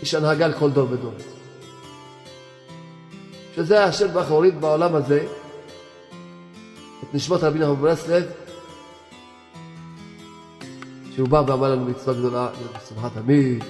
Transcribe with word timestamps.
איש 0.00 0.14
הנהגה 0.14 0.48
לכל 0.48 0.70
דור 0.70 0.88
ודור. 0.90 1.14
שזה 3.54 3.84
השם 3.84 4.08
ברוך 4.08 4.28
הוריד 4.28 4.60
בעולם 4.60 4.94
הזה 4.94 5.26
את 7.02 7.14
נשמות 7.14 7.42
רבי 7.42 7.58
נחמן 7.58 7.74
ברסלב 7.74 8.24
שהוא 11.14 11.28
בא 11.28 11.42
ואמר 11.46 11.72
לנו 11.72 11.84
מצווה 11.84 12.14
גדולה 12.14 12.48
בשמחת 12.76 13.10
תמיד 13.14 13.64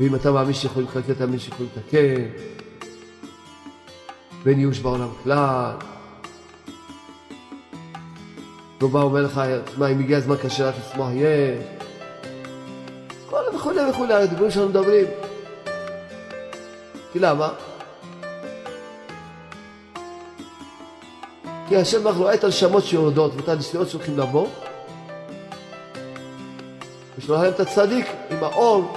ואם 0.00 0.14
אתה 0.14 0.32
מאמין 0.32 0.54
שיכולים 0.54 0.88
לקלקל 0.88 1.14
תאמין 1.14 1.38
שיכולים 1.38 1.72
לתקן. 1.76 2.22
ואין 4.44 4.58
ייאוש 4.58 4.78
בעולם 4.78 5.08
כלל. 5.22 5.72
והוא 8.80 8.90
בא 8.90 8.98
ואומר 8.98 9.22
לך, 9.22 9.40
תשמע, 9.64 9.88
אם 9.88 10.00
הגיע 10.00 10.16
הזמן 10.16 10.36
קשה 10.36 10.68
רק 10.68 10.74
לשמוח 10.78 11.08
יש 11.14 11.83
וכולי, 13.94 14.14
הדיבורים 14.14 14.50
שאנחנו 14.50 14.70
מדברים. 14.70 15.06
כי 17.12 17.18
למה? 17.18 17.48
כי 21.68 21.76
השם 21.76 22.04
ברוך 22.04 22.16
רואה 22.16 22.34
את 22.34 22.44
הנשמות 22.44 22.84
שיורדות 22.84 23.32
ואת 23.36 23.48
הנסיעות 23.48 23.88
שהולכים 23.88 24.18
לבוא. 24.18 24.46
ושלוח 27.18 27.42
להם 27.42 27.52
את 27.52 27.60
הצדיק 27.60 28.06
עם 28.30 28.44
האור 28.44 28.96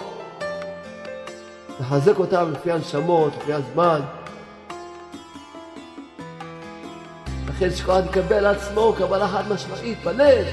לחזק 1.79 2.19
אותם 2.19 2.51
לפי 2.51 2.71
הנשמות, 2.71 3.33
לפי 3.37 3.53
הזמן. 3.53 4.01
לכן 7.49 7.71
שכל 7.71 7.99
יקבל 8.09 8.45
עצמו 8.45 8.93
קבלה 8.97 9.27
חד 9.27 9.43
משמעית 9.49 10.03
בלב. 10.03 10.45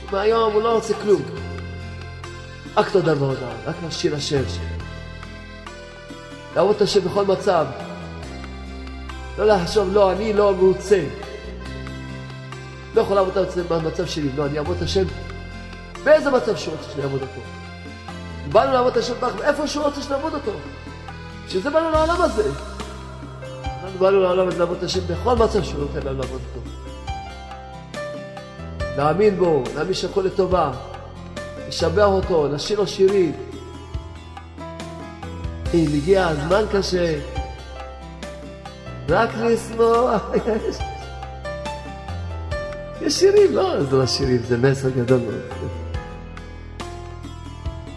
שמהיום 0.00 0.52
הוא 0.52 0.62
לא 0.62 0.74
רוצה 0.74 0.94
כלום 0.94 1.22
רק 2.76 2.90
תודה 2.90 3.12
והודעה, 3.18 3.50
רק 3.66 3.74
להשאיר 3.84 4.16
השם 4.16 4.42
לעבוד 6.56 6.76
את 6.76 6.82
השם 6.82 7.00
בכל 7.00 7.24
מצב 7.24 7.66
לא 9.38 9.46
לחשוב, 9.46 9.88
לא, 9.92 10.12
אני 10.12 10.32
לא 10.32 10.54
מרוצה. 10.54 11.04
לא 12.94 13.00
יכול 13.00 13.16
לעבוד 13.16 13.38
את 13.38 13.70
המצב 13.70 14.06
שלי, 14.06 14.28
לא, 14.36 14.46
אני 14.46 14.58
אעבוד 14.58 14.76
את 14.76 14.82
השם 14.82 15.04
באיזה 16.04 16.30
מצב 16.30 16.56
שהוא 16.56 16.74
רוצה 16.74 16.90
שאני 16.90 17.02
אעבוד 17.02 17.22
אותו. 17.22 17.40
באנו 18.52 18.72
לעבוד 18.72 18.92
את 18.92 18.96
השם 18.96 19.14
איפה 19.42 19.66
שהוא 19.66 19.84
רוצה 19.84 20.02
שנעבוד 20.02 20.34
אותו. 20.34 20.52
בשביל 21.46 21.62
זה 21.62 21.70
באנו 21.70 21.90
לעולם 21.90 22.22
הזה. 22.22 22.50
אנחנו 23.84 23.98
באנו 23.98 24.20
לעולם 24.20 24.48
הזה 24.48 24.58
לעבוד 24.58 24.76
את 24.76 24.82
השם 24.82 25.00
בכל 25.06 25.34
מצב 25.34 25.62
שהוא 25.62 25.80
נותן 25.80 26.08
לנו 26.08 26.20
לעבוד 26.20 26.40
אותו. 26.56 26.70
להאמין 28.96 29.36
בו, 29.36 29.62
להאמין 29.74 29.94
שהכל 29.94 30.20
לטובה, 30.20 30.72
לשבח 31.72 32.04
אותו, 32.04 32.48
לשיר 32.48 32.78
לו 32.80 32.86
שירים. 32.86 33.32
אם 35.74 35.86
הגיע 35.94 36.28
הזמן 36.28 36.64
קשה, 36.72 37.18
רק 39.08 39.30
לשמוח. 39.34 40.22
יש 43.00 43.14
שירים, 43.14 43.54
לא, 43.54 43.84
זה 43.84 43.96
לא 43.96 44.06
שירים, 44.06 44.42
זה 44.48 44.58
מסר 44.58 44.88
גדול 44.90 45.20
מאוד. 45.20 45.70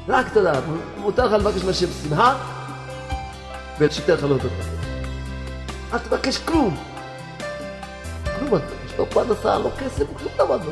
רק 0.08 0.34
תודה, 0.34 0.54
מותר 0.98 1.26
לך 1.26 1.32
לבקש 1.32 1.64
מהשם 1.64 1.88
שמחה, 2.04 2.36
ושייתן 3.80 4.14
לך 4.14 4.24
לא 4.24 4.38
תודה. 4.38 4.56
אל 5.94 6.00
תבקש 6.00 6.38
כלום. 6.38 6.78
כלום 8.40 8.54
אל 8.54 8.60
תבקש, 8.60 9.00
לא 9.00 9.06
פרנסה, 9.10 9.58
לא 9.58 9.70
כסף, 9.80 10.06
כלום 10.18 10.32
דבר 10.36 10.58
לא. 10.58 10.72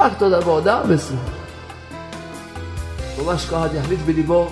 רק 0.00 0.12
תודה 0.18 0.40
בהודעה 0.40 0.82
ושמחה. 0.88 1.41
ממש 3.24 3.46
כל 3.46 3.56
אחד 3.56 3.68
יחליט 3.74 4.00
בליבו, 4.00 4.50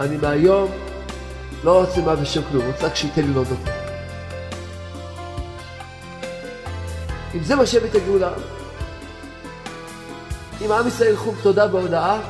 אני 0.00 0.16
מהיום 0.16 0.70
לא 1.64 1.80
רוצה 1.80 2.00
מה 2.00 2.14
ושם 2.22 2.40
כלום, 2.50 2.66
רוצה 2.66 2.86
רק 2.86 2.94
שייתן 2.94 3.22
לי 3.22 3.32
להודות. 3.32 3.58
אם 7.34 7.42
זה 7.42 7.56
מה 7.56 7.66
שיביא 7.66 7.90
את 7.90 7.94
הגאולה, 7.94 8.32
אם 10.64 10.72
עם 10.72 10.88
ישראל 10.88 11.10
ילכו 11.10 11.32
בתודה 11.32 11.66
בהודעה, 11.66 12.20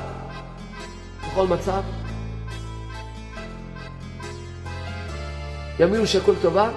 בכל 1.27 1.47
מצב, 1.47 1.83
יאמינו 5.79 6.07
שהכל 6.07 6.34
טובה, 6.43 6.71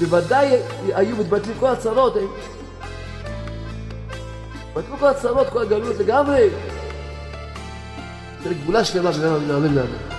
בוודאי 0.00 0.56
היו 0.94 1.16
מתבטלים 1.16 1.56
כל 1.60 1.68
הצרות, 1.68 2.16
מתבטלו 4.76 4.98
כל 4.98 5.06
הצרות, 5.06 5.48
כל 5.48 5.62
הגלות 5.62 5.96
לגמרי. 5.98 6.48
זה 8.44 8.54
גבולה 8.54 8.84
שלמה 8.84 9.12
בין 9.12 9.50
העמים 9.50 9.74
לעמים. 9.76 10.13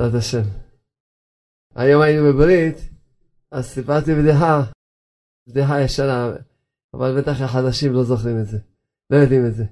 בעזרת 0.00 0.14
השם. 0.14 0.42
היום 1.74 2.02
היינו 2.02 2.32
בברית, 2.32 2.76
אז 3.50 3.66
סיפרתי 3.66 4.14
בדיחה, 4.14 4.62
בדיחה 5.48 5.80
ישנה, 5.80 6.30
אבל 6.94 7.20
בטח 7.20 7.40
החדשים 7.40 7.92
לא 7.92 8.04
זוכרים 8.04 8.40
את 8.40 8.46
זה, 8.46 8.58
לא 9.10 9.16
יודעים 9.16 9.46
את 9.46 9.54
זה. 9.54 9.64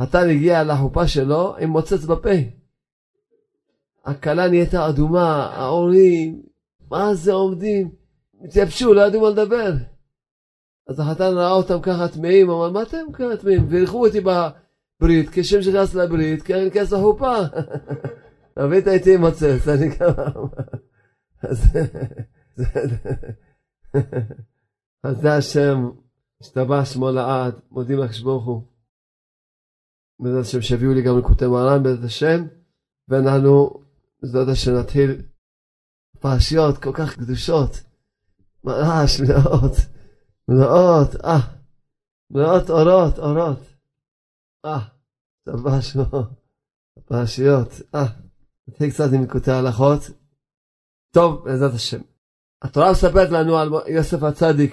חתן 0.00 0.30
הגיע 0.30 0.64
לחופה 0.64 1.08
שלו 1.08 1.56
עם 1.56 1.70
מוצץ 1.70 2.04
בפה. 2.04 2.30
הכלה 4.04 4.48
נהייתה 4.48 4.88
אדומה, 4.88 5.46
ההורים, 5.46 6.42
מה 6.90 7.14
זה 7.14 7.32
עומדים? 7.32 7.90
התייבשו, 8.44 8.94
לא 8.94 9.00
ידעו 9.00 9.20
מה 9.20 9.30
לדבר. 9.30 9.72
אז 10.88 11.00
החתן 11.00 11.32
ראה 11.34 11.50
אותם 11.50 11.80
ככה 11.82 12.08
טמאים, 12.08 12.50
אמר, 12.50 12.70
מה 12.70 12.82
אתם 12.82 13.12
ככה 13.12 13.36
טמאים? 13.36 13.66
והלכו 13.68 14.06
אותי 14.06 14.20
בברית, 14.20 15.28
כשם 15.32 15.62
שנכנס 15.62 15.94
לברית, 15.94 16.50
אני 16.50 16.66
נכנס 16.66 16.92
לחופה. 16.92 17.36
רבית 18.58 18.88
איתי 18.88 19.16
מוצץ, 19.16 19.68
אני 19.68 19.90
כמה... 19.96 20.32
אז 25.02 25.20
זה 25.20 25.34
השם, 25.34 25.90
השתבח 26.40 26.84
שמו 26.84 27.10
לעד, 27.10 27.60
מודים 27.70 27.98
לך 27.98 28.14
שברוך 28.14 28.44
הוא. 28.44 28.62
בעזרת 30.20 30.44
השם 30.44 30.62
שיביאו 30.62 30.92
לי 30.94 31.02
גם 31.02 31.18
לקוטי 31.18 31.46
מרן 31.46 31.82
בעזרת 31.82 32.04
השם, 32.04 32.44
ואנחנו 33.08 33.84
בעזרת 34.22 34.48
השם 34.48 34.72
נתחיל 34.80 35.22
פרשיות 36.20 36.78
כל 36.78 36.92
כך 36.94 37.16
קדושות, 37.16 37.70
ממש 38.64 39.20
מלאות, 39.20 39.76
מלאות, 40.48 41.24
אה, 41.24 41.40
מלאות 42.30 42.70
אורות, 42.70 43.18
אורות, 43.18 43.58
אה, 44.64 44.88
השתבח 45.38 45.80
שמו, 45.80 46.04
אה. 47.94 48.31
נתחיל 48.72 48.90
קצת 48.90 49.04
עם 49.14 49.26
קוטעי 49.26 49.54
הלכות. 49.54 50.00
טוב, 51.14 51.44
בעזרת 51.44 51.74
השם. 51.74 52.00
התורה 52.62 52.92
מספרת 52.92 53.28
לנו 53.30 53.56
על 53.58 53.68
יוסף 53.88 54.22
הצדיק 54.22 54.72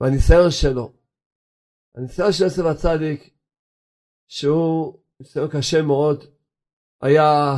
והניסיון 0.00 0.50
שלו. 0.50 0.92
הניסיון 1.96 2.32
של 2.32 2.44
יוסף 2.44 2.62
הצדיק, 2.70 3.20
שהוא 4.28 5.02
ניסיון 5.20 5.48
קשה 5.52 5.82
מאוד, 5.82 6.24
היה 7.02 7.54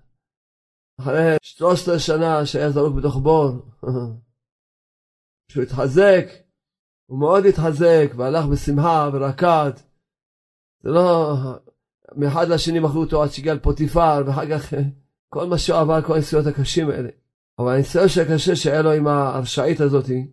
אחרי 1.00 1.36
13 1.42 1.98
שנה 1.98 2.46
שהיה 2.46 2.70
זרוק 2.70 2.96
בתוך 2.98 3.16
בור, 3.22 3.48
שהוא 5.50 5.62
התחזק, 5.62 6.26
הוא 7.06 7.20
מאוד 7.20 7.44
התחזק 7.48 8.08
והלך 8.16 8.44
בשמחה 8.52 9.10
ורקד. 9.12 9.72
זה 10.82 10.90
לא, 10.90 11.34
מאחד 12.16 12.48
לשני 12.48 12.80
מכרו 12.80 13.00
אותו 13.00 13.22
עד 13.22 13.28
שהגיע 13.28 13.54
לפוטיפר, 13.54 14.22
ואחר 14.26 14.46
כך 14.50 14.72
כל 15.28 15.46
מה 15.46 15.58
שהוא 15.58 15.78
עבר, 15.78 16.02
כל 16.02 16.12
הניסיונות 16.12 16.46
הקשים 16.46 16.90
האלה. 16.90 17.08
אבל 17.58 17.74
הניסיון 17.74 18.04
הקשה 18.22 18.56
שהיה 18.56 18.82
לו 18.82 18.92
עם 18.92 19.06
ההרשעית 19.06 19.80
הזאתי, 19.80 20.32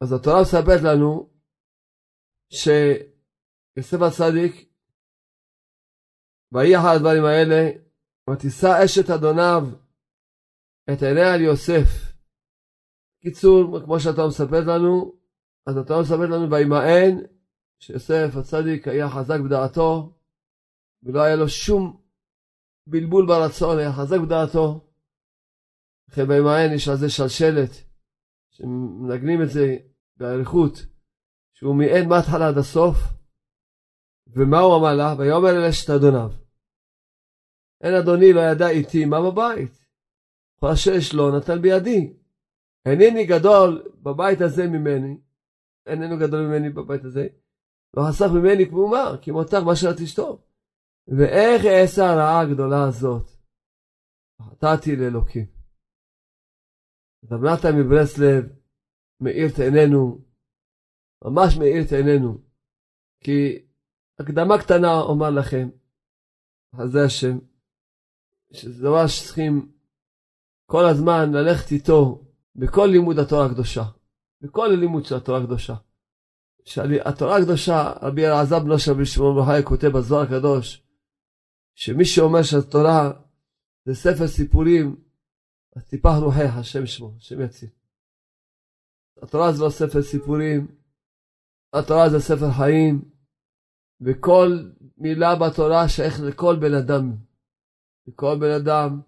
אז 0.00 0.12
התורה 0.12 0.42
מספרת 0.42 0.80
לנו 0.82 1.30
שיוסף 2.52 4.02
הצדיק, 4.02 4.72
ויהי 6.52 6.76
אחר 6.76 6.88
הדברים 6.88 7.24
האלה, 7.24 7.70
ותישא 8.30 8.84
אשת 8.84 9.10
אדוניו 9.10 9.62
את 10.92 11.02
עיניה 11.02 11.34
על 11.34 11.40
יוסף. 11.40 12.12
קיצור, 13.22 13.80
כמו 13.84 14.00
שהתורה 14.00 14.28
מספרת 14.28 14.66
לנו, 14.66 15.14
אז 15.66 15.76
התורה 15.76 16.02
מספרת 16.02 16.30
לנו 16.30 16.50
וימאן 16.50 17.26
שיוסף 17.78 18.30
הצדיק 18.36 18.88
היה 18.88 19.08
חזק 19.08 19.40
בדעתו, 19.40 20.15
ולא 21.02 21.20
היה 21.22 21.36
לו 21.36 21.48
שום 21.48 22.00
בלבול 22.86 23.26
ברצון, 23.26 23.78
היה 23.78 23.92
חזק 23.92 24.18
בדעתו. 24.18 24.90
לכן 26.08 26.30
וימאן 26.30 26.74
יש 26.74 26.88
על 26.88 26.96
זה 26.96 27.10
שלשלת, 27.10 27.70
שמנגנים 28.50 29.42
את 29.42 29.50
זה 29.50 29.76
באריכות, 30.16 30.86
שהוא 31.54 31.76
מיען 31.76 32.08
מההתחלה 32.08 32.48
עד 32.48 32.58
הסוף, 32.58 32.96
ומה 34.26 34.58
הוא 34.58 34.76
אמר 34.76 34.94
לה? 34.94 35.14
ויאמר 35.18 35.50
אל 35.50 35.64
אשת 35.68 35.90
אדוניו. 35.90 36.30
אין 37.80 37.94
אדוני 37.94 38.32
לא 38.32 38.40
ידע 38.40 38.68
איתי 38.68 39.04
מה 39.04 39.30
בבית. 39.30 39.86
כל 40.60 40.66
אשר 40.66 40.92
יש 40.92 41.14
לו 41.14 41.36
נתן 41.36 41.62
בידי. 41.62 42.12
אינני 42.86 43.26
גדול 43.26 43.90
בבית 44.02 44.40
הזה 44.40 44.66
ממני, 44.66 45.18
איננו 45.86 46.18
גדול 46.18 46.46
ממני 46.46 46.70
בבית 46.70 47.04
הזה, 47.04 47.26
לא 47.96 48.02
חסך 48.08 48.26
ממני 48.34 48.68
כמומה, 48.68 49.16
כי 49.22 49.30
מותך 49.30 49.54
מה 49.54 49.76
שאת 49.76 49.96
תשתו. 49.96 50.45
ואיך 51.08 51.64
אעשה 51.64 52.02
הרעה 52.02 52.40
הגדולה 52.40 52.88
הזאת? 52.88 53.30
חטאתי 54.42 54.96
לאלוקים. 54.96 55.46
רב 57.30 57.44
נתן 57.44 57.76
מברסלב 57.78 58.44
מאיר 59.20 59.46
את 59.54 59.58
עינינו, 59.58 60.18
ממש 61.24 61.56
מאיר 61.58 61.82
את 61.86 61.92
עינינו, 61.92 62.38
כי 63.24 63.66
הקדמה 64.18 64.58
קטנה 64.62 65.00
אומר 65.00 65.30
לכם, 65.30 65.68
על 66.78 66.88
זה 66.88 66.98
השם, 67.04 67.38
שזה 68.52 68.82
דבר 68.82 69.06
שצריכים 69.06 69.72
כל 70.66 70.84
הזמן 70.90 71.32
ללכת 71.32 71.72
איתו 71.72 72.24
בכל 72.56 72.86
לימוד 72.92 73.18
התורה 73.18 73.46
הקדושה, 73.46 73.82
בכל 74.40 74.66
הלימוד 74.72 75.04
של 75.04 75.14
התורה 75.14 75.38
הקדושה. 75.42 75.74
שהתורה 76.64 77.36
הקדושה, 77.38 77.92
רבי 78.02 78.26
אלעזר 78.26 78.58
בנו 78.58 78.78
של 78.78 78.92
רבי 78.92 79.06
שמעון 79.06 79.36
בר 79.36 79.62
כותב 79.62 79.86
בזוהר 79.86 80.22
הקדוש, 80.22 80.85
שמי 81.76 82.04
שאומר 82.04 82.42
שהתורה 82.42 83.12
זה 83.84 83.94
ספר 83.94 84.28
סיפורים, 84.28 84.96
אז 85.76 85.88
טיפח 85.88 86.12
רוחי 86.22 86.42
השם 86.42 86.86
שמו, 86.86 87.12
השם 87.16 87.40
יציל. 87.40 87.68
התורה 89.22 89.52
זה 89.52 89.64
לא 89.64 89.70
ספר 89.70 90.02
סיפורים, 90.02 90.66
התורה 91.72 92.10
זה 92.10 92.20
ספר 92.20 92.50
חיים, 92.58 93.10
וכל 94.00 94.48
מילה 94.98 95.36
בתורה 95.36 95.88
שייך 95.88 96.20
לכל 96.20 96.56
בן 96.60 96.74
אדם. 96.74 97.16
לכל 98.06 98.36
בן 98.40 98.50
אדם, 98.50 99.00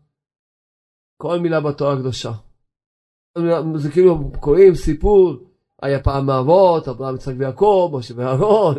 כל 1.17 1.39
מילה 1.39 1.61
בתורה 1.61 1.95
הקדושה. 1.95 2.33
זה 3.77 3.91
כאילו 3.93 4.33
קוראים 4.41 4.75
סיפור, 4.75 5.37
היה 5.83 6.03
פעם 6.03 6.31
האבות, 6.31 6.89
אברהם, 6.89 7.15
יצחק 7.15 7.35
ויעקב, 7.39 7.93
משה 7.99 8.15
ואהרון, 8.17 8.75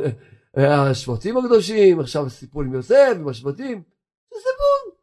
השבטים 0.58 1.38
הקדושים, 1.38 2.00
עכשיו 2.00 2.30
סיפור 2.30 2.62
עם 2.62 2.74
יוסף, 2.74 3.14
עם 3.16 3.28
השבטים, 3.28 3.84
זה 4.30 4.36
סיפור. 4.40 5.00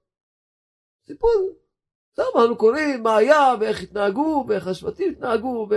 סיפור. 1.07 1.51
למה 2.19 2.43
אנחנו 2.43 2.57
קוראים 2.57 3.03
מה 3.03 3.17
היה, 3.17 3.55
ואיך 3.61 3.83
התנהגו, 3.83 4.45
ואיך 4.49 4.67
השבטים 4.67 5.13
התנהגו, 5.13 5.69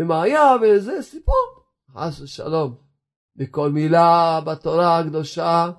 ומה 0.00 0.22
היה, 0.22 0.42
וזה 0.62 1.02
סיפור. 1.02 1.64
חס 1.90 2.20
ושלום. 2.20 2.76
בכל 3.36 3.70
מילה 3.70 4.40
בתורה 4.46 4.98
הקדושה 4.98 5.70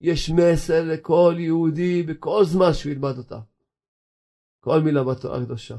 יש 0.00 0.30
מסר 0.30 0.84
לכל 0.84 1.34
יהודי 1.38 2.02
בכל 2.02 2.44
זמן 2.44 2.72
שהוא 2.72 2.92
ילמד 2.92 3.18
אותה. 3.18 3.38
כל 4.60 4.80
מילה 4.80 5.04
בתורה 5.04 5.38
הקדושה. 5.38 5.76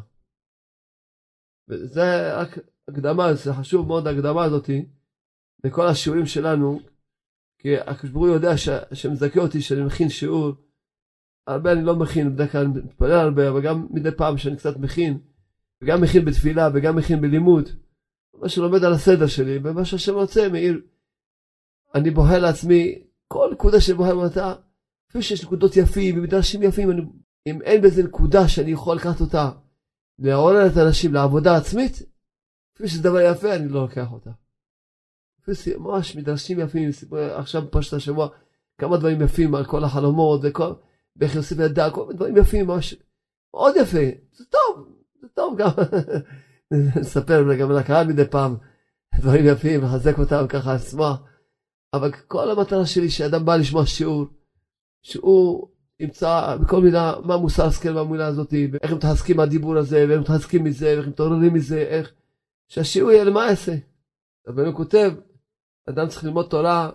וזה 1.70 2.36
רק 2.38 2.58
הקדמה, 2.88 3.34
זה 3.34 3.54
חשוב 3.54 3.88
מאוד 3.88 4.08
ההקדמה 4.08 4.44
הזאתי 4.44 4.86
לכל 5.64 5.88
השיעורים 5.88 6.26
שלנו, 6.26 6.80
כי 7.60 7.78
הקדוש 7.78 8.12
ברוך 8.12 8.26
הוא 8.26 8.34
יודע 8.34 8.58
ש... 8.58 8.70
שמזכה 8.94 9.40
אותי 9.40 9.62
שאני 9.62 9.82
מכין 9.82 10.10
שיעור, 10.10 10.54
הרבה 11.48 11.72
אני 11.72 11.84
לא 11.84 11.96
מכין, 11.96 12.34
בדרך 12.34 12.52
כלל 12.52 12.66
אני 12.66 12.82
מתפלל 12.86 13.12
הרבה, 13.12 13.50
אבל 13.50 13.62
גם 13.62 13.88
מדי 13.90 14.12
פעם 14.12 14.38
שאני 14.38 14.58
קצת 14.58 14.78
מכין, 14.78 15.20
וגם 15.82 16.02
מכין 16.02 16.26
בתפילה 16.26 16.70
וגם 16.74 16.96
מכין 16.96 17.22
בלימוד, 17.22 17.70
מה 18.34 18.50
שלומד 18.50 18.84
על 18.84 18.94
הסדר 18.94 19.28
שלי, 19.28 19.60
ומה 19.64 19.86
שהשם 19.86 20.14
רוצה, 20.14 20.50
מאיר, 20.50 20.82
אני 21.96 22.12
בוהה 22.12 22.40
לעצמי, 22.40 23.02
כל 23.28 23.50
נקודה 23.54 23.82
שאני 23.82 23.98
בוהה 23.98 24.12
אותה, 24.12 24.54
אפילו 25.10 25.24
שיש 25.24 25.44
נקודות 25.44 25.78
יפים 25.78 26.18
ומדרשים 26.18 26.64
יפים, 26.64 26.92
אני, 26.92 27.02
אם 27.48 27.62
אין 27.62 27.82
בזה 27.82 28.04
נקודה 28.04 28.48
שאני 28.48 28.72
יכול 28.72 28.96
לקחת 28.96 29.22
אותה, 29.22 29.52
לעורר 30.20 30.68
את 30.68 30.78
האנשים 30.78 31.14
לעבודה 31.14 31.58
עצמית, 31.58 32.02
אפילו 32.76 32.90
שזה 32.90 33.04
דבר 33.04 33.22
יפה, 33.22 33.56
אני 33.56 33.70
לא 33.70 33.82
לוקח 33.82 34.12
אותה. 34.12 34.32
ממש 35.78 36.16
מדרשים 36.16 36.60
יפים, 36.60 36.90
עכשיו 37.12 37.64
פשט 37.72 37.94
השבוע, 37.94 38.28
כמה 38.78 38.98
דברים 38.98 39.22
יפים 39.22 39.56
על 39.56 39.66
כל 39.66 39.84
החלומות, 39.84 40.42
וכל, 40.44 40.74
ואיך 41.16 41.36
יוסף 41.36 41.56
ידע, 41.60 41.90
כל 41.90 42.02
מיני 42.02 42.18
דברים 42.18 42.38
יפים, 42.38 42.68
ממש, 42.68 42.96
מאוד 43.54 43.76
יפה, 43.76 44.06
זה 44.34 44.46
טוב, 44.46 44.88
זה 45.22 45.28
טוב 45.34 45.58
גם, 45.58 45.70
נספר 47.00 47.56
גם 47.60 47.72
לקהל 47.72 48.08
מדי 48.08 48.26
פעם, 48.26 48.56
דברים 49.16 49.46
יפים, 49.46 49.84
לחזק 49.84 50.20
אותם 50.20 50.46
ככה, 50.50 50.76
לשמוח. 50.76 51.20
אבל 51.94 52.12
כל 52.12 52.52
המטרה 52.52 52.86
שלי 52.86 53.10
שאדם 53.10 53.46
בא 53.46 53.56
לשמוע 53.56 53.86
שיעור, 53.86 54.26
שהוא 55.04 55.68
ימצא 56.00 56.58
בכל 56.62 56.82
מילה 56.82 57.14
מה 57.24 57.38
מוסר 57.38 57.66
השכל 57.66 57.94
במילה 57.94 58.28
הזאת, 58.28 58.54
ואיך 58.72 58.92
הם 58.92 58.98
מתחזקים 58.98 59.38
מהדיבור 59.38 59.78
הזה, 59.78 59.98
ואיך 59.98 60.12
הם 60.12 60.20
מתחזקים 60.20 60.64
מזה, 60.64 60.86
ואיך 60.86 61.06
הם 61.06 61.10
מתעוררים 61.10 61.54
מזה, 61.54 61.78
איך... 61.78 62.14
שהשיעור 62.68 63.12
יהיה 63.12 63.24
למה 63.24 63.46
יעשה. 63.46 63.76
אבל 64.48 64.66
הוא 64.66 64.76
כותב, 64.76 65.14
אדם 65.90 66.08
צריך 66.08 66.24
ללמוד 66.24 66.50
תורה, 66.50 66.90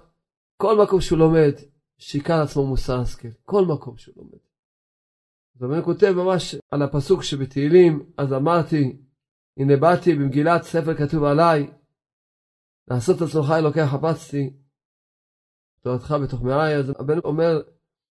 כל 0.56 0.82
מקום 0.82 1.00
שהוא 1.00 1.18
לומד, 1.18 1.52
שיקר 1.98 2.40
לעצמו 2.40 2.66
מוסר 2.66 3.00
השכל. 3.00 3.28
כל 3.44 3.64
מקום 3.64 3.96
שהוא 3.96 4.14
לומד. 4.16 4.38
הוא 5.60 5.84
כותב 5.84 6.12
ממש 6.16 6.54
על 6.70 6.82
הפסוק 6.82 7.22
שבתהילים, 7.22 8.12
אז 8.18 8.32
אמרתי, 8.32 8.96
הנה 9.56 9.76
באתי 9.76 10.14
במגילת 10.14 10.62
ספר 10.62 10.94
כתוב 10.94 11.24
עליי, 11.24 11.70
לעשות 12.88 13.16
את 13.16 13.22
עצמך 13.22 13.50
אלוקי 13.58 13.86
חפצתי, 13.86 14.50
תורתך 15.80 16.14
בתוך 16.24 16.42
מעי, 16.42 16.76
אז 16.76 16.90
הבן 16.98 17.18
אומר, 17.24 17.62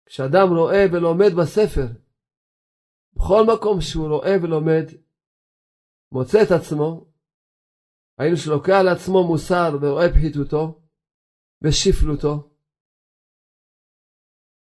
כשאדם 0.07 0.49
רואה 0.49 0.87
ולומד 0.93 1.33
בספר, 1.41 1.87
בכל 3.17 3.47
מקום 3.55 3.81
שהוא 3.81 4.09
רואה 4.09 4.37
ולומד, 4.43 4.85
מוצא 6.13 6.43
את 6.43 6.51
עצמו, 6.51 7.12
היינו 8.23 8.37
שלוקח 8.37 8.77
על 8.81 8.89
עצמו 8.89 9.27
מוסר 9.29 9.71
ורואה 9.81 10.09
פחיתותו 10.15 10.81
ושפלותו. 11.63 12.35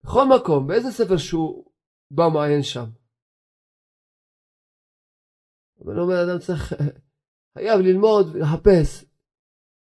בכל 0.03 0.25
מקום, 0.35 0.67
באיזה 0.67 0.91
ספר 0.91 1.17
שהוא 1.17 1.71
בא 2.11 2.23
מעיין 2.33 2.63
שם. 2.63 2.89
אבל 5.79 5.99
אומר, 5.99 6.15
אדם 6.23 6.39
צריך, 6.39 6.73
חייב 7.57 7.79
ללמוד 7.79 8.25
ולחפש 8.33 9.05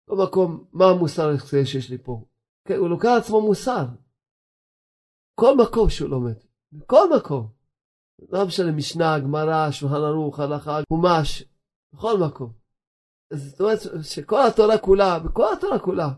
במקום 0.07 0.69
מה 0.73 0.85
המוסר 0.85 1.27
שיש 1.65 1.89
לי 1.89 1.97
פה. 1.97 2.25
כן, 2.67 2.73
הוא 2.73 2.89
לוקח 2.89 3.09
לעצמו 3.15 3.41
מוסר. 3.41 3.85
כל 5.39 5.53
מקום 5.57 5.89
שהוא 5.89 6.09
לומד, 6.09 6.37
בכל 6.71 7.05
מקום. 7.17 7.53
לא 8.29 8.47
משנה 8.47 8.71
משנה, 8.71 9.19
גמרא, 9.19 9.71
שולחן 9.71 9.95
ערוך, 9.95 10.39
הלכה, 10.39 10.79
חומש, 10.89 11.43
בכל 11.93 12.13
מקום. 12.27 12.56
זאת 13.33 13.61
אומרת 13.61 13.79
שכל 14.03 14.47
התורה 14.47 14.77
כולה, 14.77 15.19
בכל 15.19 15.53
התורה 15.53 15.79
כולה, 15.79 16.09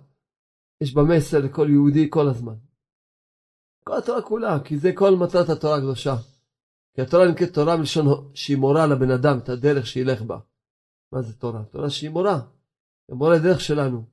יש 0.82 0.94
בה 0.94 1.02
מסר 1.04 1.40
לכל 1.40 1.68
יהודי 1.70 2.08
כל 2.10 2.28
הזמן. 2.28 2.56
כל 3.84 3.98
התורה 3.98 4.22
כולה, 4.22 4.58
כי 4.66 4.78
זה 4.78 4.92
כל 4.96 5.16
מטרת 5.16 5.50
התורה 5.50 5.78
הקדושה. 5.78 6.16
כי 6.94 7.02
התורה 7.02 7.28
נקראת 7.32 7.54
תורה 7.54 7.78
מלשון 7.78 8.06
שהיא 8.34 8.58
מורה 8.58 8.88
לבן 8.88 9.12
אדם 9.12 9.38
את 9.38 9.50
הדרך 9.50 9.88
שילך 9.88 10.22
בה. 10.22 10.40
מה 11.12 11.22
זה 11.22 11.34
תורה? 11.34 11.64
תורה 11.64 11.90
שהיא 11.90 12.10
מורה. 12.10 12.42
היא 13.08 13.16
מורה 13.16 13.36
לדרך 13.36 13.62
שלנו. 13.62 14.04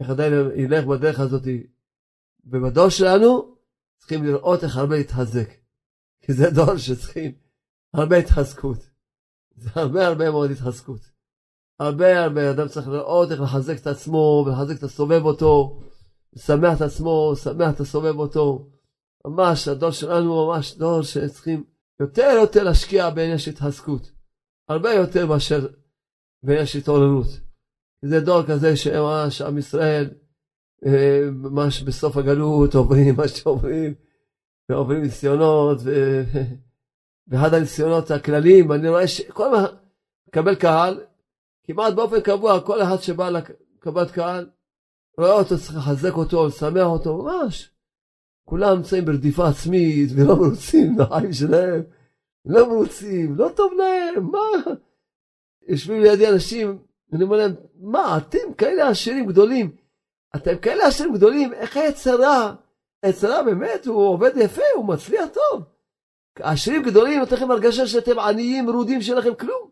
איך 0.00 0.10
עדיין 0.10 0.32
ילך 0.56 0.84
בדרך 0.84 1.20
הזאת. 1.20 1.42
ובדור 2.44 2.88
שלנו 2.88 3.56
צריכים 3.98 4.24
לראות 4.24 4.64
איך 4.64 4.76
הרבה 4.76 4.96
להתחזק. 4.96 5.48
כי 6.20 6.32
זה 6.32 6.50
דור 6.50 6.76
שצריכים 6.76 7.32
הרבה 7.94 8.16
התחזקות. 8.16 8.90
זה 9.56 9.70
הרבה 9.74 10.06
הרבה 10.06 10.30
מאוד 10.30 10.50
התחזקות. 10.50 11.11
הרבה 11.82 12.24
הרבה 12.24 12.50
אדם 12.50 12.68
צריך 12.68 12.88
לראות 12.88 13.32
איך 13.32 13.40
לחזק 13.40 13.78
את 13.78 13.86
עצמו 13.86 14.44
ולחזק 14.46 14.78
את 14.78 14.82
הסובב 14.82 15.24
אותו, 15.24 15.80
לשמח 16.32 16.76
את 16.76 16.80
עצמו, 16.80 17.32
לשמח 17.32 17.74
את 17.74 17.80
הסובב 17.80 18.18
אותו. 18.18 18.68
ממש, 19.26 19.68
הדור 19.68 19.90
שלנו 19.90 20.46
ממש 20.46 20.76
דור 20.76 21.02
שצריכים 21.02 21.64
יותר 22.00 22.38
יותר 22.40 22.62
להשקיע 22.62 23.10
בעניין 23.10 23.38
של 23.38 23.50
התחזקות. 23.50 24.10
הרבה 24.68 24.92
יותר 24.92 25.26
מאשר 25.26 25.66
בעניין 26.42 26.66
של 26.66 26.78
התעוררות. 26.78 27.26
זה 28.02 28.20
דור 28.20 28.42
כזה 28.42 28.76
שממש 28.76 29.42
עם 29.42 29.58
ישראל, 29.58 30.10
אה, 30.86 31.20
ממש 31.32 31.82
בסוף 31.82 32.16
הגלות 32.16 32.74
עוברים 32.74 33.14
מה 33.18 33.28
שעוברים, 33.28 33.94
ועוברים 34.68 35.02
ניסיונות, 35.02 35.78
ו... 35.82 36.22
ואחד 37.28 37.54
הניסיונות 37.54 38.10
הכלליים, 38.10 38.72
אני 38.72 38.88
רואה 38.88 39.08
שכל 39.08 39.50
מה 39.52 39.66
מקבל 40.28 40.54
קהל, 40.54 41.00
כמעט 41.72 41.94
באופן 41.94 42.20
קבוע, 42.20 42.60
כל 42.60 42.82
אחד 42.82 42.96
שבא 43.00 43.30
לקבלת 43.30 44.10
קהל, 44.10 44.50
רואה 45.18 45.32
אותו, 45.32 45.58
צריך 45.58 45.76
לחזק 45.76 46.12
אותו, 46.12 46.46
לשמח 46.46 46.86
אותו, 46.86 47.22
ממש. 47.22 47.70
כולם 48.44 48.76
נמצאים 48.76 49.04
ברדיפה 49.04 49.48
עצמית 49.48 50.10
ולא 50.16 50.36
מרוצים 50.36 50.94
מהחיים 50.96 51.32
שלהם, 51.32 51.82
לא 52.44 52.68
מרוצים, 52.68 53.34
לא 53.36 53.50
טוב 53.56 53.72
להם, 53.72 54.30
מה? 54.30 54.72
יושבים 55.68 56.00
לידי 56.00 56.28
אנשים, 56.28 56.78
ואני 57.12 57.24
אומר 57.24 57.36
להם, 57.36 57.54
מה, 57.80 58.16
אתם 58.16 58.54
כאלה 58.58 58.88
עשירים 58.88 59.26
גדולים, 59.26 59.76
אתם 60.36 60.58
כאלה 60.58 60.86
עשירים 60.86 61.14
גדולים, 61.14 61.52
איך 61.52 61.76
היצרה? 61.76 62.54
היצרה 63.02 63.42
באמת, 63.42 63.86
הוא 63.86 64.08
עובד 64.08 64.30
יפה, 64.36 64.62
הוא 64.76 64.84
מצליח 64.84 65.28
טוב. 65.32 65.62
עשירים 66.38 66.82
גדולים, 66.82 67.20
נותן 67.20 67.36
לכם 67.36 67.50
הרגשה 67.50 67.86
שאתם 67.86 68.18
עניים, 68.18 68.66
מרודים, 68.66 69.02
שאין 69.02 69.18
לכם 69.18 69.34
כלום. 69.34 69.70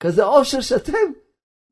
כזה 0.00 0.24
עושר 0.24 0.60
שאתם 0.60 1.12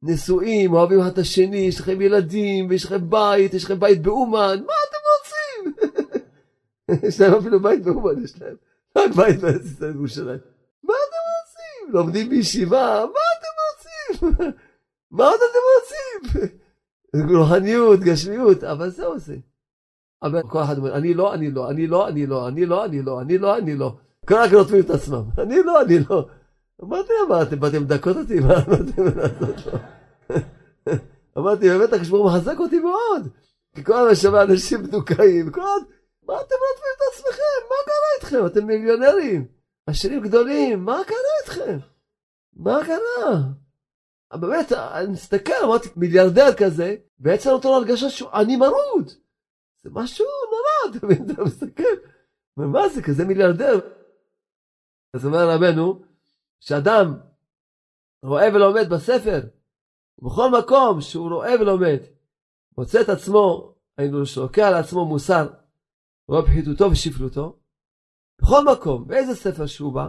נשואים, 0.06 0.72
אוהבים 0.72 1.00
אחד 1.00 1.10
את 1.10 1.18
השני, 1.18 1.56
יש 1.56 1.80
לכם 1.80 2.00
ילדים, 2.00 2.66
ויש 2.68 2.84
לכם 2.84 3.10
בית, 3.10 3.54
יש 3.54 3.64
לכם 3.64 3.80
בית 3.80 4.02
באומן, 4.02 4.62
מה 4.66 4.72
אתם 4.88 4.98
רוצים? 5.16 5.90
יש 7.08 7.20
להם 7.20 7.34
אפילו 7.34 7.60
בית 7.60 7.82
באומן, 7.82 8.24
יש 8.24 8.40
להם. 8.40 8.56
רק 8.98 9.10
בית 9.16 9.40
בארץ 9.40 9.64
ישראל 9.64 9.92
בירושלים. 9.92 10.38
מה 10.84 10.94
אתם 11.08 11.22
רוצים? 11.36 11.94
לומדים 11.94 12.28
בישיבה, 12.28 13.04
מה 13.04 13.20
אתם 13.38 13.52
רוצים? 13.66 14.52
מה 15.10 15.24
עוד 15.24 15.40
אתם 15.50 15.58
רוצים? 15.76 16.58
רוחניות, 17.36 18.00
גשמיות, 18.00 18.64
אבל 18.64 18.90
זהו 18.90 19.18
זה. 19.18 19.36
אבל 20.22 20.42
כל 20.42 20.62
אחד 20.62 20.78
אומר, 20.78 20.96
אני 20.96 21.14
לא, 21.14 21.34
אני 21.34 21.50
לא, 21.50 21.70
אני 21.70 21.86
לא, 21.86 22.08
אני 22.08 22.26
לא, 22.26 22.48
אני 22.48 22.66
לא, 22.66 22.84
אני 22.84 23.02
לא, 23.02 23.20
אני 23.20 23.38
לא, 23.38 23.58
אני 23.58 23.74
לא. 23.76 23.96
כל 24.28 24.34
רק 24.34 24.52
נוטפים 24.52 24.80
את 24.80 24.90
עצמם. 24.90 25.22
אני 25.38 25.62
לא, 25.62 25.82
אני 25.82 25.98
לא. 26.10 26.26
אמרתי 26.82 27.12
להם, 27.20 27.28
מה, 27.28 27.42
אתם 27.42 27.60
באתם 27.60 27.82
לדכות 27.82 28.16
אותי? 28.16 28.40
מה 28.40 28.58
אתם 28.58 29.04
לעשות 29.18 29.66
לו? 29.66 29.78
אמרתי, 31.38 31.68
באמת 31.68 31.92
הקדוש 31.92 32.10
מחזק 32.10 32.58
אותי 32.58 32.78
מאוד. 32.78 33.28
כי 33.74 33.84
כל 33.84 33.92
הזמן 33.92 34.14
שומע 34.14 34.42
אנשים 34.42 34.82
מדוכאים, 34.82 35.50
כל 35.50 35.60
הזמן, 35.60 35.88
מה 36.22 36.34
אתם 36.40 36.54
נוטפים 36.54 36.92
את 36.96 37.14
עצמכם? 37.14 37.66
מה 37.68 37.76
קרה 37.84 38.16
איתכם? 38.16 38.46
אתם 38.46 38.66
מיליונרים, 38.66 39.46
עשירים 39.86 40.20
גדולים, 40.20 40.84
מה 40.84 41.00
קרה 41.06 41.16
איתכם? 41.42 41.78
מה 42.56 42.78
קרה? 42.86 43.40
באמת, 44.32 44.72
אני 44.72 45.12
מסתכל, 45.12 45.52
אמרתי, 45.64 45.88
מיליארדר 45.96 46.54
כזה, 46.56 46.96
בעצם 47.18 47.50
נותן 47.50 47.68
לו 47.68 47.74
הרגשה 47.74 48.10
שהוא 48.10 48.30
עני 48.30 48.56
מרוד. 48.56 49.10
זה 49.82 49.90
משהו 49.92 50.26
נורא, 50.50 50.98
אתה 50.98 51.32
אתה 51.32 51.44
מסתכל, 51.44 51.82
ומה 52.56 52.88
זה, 52.88 53.02
כזה 53.02 53.24
מיליארדר? 53.24 53.80
אז 55.14 55.26
אומר 55.26 55.50
רבנו, 55.50 56.02
שאדם 56.60 57.18
רואה 58.22 58.48
ולומד 58.54 58.88
בספר, 58.88 59.40
ובכל 60.18 60.50
מקום 60.58 61.00
שהוא 61.00 61.30
רואה 61.30 61.60
ולומד, 61.60 61.98
מוצא 62.78 63.00
את 63.00 63.08
עצמו, 63.08 63.74
היינו 63.96 64.26
שלוקח 64.26 64.68
לעצמו 64.72 65.04
מוסר, 65.04 65.48
רואה 66.28 66.42
פחיתותו 66.42 66.90
ושפלותו, 66.90 67.58
בכל 68.42 68.64
מקום, 68.72 69.06
באיזה 69.06 69.34
ספר 69.34 69.66
שהוא 69.66 69.92
בא, 69.92 70.08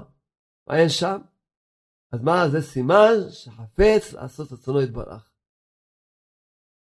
מה 0.68 0.78
אין 0.78 0.90
שם? 0.90 1.18
אז 2.12 2.22
מה, 2.22 2.50
זה 2.50 2.62
סימן 2.62 3.14
שחפץ 3.30 4.14
לעשות 4.14 4.52
רצונו 4.52 4.82
יתברך. 4.82 5.32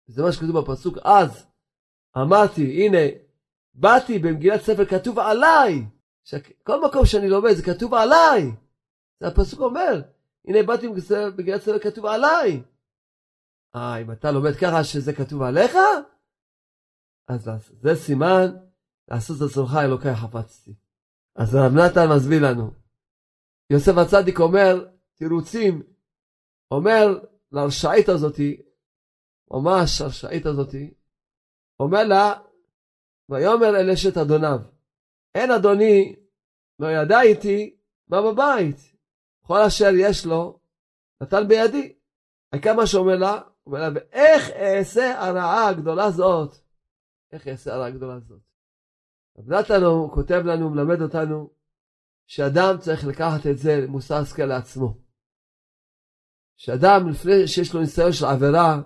זה 0.06 0.22
מה 0.22 0.32
שכתוב 0.32 0.58
בפסוק, 0.60 0.98
אז 1.04 1.46
אמרתי, 2.16 2.86
הנה, 2.86 2.98
באתי 3.74 4.18
במגילת 4.18 4.60
ספר 4.60 4.84
כתוב 4.84 5.18
עליי, 5.18 5.84
כל 6.62 6.84
מקום 6.88 7.06
שאני 7.06 7.28
לומד 7.28 7.52
זה 7.52 7.62
כתוב 7.62 7.94
עליי. 7.94 8.42
הפסוק 9.22 9.60
אומר, 9.60 10.02
הנה 10.44 10.62
באתי 10.62 10.86
במגילת 10.88 11.60
ספר 11.60 11.78
כתוב 11.78 12.06
עליי. 12.06 12.62
אה, 13.74 13.96
אם 14.00 14.12
אתה 14.12 14.30
לומד 14.30 14.52
ככה 14.60 14.84
שזה 14.84 15.12
כתוב 15.12 15.42
עליך, 15.42 15.76
אז 17.28 17.50
זה 17.82 17.94
סימן 17.94 18.46
לעשות 19.10 19.36
את 19.36 19.42
עצמך 19.50 19.70
אלוקי 19.84 20.14
חפצתי. 20.14 20.74
אז 21.36 21.54
רב 21.54 21.72
נתן 21.72 22.16
מסביר 22.16 22.50
לנו. 22.50 22.70
יוסף 23.70 23.92
הצדיק 23.96 24.40
אומר 24.40 24.88
תירוצים, 25.14 25.82
אומר 26.70 27.06
לרשעית 27.52 28.08
הזאתי, 28.08 28.62
ממש 29.50 30.00
הרשעית 30.00 30.46
הזאתי, 30.46 30.94
אומר 31.80 32.04
לה, 32.04 32.32
ויאמר 33.28 33.80
אל 33.80 33.90
אשת 33.90 34.16
אדוניו, 34.16 34.58
אין 35.34 35.50
אדוני 35.50 36.16
לא 36.78 36.86
ידע 36.86 37.20
איתי 37.20 37.76
מה 38.08 38.22
בבית, 38.22 38.76
כל 39.50 39.62
אשר 39.66 39.90
יש 40.00 40.26
לו 40.26 40.60
נתן 41.22 41.48
בידי. 41.48 41.98
העיקר 42.52 42.74
מה 42.74 42.86
שאומר 42.86 43.16
לה, 43.16 43.40
אומר 43.66 43.78
לה, 43.80 43.88
ואיך 43.94 44.50
אעשה 44.50 45.22
הרעה 45.22 45.68
הגדולה 45.68 46.10
זאת? 46.10 46.56
איך 47.32 47.48
אעשה 47.48 47.74
הרעה 47.74 47.86
הגדולה 47.86 48.20
זאת? 48.20 48.42
רב 49.38 49.52
נתן 49.52 49.82
הוא 49.82 50.12
כותב 50.12 50.42
לנו, 50.44 50.70
מלמד 50.70 51.02
אותנו, 51.02 51.50
שאדם 52.26 52.78
צריך 52.80 53.04
לקחת 53.04 53.46
את 53.50 53.58
זה 53.58 53.70
למוסר 53.82 54.14
השכל 54.14 54.42
לעצמו. 54.44 54.98
שאדם 56.56 57.08
לפני 57.10 57.48
שיש 57.48 57.74
לו 57.74 57.80
ניסיון 57.80 58.12
של 58.12 58.24
עבירה, 58.24 58.82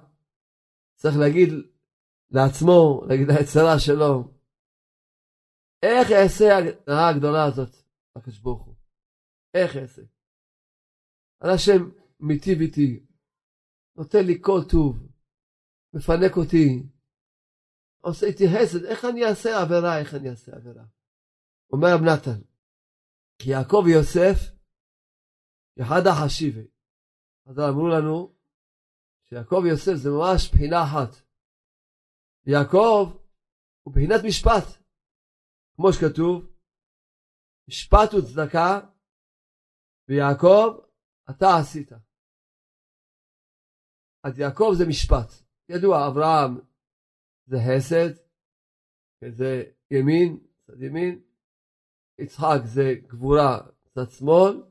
צריך 0.95 1.15
להגיד 1.21 1.51
לעצמו, 2.31 3.03
להגיד 3.09 3.29
ליצרה 3.29 3.79
שלו, 3.79 4.33
איך 5.83 6.11
אעשה 6.13 6.45
הרעה 6.87 7.09
הגדולה 7.09 7.45
הזאת, 7.45 7.77
הקדוש 8.17 8.39
ברוך 8.39 8.63
הוא? 8.63 8.75
איך 9.55 9.77
אעשה? 9.77 10.14
על 11.41 11.51
השם 11.51 11.91
מיטיב 12.21 12.61
איתי, 12.61 13.07
נותן 13.97 14.25
לי 14.27 14.39
כל 14.41 14.61
טוב, 14.71 15.09
מפנק 15.93 16.37
אותי, 16.37 16.83
עושה 18.01 18.27
איתי 18.27 18.45
חסד, 18.49 18.85
איך 18.85 19.05
אני 19.05 19.25
אעשה 19.25 19.63
עבירה, 19.63 19.99
איך 19.99 20.15
אני 20.15 20.31
אעשה 20.31 20.57
עבירה? 20.57 20.85
אומר 21.71 21.89
רב 21.95 22.01
נתן, 22.01 22.41
כי 23.39 23.51
יעקב 23.51 23.83
ויוסף, 23.85 24.55
יחד 25.77 26.03
החשיבי. 26.07 26.67
אז 27.47 27.59
אמרו 27.59 27.89
לנו, 27.89 28.35
שיעקב 29.25 29.61
ויוסף 29.65 29.95
זה 29.95 30.11
ממש 30.11 30.51
בחינה 30.53 30.85
אחת. 30.85 31.11
יעקב 32.47 33.19
הוא 33.83 33.95
בחינת 33.95 34.21
משפט. 34.27 34.85
כמו 35.77 35.93
שכתוב, 35.93 36.47
משפט 37.69 38.15
וצדקה, 38.15 38.81
ויעקב 40.09 40.84
אתה 41.31 41.57
עשית. 41.61 41.93
אז 44.25 44.39
יעקב 44.39 44.73
זה 44.79 44.87
משפט. 44.87 45.45
ידוע, 45.69 46.09
אברהם 46.09 46.61
זה 47.47 47.57
חסד, 47.67 48.11
זה 49.37 49.65
ימין, 49.91 50.39
צד 50.67 50.83
ימין, 50.83 51.23
יצחק 52.19 52.61
זה 52.65 52.95
גבורה, 53.07 53.59
צד 53.95 54.11
שמאל, 54.11 54.63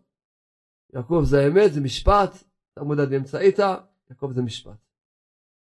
יעקב 0.93 1.21
זה 1.29 1.37
אמת, 1.47 1.73
זה 1.73 1.81
משפט, 1.81 2.43
תעמוד 2.73 2.99
עד 2.99 3.13
אמצעיתא, 3.13 3.75
יעקב 4.09 4.31
זה 4.35 4.41
משפט. 4.41 4.79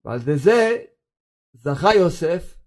ועל 0.06 0.20
ידי 0.22 0.38
זה 0.38 0.86
זכה 1.54 1.90
יוסף 1.96 2.60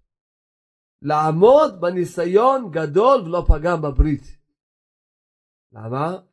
לעמוד 1.01 1.81
בניסיון 1.81 2.71
גדול 2.71 3.21
ולא 3.21 3.43
פגם 3.47 3.81
בברית. 3.81 4.37
למה? 5.71 6.32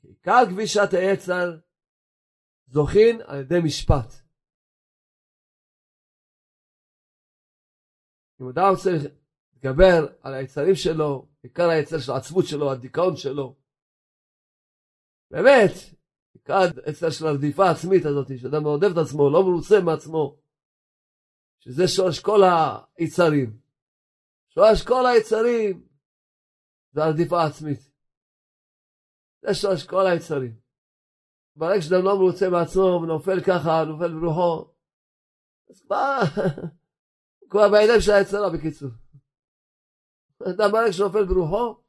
כי 0.00 0.08
עיקר 0.08 0.42
כבישת 0.50 0.88
העצר 0.92 1.58
זוכין 2.66 3.20
על 3.26 3.40
ידי 3.40 3.58
משפט. 3.64 4.30
אם 8.40 8.48
אדם 8.48 8.64
רוצה 8.70 8.90
להתגבר 8.90 10.06
על 10.22 10.34
היצרים 10.34 10.74
שלו, 10.74 11.28
עיקר 11.42 11.68
היצר 11.68 11.98
של 11.98 12.12
העצבות 12.12 12.44
שלו, 12.46 12.72
הדיכאון 12.72 13.16
שלו, 13.16 13.56
באמת, 15.30 15.72
עיקר 16.34 16.60
היצר 16.86 17.10
של 17.10 17.26
הרדיפה 17.26 17.64
העצמית 17.64 18.04
הזאת, 18.06 18.38
שאדם 18.38 18.62
מעודד 18.62 18.90
את 18.90 18.96
עצמו, 19.06 19.30
לא 19.30 19.42
מרוצה 19.42 19.80
מעצמו, 19.84 20.40
שזה 21.58 21.88
שורש 21.88 22.20
כל 22.20 22.40
היצרים. 22.98 23.60
שורש 24.48 24.82
כל 24.82 25.06
היצרים 25.06 25.86
זה 26.92 27.04
הרדיפה 27.04 27.44
עצמית. 27.46 27.89
זה 29.42 29.54
שורש 29.54 29.86
כל 29.86 30.06
היצרים. 30.06 30.60
ברגע 31.56 31.82
שאדם 31.82 32.04
לא 32.04 32.16
מרוצה 32.18 32.46
מעצמו 32.50 33.00
ונופל 33.02 33.40
ככה, 33.46 33.84
נופל 33.88 34.12
ברוחו, 34.20 34.74
אז 35.70 35.82
כבר, 35.82 36.20
כבר 37.50 37.68
בידיים 37.72 38.00
של 38.00 38.12
היצרה 38.12 38.50
בקיצור. 38.52 38.90
אדם 40.42 40.72
ברגע 40.72 40.92
שנופל 40.92 41.24
ברוחו, 41.24 41.82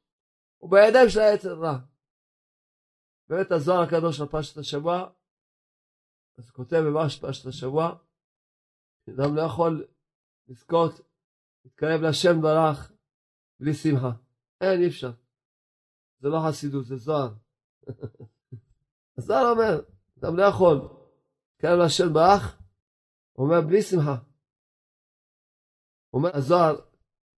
הוא 0.58 0.72
בידיים 0.72 1.10
של 1.10 1.20
היצר 1.20 1.53
רע. 1.60 1.77
באמת 3.29 3.51
הזוהר 3.51 3.81
הקדוש 3.81 4.22
על 4.22 4.27
פרשת 4.27 4.58
השבוע, 4.58 5.10
אז 6.38 6.50
הוא 6.50 6.55
כותב 6.55 6.81
ממש 6.81 7.20
פרשת 7.20 7.48
השבוע, 7.48 7.98
אדם 9.10 9.36
לא 9.36 9.41
יכול 9.41 9.88
לזכות, 10.48 10.91
להתקרב 11.65 12.01
להשם 12.01 12.41
ברך 12.41 12.91
בלי 13.60 13.74
שמחה. 13.74 14.12
אין, 14.62 14.81
אי 14.81 14.88
אפשר. 14.88 15.12
זה 16.20 16.29
לא 16.29 16.39
חסידות, 16.48 16.86
זה 16.86 16.96
זוהר. 16.96 17.34
הזוהר 19.17 19.51
אומר, 19.51 19.81
אדם 20.19 20.38
לא 20.38 20.43
יכול 20.43 20.75
להתקרב 21.51 21.79
להשם 21.79 22.13
ברך, 22.13 22.61
הוא 23.33 23.45
אומר 23.45 23.61
בלי 23.67 23.81
שמחה. 23.81 24.15
אומר 26.13 26.29
הזוהר, 26.38 26.75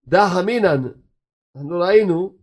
דא 0.08 0.24
אמינן, 0.44 0.82
אנחנו 1.56 1.80
ראינו, 1.80 2.38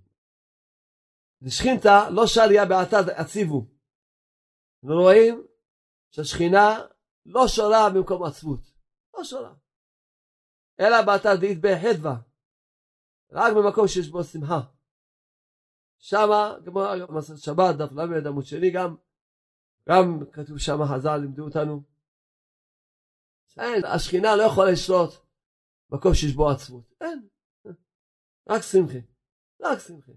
לשכינתא 1.42 2.08
לא 2.10 2.26
שריה 2.26 2.66
בעתד 2.66 3.10
עציבו. 3.10 3.66
אנחנו 4.84 5.00
רואים 5.02 5.46
שהשכינה 6.10 6.78
לא 7.26 7.48
שורה 7.48 7.90
במקום 7.94 8.22
עצבות. 8.22 8.60
לא 9.14 9.24
שורה. 9.24 9.54
אלא 10.80 11.02
בעתד 11.06 11.40
דאית 11.40 11.58
בחדווה. 11.60 12.16
רק 13.32 13.52
במקום 13.56 13.88
שיש 13.88 14.08
בו 14.08 14.24
שמחה. 14.24 14.60
שמה, 16.00 16.56
כמו 16.64 16.82
מסכת 17.08 17.38
שבת, 17.38 17.76
דף 17.76 17.92
ל' 17.92 18.26
עמוד 18.26 18.44
שני 18.44 18.70
גם, 18.70 18.96
גם 19.88 20.18
כתוב 20.32 20.58
שמה 20.58 20.86
חז"ל, 20.86 21.16
לימדו 21.16 21.44
אותנו. 21.44 21.82
אין, 23.58 23.84
השכינה 23.84 24.36
לא 24.36 24.42
יכולה 24.42 24.70
לשלוט 24.70 25.10
במקום 25.90 26.14
שיש 26.14 26.34
בו 26.34 26.50
עצבות. 26.50 26.94
אין. 27.00 27.28
רק 28.48 28.62
שמחי. 28.62 29.00
רק 29.60 29.78
שמחי. 29.78 30.12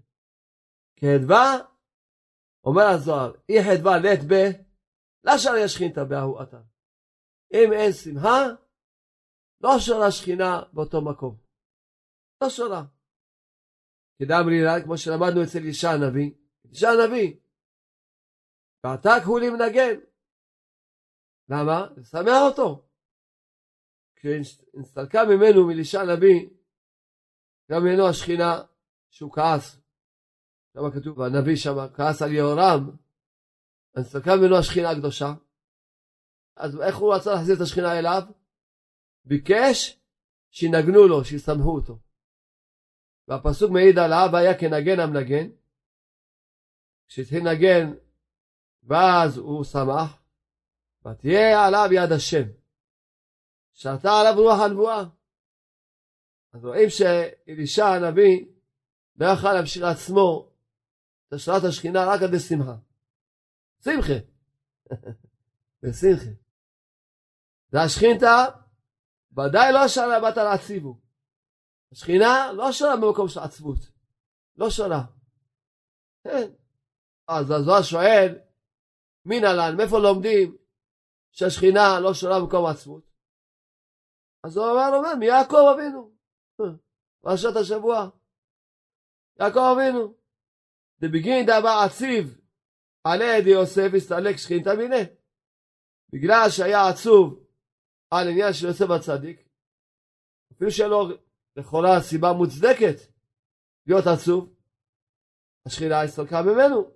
כהדווה, 0.96 1.58
אומר 2.64 2.82
הזוהר, 2.82 3.32
אי 3.48 3.64
חדווה 3.64 3.98
לית 3.98 4.20
ב, 4.28 4.34
לשער 5.24 5.56
ישכינתא 5.56 6.04
בהוא 6.04 6.42
אתר. 6.42 6.62
אם 7.54 7.72
אין 7.72 7.92
שמחה, 7.92 8.38
לא 9.60 9.78
שורה 9.78 10.10
שכינה 10.10 10.62
באותו 10.72 11.02
מקום. 11.02 11.36
לא 12.42 12.50
שורה. 12.50 12.84
כדאמרי 14.18 14.62
לה, 14.62 14.82
כמו 14.84 14.98
שלמדנו 14.98 15.42
אצל 15.42 15.58
אישה 15.58 15.90
הנביא, 15.90 16.30
אישה 16.70 16.88
הנביא, 16.90 17.36
ועתק 18.84 19.22
הוא 19.24 19.40
למנגן. 19.40 20.00
למה? 21.48 21.86
לשמח 21.96 22.40
אותו. 22.46 22.88
כשנסתלקה 24.16 25.24
ממנו 25.24 25.66
מלישה 25.66 26.00
הנביא, 26.00 26.48
גם 27.70 27.82
ממנו 27.84 28.08
השכינה 28.08 28.62
שהוא 29.10 29.32
כעס. 29.32 29.76
שם 30.72 31.00
כתוב, 31.00 31.20
הנביא 31.20 31.56
שם 31.56 31.74
כעס 31.94 32.22
על 32.22 32.32
יהורם, 32.32 32.96
נסתלקה 33.96 34.36
ממנו 34.36 34.58
השכינה 34.58 34.90
הקדושה. 34.90 35.34
אז 36.56 36.80
איך 36.80 36.96
הוא 36.96 37.14
רצה 37.14 37.30
להחזיר 37.34 37.56
את 37.56 37.60
השכינה 37.60 37.98
אליו? 37.98 38.22
ביקש 39.24 40.00
שינגנו 40.50 41.08
לו, 41.08 41.24
שיסמכו 41.24 41.74
אותו. 41.74 41.98
והפסוק 43.28 43.70
מעיד 43.70 43.98
על 43.98 44.12
האב 44.12 44.34
היה 44.34 44.58
כנגן 44.58 45.00
המנגן. 45.00 45.48
כשהתחיל 47.08 47.48
לנגן 47.48 47.92
ואז 48.82 49.36
הוא 49.36 49.64
שמח, 49.64 50.22
ותהיה 51.06 51.66
עליו 51.66 51.88
יד 51.92 52.12
השם. 52.12 52.44
שעתה 53.72 54.20
עליו 54.20 54.42
רוח 54.42 54.60
הנבואה. 54.60 55.04
אז 56.52 56.64
רואים 56.64 56.90
שאלישע 56.90 57.86
הנביא 57.86 58.46
לא 59.16 59.26
יכל 59.26 59.52
להמשיך 59.52 59.82
לעצמו 59.82 60.50
את 61.28 61.32
השראת 61.32 61.64
השכינה 61.64 62.04
רק 62.04 62.22
עד 62.22 62.30
לשמחה. 62.34 62.76
שמחה. 63.84 64.12
בשמחה. 65.82 66.30
זה 67.68 67.80
השכינתה 67.80 68.44
ודאי 69.32 69.72
לא 69.72 69.88
שרה 69.88 70.20
בת 70.20 70.38
על 70.38 70.46
עציבו. 70.46 71.03
השכינה 71.92 72.52
לא 72.52 72.72
שרה 72.72 72.96
במקום 72.96 73.28
של 73.28 73.40
עצבות. 73.40 73.78
לא 74.56 74.70
שרה. 74.70 75.02
כן. 76.24 76.50
אז 77.28 77.50
הזוהר 77.50 77.82
שואל, 77.82 78.38
מי 79.24 79.40
נלן, 79.40 79.76
מאיפה 79.76 79.98
לומדים 79.98 80.56
שהשכינה 81.32 82.00
לא 82.00 82.14
שרה 82.14 82.40
במקום 82.40 82.66
עצבות? 82.66 83.04
אז 84.44 84.56
הוא 84.56 84.66
אומר, 84.66 84.96
אומר, 84.96 85.14
מיעקב 85.14 85.74
אבינו. 85.74 86.14
פרשת 87.20 87.56
השבוע. 87.60 88.08
יעקב 89.40 89.74
אבינו. 89.74 90.14
דבגין 91.00 91.46
דבר 91.46 91.84
עציב 91.86 92.40
עלי 93.04 93.38
ידי 93.38 93.50
יוסף 93.50 93.90
הסתלק 93.96 94.36
שכינתא 94.36 94.74
מיניה. 94.78 95.04
בגלל 96.12 96.50
שהיה 96.50 96.88
עצוב 96.88 97.44
על 98.10 98.28
עניין 98.28 98.52
של 98.52 98.66
יוסף 98.66 98.90
הצדיק, 98.90 99.48
אפילו 100.52 100.70
שאין 100.70 100.90
לו 100.90 101.08
לכאורה 101.56 102.00
סיבה 102.00 102.32
מוצדקת 102.32 102.96
להיות 103.86 104.06
עצוב, 104.06 104.54
השכינה 105.66 106.02
הסתלקה 106.02 106.42
ממנו. 106.42 106.90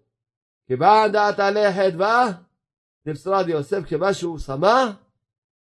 כיוון 0.66 1.12
דעת 1.12 1.38
עלי 1.38 1.72
חדווה 1.72 2.24
לבשרה 3.06 3.44
דיוסף, 3.44 3.84
כיוון 3.88 4.14
שהוא 4.14 4.38
שמח, 4.38 4.96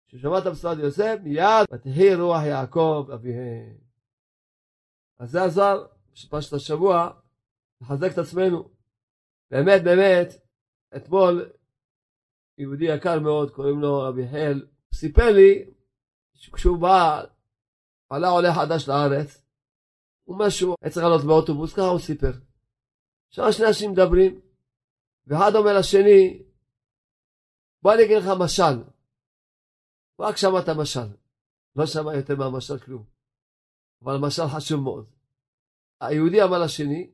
כששמע 0.08 0.38
את 0.38 0.46
הבשרה 0.46 0.76
דיוסף, 0.76 1.16
מיד 1.24 1.66
ותהי 1.74 2.16
רוח 2.16 2.42
יעקב 2.44 3.08
אביהם. 3.14 3.78
אז 5.20 5.32
זה 5.32 5.44
עזר 5.44 5.86
בפרשת 6.14 6.54
השבוע 6.54 7.10
לחזק 7.82 8.12
את 8.14 8.18
עצמנו. 8.18 8.70
באמת 9.52 9.84
באמת, 9.84 10.28
אתמול 10.96 11.50
יהודי 12.58 12.86
יקר 12.86 13.20
מאוד, 13.20 13.52
קוראים 13.52 13.80
לו 13.80 14.00
רבי 14.00 14.28
חייל 14.28 14.68
סיפר 14.94 15.32
לי 15.32 15.72
שכשהוא 16.34 16.78
בא, 16.78 17.24
עלה 18.12 18.28
עולה 18.28 18.54
חדש 18.56 18.88
לארץ, 18.88 19.42
שהוא 20.50 20.76
היה 20.82 20.92
צריך 20.92 21.06
לעלות 21.06 21.26
באוטובוס, 21.26 21.74
ככה 21.74 21.86
הוא 21.86 22.00
סיפר. 22.00 22.32
שם 23.30 23.52
שני 23.52 23.68
אנשים 23.68 23.92
מדברים, 23.92 24.42
ואחד 25.28 25.56
אומר 25.56 25.80
לשני, 25.80 26.44
בוא 27.82 27.94
אני 27.94 28.06
אגיד 28.06 28.18
לך 28.18 28.26
משל. 28.40 28.84
הוא 30.16 30.28
רק 30.28 30.38
שמע 30.38 30.60
את 30.60 30.70
המשל, 30.70 31.08
לא 31.76 31.86
שמע 31.86 32.16
יותר 32.16 32.36
מהמשל 32.36 32.80
כלום. 32.80 33.04
אבל 34.04 34.16
המשל 34.16 34.44
חשוב 34.56 34.82
מאוד. 34.82 35.06
היהודי 36.02 36.44
אמר 36.44 36.60
לשני, 36.60 37.12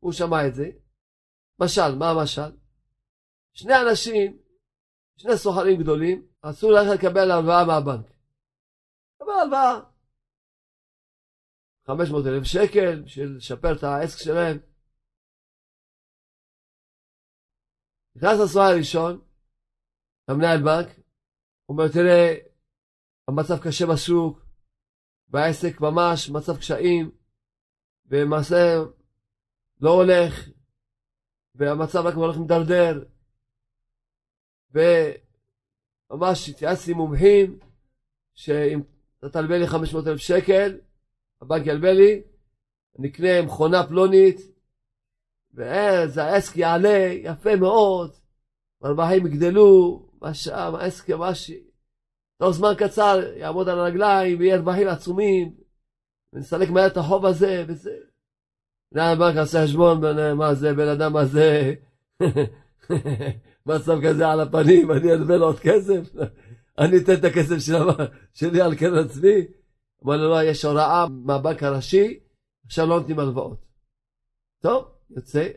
הוא 0.00 0.12
שמע 0.12 0.46
את 0.46 0.54
זה, 0.54 0.70
משל, 1.60 1.94
מה 1.94 2.10
המשל? 2.10 2.56
שני 3.52 3.72
אנשים, 3.80 4.38
שני 5.16 5.36
סוחרים 5.36 5.80
גדולים, 5.80 6.26
אסור 6.40 6.72
ללכת 6.72 7.04
לקבל 7.04 7.30
הלוואה 7.30 7.64
מהבנק. 7.64 8.06
קבל 9.18 9.32
הלוואה. 9.32 9.97
500 11.88 12.26
אלף 12.26 12.44
שקל 12.44 13.02
בשביל 13.02 13.36
לשפר 13.36 13.76
את 13.76 13.82
העסק 13.82 14.18
שלהם. 14.18 14.58
נכנס 18.16 18.40
לסוהר 18.44 18.72
הראשון, 18.72 19.20
המנהל 20.28 20.62
בנק, 20.62 21.00
אומר 21.68 21.88
תראה, 21.88 22.34
המצב 23.28 23.68
קשה 23.68 23.86
בשוק, 23.86 24.46
והעסק 25.28 25.80
ממש 25.80 26.30
מצב 26.30 26.56
קשיים, 26.58 27.10
ומעשה 28.06 28.76
לא 29.80 29.90
הולך, 29.90 30.48
והמצב 31.54 31.98
רק 31.98 32.14
הולך 32.14 32.36
מדרדר, 32.36 33.04
ממש 36.10 36.48
התייעצתי 36.48 36.90
עם 36.90 36.96
מומחים, 36.96 37.58
שאם 38.34 38.80
אתה 39.18 39.28
תלווה 39.28 39.58
לי 39.58 39.66
500 39.66 40.06
אלף 40.06 40.18
שקל, 40.18 40.87
הבנק 41.42 41.66
ילווה 41.66 41.92
לי, 41.92 42.22
אני 42.98 43.08
אקנה 43.08 43.42
מכונה 43.42 43.86
פלונית, 43.86 44.40
ואז 45.54 46.18
העסק 46.18 46.56
יעלה 46.56 47.12
יפה 47.22 47.56
מאוד, 47.56 48.10
והרווחים 48.80 49.26
יגדלו, 49.26 50.02
שם, 50.32 50.74
העסק 50.74 51.10
ממש, 51.10 51.50
תוך 52.38 52.50
זמן 52.50 52.72
קצר 52.78 53.20
יעמוד 53.36 53.68
על 53.68 53.78
הרגליים, 53.78 54.38
ויהיה 54.38 54.56
רווחים 54.56 54.88
עצומים, 54.88 55.54
ונסלק 56.32 56.70
מהר 56.70 56.86
את 56.86 56.96
החוב 56.96 57.26
הזה, 57.26 57.64
וזה. 57.68 57.96
מנהל 58.92 59.16
הבנק 59.16 59.36
עושה 59.36 59.64
חשבון, 59.64 60.00
מה 60.36 60.54
זה, 60.54 60.74
בן 60.74 60.88
אדם 60.88 61.16
הזה, 61.16 61.74
מצב 63.66 63.98
כזה 64.04 64.28
על 64.28 64.40
הפנים, 64.40 64.90
אני 64.90 65.12
אלווה 65.12 65.36
לו 65.36 65.46
עוד 65.46 65.58
כסף, 65.58 66.14
אני 66.78 66.96
אתן 66.98 67.14
את 67.14 67.24
הכסף 67.24 67.56
שלי 68.34 68.60
על 68.60 68.74
קרן 68.74 69.04
עצמי, 69.04 69.46
אמר 70.04 70.16
לו, 70.16 70.30
לא, 70.30 70.42
יש 70.42 70.64
הוראה 70.64 71.06
מהבנק 71.08 71.62
הראשי, 71.62 72.20
עכשיו 72.66 72.86
לא 72.86 73.00
נותנים 73.00 73.18
הלוואות. 73.18 73.64
טוב, 74.62 74.84
יוצא. 75.10 75.48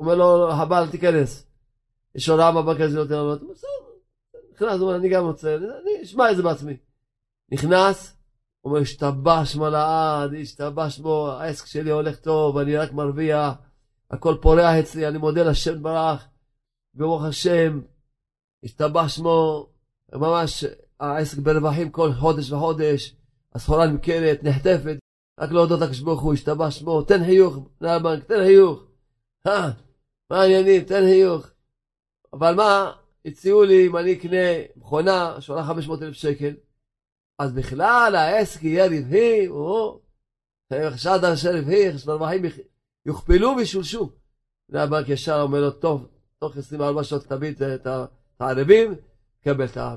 אומר 0.00 0.14
לו, 0.14 0.52
הבעל 0.52 0.90
תיכנס. 0.90 1.46
יש 2.14 2.28
הוראה 2.28 2.52
מהבנק 2.52 2.80
הראשי, 2.80 2.94
לא 2.94 3.02
נותנים 3.02 3.18
הלוואות. 3.18 3.42
בסדר, 3.50 3.68
נכנס, 4.52 4.80
אומר, 4.80 4.96
אני 4.96 5.08
גם 5.08 5.24
רוצה, 5.24 5.54
אני 5.54 6.02
אשמע 6.02 6.30
את 6.30 6.36
זה 6.36 6.42
בעצמי. 6.42 6.76
נכנס, 7.52 8.16
אומר, 8.64 8.78
השתבש 8.78 9.56
מלעד, 9.56 10.34
השתבש 10.42 10.98
בו, 10.98 11.30
העסק 11.30 11.66
שלי 11.66 11.90
הולך 11.90 12.16
טוב, 12.16 12.58
אני 12.58 12.76
רק 12.76 12.92
מרוויח, 12.92 13.54
הכל 14.10 14.36
פורח 14.42 14.74
אצלי, 14.80 15.08
אני 15.08 15.18
מודה 15.18 15.42
לשם 15.42 15.82
ברח, 15.82 16.24
ברוך 16.94 17.24
השם, 17.24 17.80
השתבש 18.64 19.16
שמו, 19.16 19.66
ממש 20.12 20.64
העסק 21.00 21.38
ברווחים 21.38 21.90
כל 21.90 22.12
חודש 22.12 22.52
וחודש, 22.52 23.16
הסחורה 23.54 23.86
נמכרת, 23.86 24.44
נחטפת, 24.44 24.96
רק 25.40 25.52
להודות 25.52 25.80
לקדוש 25.80 26.00
ברוך 26.00 26.20
הוא, 26.20 26.34
השתבש 26.34 26.78
שמו, 26.78 27.02
תן 27.02 27.24
חיוך, 27.24 27.56
מנהל 27.80 27.96
הבנק, 27.96 28.24
תן 28.24 28.44
חיוך. 28.44 28.84
אה, 29.46 29.70
מה 30.30 30.40
העניינים, 30.40 30.84
תן 30.84 31.00
חיוך. 31.04 31.46
אבל 32.32 32.54
מה, 32.54 32.92
הציעו 33.24 33.64
לי 33.64 33.86
אם 33.86 33.96
אני 33.96 34.12
אקנה 34.12 34.46
מכונה 34.76 35.40
שעולה 35.40 35.64
500 35.64 36.02
אלף 36.02 36.14
שקל, 36.14 36.54
אז 37.38 37.52
בכלל 37.52 38.14
העסק 38.14 38.62
יהיה 38.62 38.86
רווחי, 38.86 39.48
או 39.48 40.00
חשד 40.90 41.24
אשר 41.24 41.50
רווחי, 41.56 41.98
שהרווחים 41.98 42.42
יוכפלו 43.06 43.54
וישולשו. 43.56 44.10
מנהל 44.68 44.86
הבנק 44.86 45.08
ישר 45.08 45.40
אומר 45.40 45.60
לו, 45.60 45.70
טוב, 45.70 46.08
תוך 46.38 46.56
24 46.56 47.04
שעות 47.04 47.26
תביא 47.26 47.52
את 47.74 47.86
הערבים, 48.40 48.94
קבל 49.44 49.64
את 49.64 49.76
ה... 49.76 49.96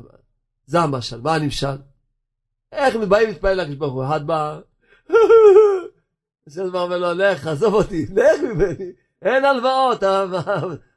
זה 0.66 0.80
המשל, 0.80 1.22
מה 1.22 1.36
הנמשל? 1.36 1.91
איך 2.72 2.96
באים 2.96 3.30
להתפלל 3.30 3.54
לקדוש 3.54 3.76
ברוך 3.76 3.94
הוא? 3.94 4.06
אחד 4.06 4.28
בא, 4.28 4.60
השם 6.48 6.76
אומר 6.76 6.98
לו, 6.98 7.14
לך, 7.14 7.48
עזוב 7.48 7.74
אותי, 7.74 8.06
לך 8.06 8.44
ממני, 8.44 8.92
אין 9.22 9.46
הלוואות, 9.46 10.04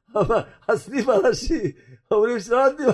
הסניף 0.69 1.09
הראשי, 1.09 1.73
אומרים 2.11 2.41
שלא 2.41 2.69
נותנים, 2.69 2.89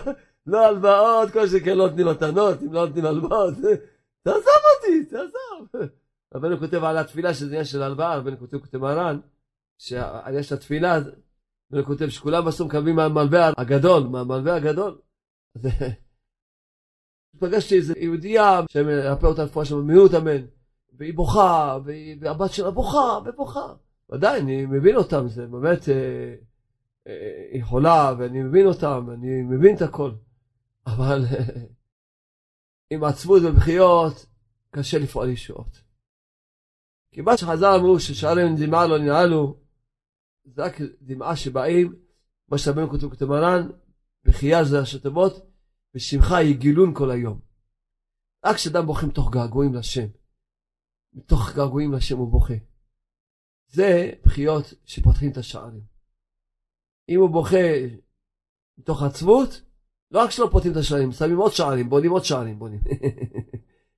לא 0.46 0.66
הלוואות, 0.66 1.30
כל 1.30 1.48
שכן 1.48 1.78
לא 1.78 1.86
נותנים 1.86 2.06
מתנות, 2.06 2.62
אם 2.62 2.72
לא 2.72 2.86
נותנים 2.86 3.04
הלוואות, 3.04 3.54
תעזוב 4.22 4.62
אותי, 4.76 5.04
תעזוב. 5.04 5.90
רבנו 6.34 6.58
כותב 6.58 6.84
על 6.84 6.98
התפילה 6.98 7.34
שזה 7.34 7.46
עניין 7.46 7.64
של 7.64 7.82
הלוואה, 7.82 8.16
רבנו 8.16 8.38
כותב, 8.38 8.58
כותב 8.58 8.78
מרן, 8.78 9.20
שעניין 9.78 10.42
של 10.42 10.54
התפילה, 10.54 10.98
רבנו 11.72 11.86
כותב 11.86 12.08
שכולם 12.08 12.44
בסוף 12.44 12.66
מקבלים 12.66 12.96
מהמלווה 12.96 13.50
הגדול, 13.56 14.02
מהמלווה 14.02 14.54
הגדול. 14.54 14.98
פגשתי 17.40 17.76
איזה 17.76 17.94
יהודייה 17.96 18.60
שמרפא 18.70 19.26
אותה 19.26 19.42
רפואה 19.42 19.64
שם 19.64 19.78
במיעוט 19.78 20.14
אמן, 20.14 20.46
והיא 20.98 21.14
בוכה, 21.14 21.78
והבת 22.20 22.52
שלה 22.52 22.70
בוכה 22.70 23.18
ובוכה. 23.24 23.74
ודאי, 24.12 24.40
אני 24.40 24.66
מבין 24.66 24.96
אותם, 24.96 25.28
זה 25.28 25.46
באמת, 25.46 25.88
אה, 25.88 26.34
אה, 27.06 27.48
היא 27.52 27.64
חולה, 27.64 28.14
ואני 28.18 28.42
מבין 28.42 28.66
אותם, 28.66 29.06
אני 29.14 29.42
מבין 29.42 29.76
את 29.76 29.82
הכל. 29.82 30.10
אבל 30.86 31.24
עם 32.90 33.04
עצבות 33.04 33.42
ובכיות, 33.44 34.26
קשה 34.70 34.98
לפעול 34.98 35.28
ישועות. 35.28 35.82
כי 37.12 37.20
מה 37.20 37.36
שחז"ל 37.36 37.74
אמרו 37.78 38.00
ששערים 38.00 38.56
דמעה 38.56 38.86
לא 38.86 38.98
ננעלו, 38.98 39.56
זה 40.44 40.64
רק 40.64 40.80
דמעה 41.02 41.36
שבאים, 41.36 41.94
מה 42.48 42.58
שרבנו 42.58 42.90
כותב 42.90 43.08
כותב 43.08 43.24
מרן, 43.24 43.68
בחייה 44.24 44.64
זה 44.64 44.80
ראשי 44.80 44.98
ושמחה 45.94 46.42
יגילון 46.42 46.94
כל 46.94 47.10
היום. 47.10 47.40
רק 48.44 48.56
כשאדם 48.56 48.86
בוכה 48.86 49.06
מתוך 49.06 49.30
געגועים 49.30 49.74
לשם, 49.74 50.06
מתוך 51.12 51.50
געגועים 51.56 51.92
לשם 51.92 52.18
הוא 52.18 52.32
בוכה. 52.32 52.54
זה 53.66 54.10
בחיות 54.24 54.64
שפותחים 54.84 55.32
את 55.32 55.36
השערים. 55.36 55.82
אם 57.08 57.20
הוא 57.20 57.30
בוכה 57.30 57.56
מתוך 58.78 59.02
עצבות, 59.02 59.62
לא 60.10 60.24
רק 60.24 60.30
שלא 60.30 60.48
פותחים 60.52 60.72
את 60.72 60.76
השערים, 60.76 61.12
שמים 61.12 61.38
עוד 61.38 61.52
שערים, 61.52 61.90
בונים 61.90 62.10
עוד 62.10 62.24
שערים, 62.24 62.58
בונים. 62.58 62.80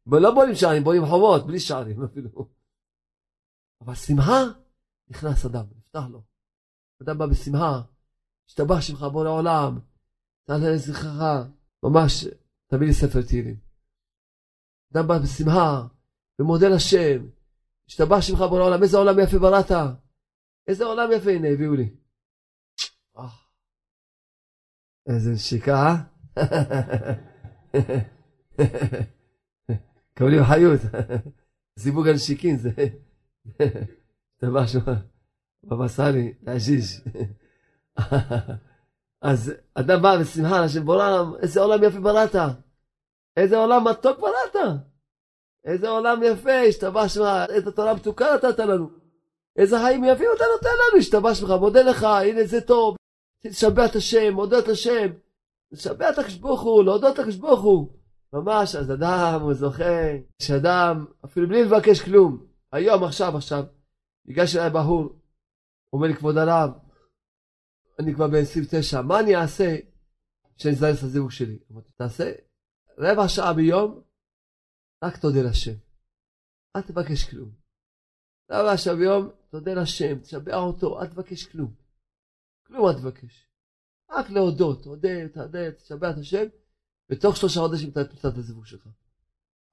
לא 0.22 0.34
בונים 0.34 0.54
שערים, 0.54 0.84
בונים 0.84 1.06
חומות, 1.06 1.46
בלי 1.46 1.60
שערים 1.60 2.04
אפילו. 2.04 2.48
אבל 3.80 3.94
שמחה, 3.94 4.40
נכנס 5.08 5.46
אדם, 5.46 5.64
נפתח 5.76 6.02
לו. 6.10 6.22
אדם 7.02 7.18
בא 7.18 7.26
בשמחה, 7.26 7.82
השתבח 8.48 8.80
שמך 8.80 9.02
בוא 9.02 9.24
לעולם, 9.24 9.78
תעלה 10.44 10.70
לזכרך, 10.74 11.48
ממש, 11.82 12.26
תביא 12.66 12.86
לי 12.86 12.94
ספר 12.94 13.22
תהילים. 13.22 13.56
אדם 14.92 15.08
בא 15.08 15.18
בשמחה, 15.18 15.86
ומודה 16.38 16.68
לשם, 16.68 17.26
השתבח 17.88 18.20
שמך 18.20 18.40
בוא 18.40 18.58
לעולם, 18.58 18.82
איזה 18.82 18.96
עולם 18.96 19.18
יפה 19.18 19.38
בראת, 19.38 19.70
איזה 20.68 20.84
עולם 20.84 21.12
יפה, 21.12 21.30
הנה 21.30 21.48
הביאו 21.48 21.74
לי. 21.74 21.94
אה. 23.18 23.28
איזה 25.06 25.32
נשיקה, 25.32 25.74
אה? 25.74 25.96
קבלים 30.14 30.44
חיות. 30.44 30.80
זיווג 31.76 32.08
הנשיקים 32.08 32.56
זה... 32.56 32.70
דבר 34.42 34.66
שהוא... 34.66 34.82
בבא 35.64 35.88
סאלי, 35.88 36.34
לעזיז. 36.42 37.04
אז 39.22 39.52
אדם 39.74 40.02
בא 40.02 40.16
בשמחה 40.20 40.64
לשם 40.64 40.86
בעולם, 40.86 41.32
איזה 41.42 41.60
עולם 41.60 41.84
יפה 41.84 42.00
בראת. 42.00 42.36
איזה 43.36 43.56
עולם 43.56 43.88
מתוק 43.88 44.18
בראת. 44.20 44.78
איזה 45.64 45.88
עולם 45.88 46.22
יפה, 46.22 46.60
השתבש 46.68 47.16
לך, 47.16 47.50
איזה 47.50 47.72
תורה 47.72 47.94
מתוקה 47.94 48.34
נתת 48.34 48.58
לנו. 48.58 48.90
איזה 49.56 49.78
חיים 49.78 50.04
יפים 50.04 50.28
אתה 50.36 50.44
נותן 50.54 50.68
לנו, 50.68 50.98
השתבש 50.98 51.42
לך, 51.42 51.50
מודה 51.50 51.82
לך, 51.82 52.04
הנה 52.04 52.44
זה 52.44 52.60
טוב. 52.60 52.96
תשבח 53.46 53.90
את 53.90 53.96
השם, 53.96 54.34
מודה 54.34 54.58
את 54.58 54.68
השם. 54.68 55.12
לשבח 55.72 56.08
את 56.12 56.18
הקדוש 56.18 56.64
להודות 56.84 57.18
לקדוש 57.18 57.36
ברוך. 57.36 57.88
ממש, 58.32 58.76
אז 58.76 58.92
אדם 58.92 59.40
הוא 59.42 59.54
זוכה, 59.54 60.12
שאדם, 60.42 61.06
אפילו 61.24 61.48
בלי 61.48 61.64
לבקש 61.64 62.00
כלום, 62.00 62.44
היום, 62.72 63.04
עכשיו, 63.04 63.36
עכשיו, 63.36 63.64
ניגש 64.26 64.56
אליי 64.56 64.70
בחור, 64.70 65.08
אומר 65.92 66.06
לי, 66.06 66.14
כבוד 66.14 66.38
הרב, 66.38 66.70
אני 67.98 68.14
כבר 68.14 68.28
בן 68.28 68.42
29, 68.42 69.02
מה 69.02 69.20
אני 69.20 69.36
אעשה 69.36 69.76
שאני 70.56 70.74
אזדרז 70.74 70.98
את 70.98 71.02
הזיווג 71.02 71.30
שלי? 71.30 71.58
אמרתי, 71.72 71.90
תעשה 71.96 72.32
רבע 72.98 73.28
שעה 73.28 73.52
ביום, 73.52 74.02
רק 75.04 75.16
תודה 75.16 75.42
לשם. 75.42 75.74
אל 76.76 76.82
תבקש 76.82 77.30
כלום. 77.30 77.50
רבע 78.50 78.76
שעה 78.76 78.96
ביום, 78.96 79.30
תודה 79.50 79.74
לשם, 79.74 80.18
תשבע 80.18 80.56
אותו, 80.56 81.00
אל 81.00 81.06
תבקש 81.06 81.46
כלום. 81.46 81.74
כלום 82.66 82.88
אל 82.88 82.94
תבקש. 82.94 83.48
רק 84.10 84.30
להודות, 84.30 84.82
תודה, 84.82 85.28
תודה, 85.34 85.72
תשבע 85.72 86.10
את 86.10 86.18
השם, 86.18 86.44
בתוך 87.08 87.36
שלושה 87.36 87.60
חודשים 87.60 87.90
אתה 87.90 88.04
תמצא 88.04 88.28
את 88.28 88.36
הזיווג 88.36 88.66
שלך. 88.66 88.88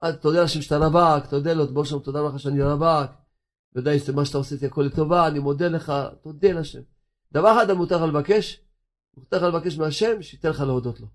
אל 0.02 0.16
תודה 0.16 0.44
לשם 0.44 0.62
שאתה 0.62 0.76
רווק, 0.76 1.30
תודה 1.30 1.52
לו, 1.54 1.74
בוא 1.74 1.84
שם 1.84 1.98
תודה 1.98 2.18
לך 2.22 2.40
שאני 2.40 2.62
רווק, 2.62 3.10
ודאי 3.74 3.98
מה 4.14 4.24
שאתה 4.24 4.38
עושה 4.38 4.54
איתי 4.54 4.66
הכל 4.66 4.82
לטובה, 4.82 5.28
אני 5.28 5.38
מודה 5.38 5.68
לך, 5.68 5.92
תודה 6.22 6.52
לשם. 6.52 6.80
דבר 7.32 7.52
אחד 7.56 7.72
מותר 7.72 7.96
לך 7.96 8.14
לבקש, 8.14 8.60
מותר 9.16 9.36
לך 9.36 9.54
לבקש 9.54 9.78
מהשם, 9.78 10.22
שייתן 10.22 10.48
לך 10.48 10.60
להודות 10.60 11.00
לו. 11.00 11.06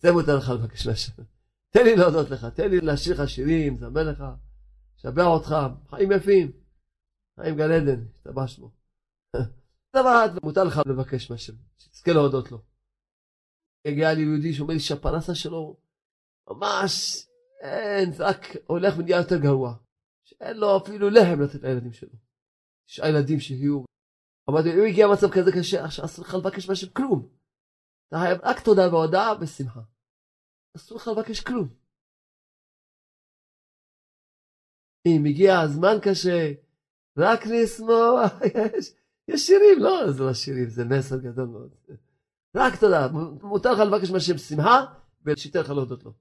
זה 0.00 0.12
מותר 0.12 0.36
לך 0.36 0.48
לבקש 0.48 0.86
מהשם. 0.86 1.22
תן 1.70 1.84
לי 1.84 1.96
להודות 1.96 2.30
לך, 2.30 2.44
תן 2.44 2.70
לי 2.70 2.80
להשאיר 2.80 3.22
לך 3.22 3.28
שירים, 3.28 3.76
לזמר 3.76 4.02
לך, 4.10 4.24
לשבח 4.96 5.24
אותך, 5.24 5.56
חיים 5.90 6.12
יפים, 6.12 6.52
חיים 7.40 7.56
גן 7.56 7.70
עדן, 7.70 8.04
השתבש 8.14 8.58
בו. 8.58 8.70
דבר 9.96 10.24
אחד 10.24 10.38
מותר 10.42 10.64
לך 10.64 10.80
לבקש 10.86 11.30
מהשם, 11.30 11.52
שתזכה 11.78 12.12
להודות 12.12 12.50
לו. 12.50 12.62
הגיע 13.84 14.14
לי 14.14 14.22
יהודי 14.22 14.54
שאומר 14.54 14.74
לי 14.74 14.80
שהפרנסה 14.80 15.34
שלו 15.34 15.76
ממש 16.50 17.26
אין, 17.60 18.12
זה 18.12 18.26
רק 18.26 18.46
הולך 18.66 18.94
ונהיה 18.98 19.16
יותר 19.16 19.38
גרוע. 19.38 19.74
שאין 20.24 20.56
לו 20.56 20.76
אפילו 20.76 21.10
לחם 21.10 21.40
לתת 21.40 21.62
לילדים 21.62 21.92
שלו. 21.92 22.16
יש 22.88 22.98
ילדים 22.98 23.40
שיהיו. 23.40 23.89
אמרתי, 24.50 24.68
אם 24.68 24.84
הגיע 24.88 25.06
מצב 25.08 25.30
כזה 25.30 25.50
קשה, 25.58 25.84
עכשיו 25.84 26.04
אסור 26.04 26.24
לך 26.24 26.34
לבקש 26.34 26.68
מהשם 26.68 26.90
כלום. 26.90 27.28
אתה 28.08 28.16
חייב 28.18 28.38
רק 28.42 28.60
תודה 28.64 28.94
והודעה 28.94 29.32
ושמחה. 29.40 29.80
אסור 30.76 30.98
לך 30.98 31.08
לבקש 31.08 31.40
כלום. 31.40 31.68
אם 35.06 35.24
הגיע 35.26 35.60
הזמן 35.60 35.96
קשה, 36.02 36.52
רק 37.18 37.40
לשמוח, 37.46 38.32
יש, 38.76 38.94
יש 39.28 39.46
שירים, 39.46 39.78
לא, 39.78 40.12
זה 40.12 40.22
לא 40.22 40.34
שירים, 40.34 40.68
זה 40.68 40.84
מסר 40.84 41.16
גדול 41.16 41.48
מאוד. 41.48 41.74
רק 42.56 42.80
תודה, 42.80 43.08
מותר 43.42 43.72
לך 43.72 43.78
לבקש 43.78 44.10
מהשם 44.10 44.38
שמחה, 44.38 44.84
ושייתן 45.24 45.60
לך 45.60 45.70
להודות 45.70 46.04
לו. 46.04 46.12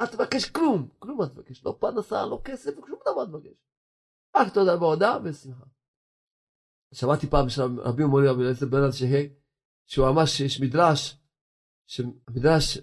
אל 0.00 0.06
תבקש 0.06 0.50
כלום, 0.50 0.88
כלום 0.98 1.22
אל 1.22 1.28
תבקש, 1.28 1.64
לא 1.64 1.76
פרנסה, 1.80 2.26
לא 2.26 2.40
כסף, 2.44 2.70
שום 2.74 2.98
דבר 3.02 3.22
אל 3.22 3.26
תבקש. 3.26 3.56
רק 4.36 4.54
תודה 4.54 4.76
בהודעה 4.76 5.18
ושמחה. 5.24 5.64
שמעתי 6.94 7.26
פעם 7.26 7.48
שרבי 7.48 8.04
מורי 8.04 8.28
רבי 8.28 8.42
אליעזר 8.42 8.66
בן 8.66 8.82
אנשי 8.82 9.28
שהוא 9.86 10.10
ממש, 10.10 10.40
יש 10.40 10.60
מדרש, 10.60 11.16
שמדרש 11.86 12.78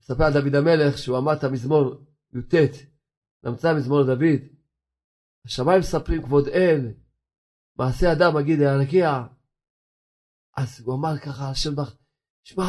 מספר 0.00 0.24
על 0.24 0.32
דוד 0.32 0.54
המלך, 0.54 0.98
שהוא 0.98 1.18
אמר 1.18 1.32
את 1.32 1.44
המזמור 1.44 1.94
י"ט, 2.34 2.54
נמצא 3.44 3.74
מזמור 3.74 4.02
דוד, 4.02 4.40
השמיים 5.44 5.80
מספרים 5.80 6.22
כבוד 6.22 6.48
אל, 6.48 6.94
מעשה 7.78 8.12
אדם 8.12 8.36
מגיד 8.36 8.60
הרקיע. 8.60 9.22
אז 10.56 10.80
הוא 10.80 10.94
אמר 10.94 11.18
ככה, 11.18 11.50
השם 11.50 11.76
בך, 11.76 11.96
שמע, 12.44 12.62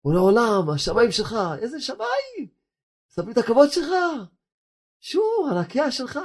הוא 0.00 0.14
לעולם, 0.14 0.70
השמיים 0.74 1.12
שלך, 1.12 1.34
איזה 1.62 1.80
שמיים? 1.80 2.48
מספרים 3.10 3.32
את 3.32 3.38
הכבוד 3.38 3.70
שלך, 3.70 3.88
שוב, 5.00 5.48
הרקיע 5.50 5.90
שלך. 5.90 6.18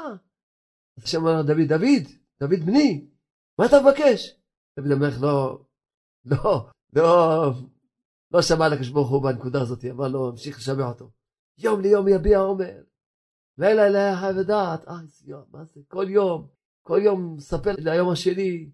אז 0.98 1.04
השם 1.04 1.20
אמר 1.20 1.42
דוד, 1.42 1.68
דוד, 1.68 2.08
דוד 2.40 2.66
בני, 2.66 3.08
מה 3.60 3.66
אתה 3.66 3.76
מבקש? 3.84 4.36
דוד 4.80 4.92
המלך 4.92 5.22
לא, 5.22 5.66
לא, 6.26 6.70
לא, 6.94 7.52
לא 8.32 8.42
שמע 8.42 8.70
לקדוש 8.70 8.90
ברוך 8.90 9.10
הוא 9.10 9.24
בנקודה 9.24 9.62
הזאת, 9.62 9.86
אמר 9.86 10.08
לו, 10.08 10.30
המשיך 10.30 10.58
לשמע 10.58 10.88
אותו. 10.88 11.12
יום 11.58 11.82
ליום 11.82 12.08
יביע 12.08 12.40
עומר, 12.40 12.84
לילה 13.58 13.90
לילה 13.90 14.18
חי 14.20 14.40
ודעת, 14.40 14.88
אה, 14.88 14.94
יום, 15.26 15.44
מה 15.52 15.64
זה, 15.64 15.82
כל 15.88 16.06
יום, 16.10 16.48
כל 16.82 17.00
יום 17.04 17.36
מספר 17.36 17.72
ליום 17.78 18.10
השני, 18.10 18.70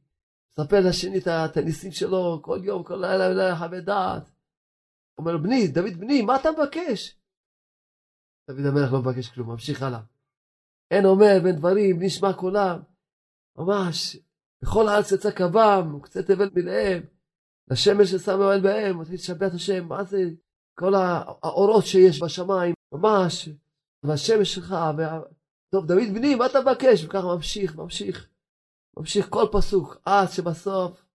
מספר 0.49 0.79
לשני 0.87 1.17
את 1.17 1.57
הניסים 1.57 1.91
שלו, 1.91 2.41
כל 2.41 2.59
יום, 2.63 2.83
כל 2.83 2.95
לילה 2.95 3.29
לילה 3.29 3.55
חי 3.55 3.65
ודעת. 3.71 4.29
אומר 5.17 5.37
בני, 5.37 5.67
דוד 5.67 5.93
בני, 5.99 6.21
מה 6.21 6.35
אתה 6.35 6.49
מבקש? 6.51 7.17
דוד 8.49 8.65
המלך 8.65 8.93
לא 8.93 8.99
מבקש 8.99 9.29
כלום, 9.29 9.49
ממשיך 9.49 9.81
הלאה. 9.81 10.01
אין 10.91 11.05
אומר 11.05 11.33
בין 11.43 11.55
דברים, 11.55 12.01
נשמע 12.01 12.33
קולם. 12.33 12.79
ממש, 13.57 14.17
בכל 14.63 14.87
הארץ 14.87 15.11
יצא 15.11 15.31
קבם, 15.31 15.95
וקצה 15.95 16.23
תבל 16.23 16.49
מלאם. 16.55 17.01
לשמש 17.71 18.11
ששם 18.11 18.39
אוהל 18.39 18.61
בהם, 18.61 18.99
מתחיל 18.99 19.15
לשבח 19.15 19.47
את 19.47 19.53
השם, 19.53 19.87
מה 19.87 20.03
זה 20.03 20.17
כל 20.79 20.93
האורות 20.95 21.85
שיש 21.85 22.23
בשמיים, 22.23 22.73
ממש, 22.93 23.49
והשמש 24.03 24.55
שלך, 24.55 24.75
וה... 24.97 25.21
טוב, 25.71 25.87
דוד 25.87 26.13
בני, 26.13 26.35
מה 26.35 26.45
אתה 26.45 26.61
מבקש? 26.61 27.05
וככה 27.05 27.27
ממשיך, 27.27 27.75
ממשיך, 27.75 28.29
ממשיך 28.97 29.29
כל 29.29 29.45
פסוק, 29.51 29.97
עד 30.05 30.27
שבסוף, 30.27 31.05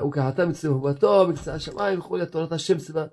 הוא 0.00 0.12
אצלנו 0.50 0.76
ובתו, 0.76 1.28
מקצה 1.28 1.54
השמיים 1.54 1.98
וכולי, 1.98 2.26
תורת 2.26 2.52
השם 2.52 2.78
סביבה. 2.78 3.06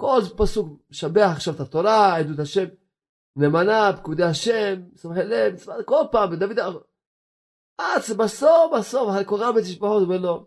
כל 0.00 0.20
פסוק 0.36 0.80
משבח 0.90 1.32
עכשיו 1.36 1.54
את 1.54 1.60
התורה, 1.60 2.16
עדות 2.16 2.38
השם 2.38 2.64
נאמנה, 3.36 3.96
פקודי 3.96 4.22
השם, 4.22 4.82
שמחי 4.96 5.24
לב, 5.24 5.64
כל 5.84 6.02
פעם, 6.12 6.32
ודוד, 6.32 6.58
עד 7.78 8.02
שבסוף, 8.02 8.72
בסוף, 8.78 9.26
קורא 9.26 9.52
בתשבחות, 9.52 10.02
אומר 10.02 10.18
לו, 10.18 10.46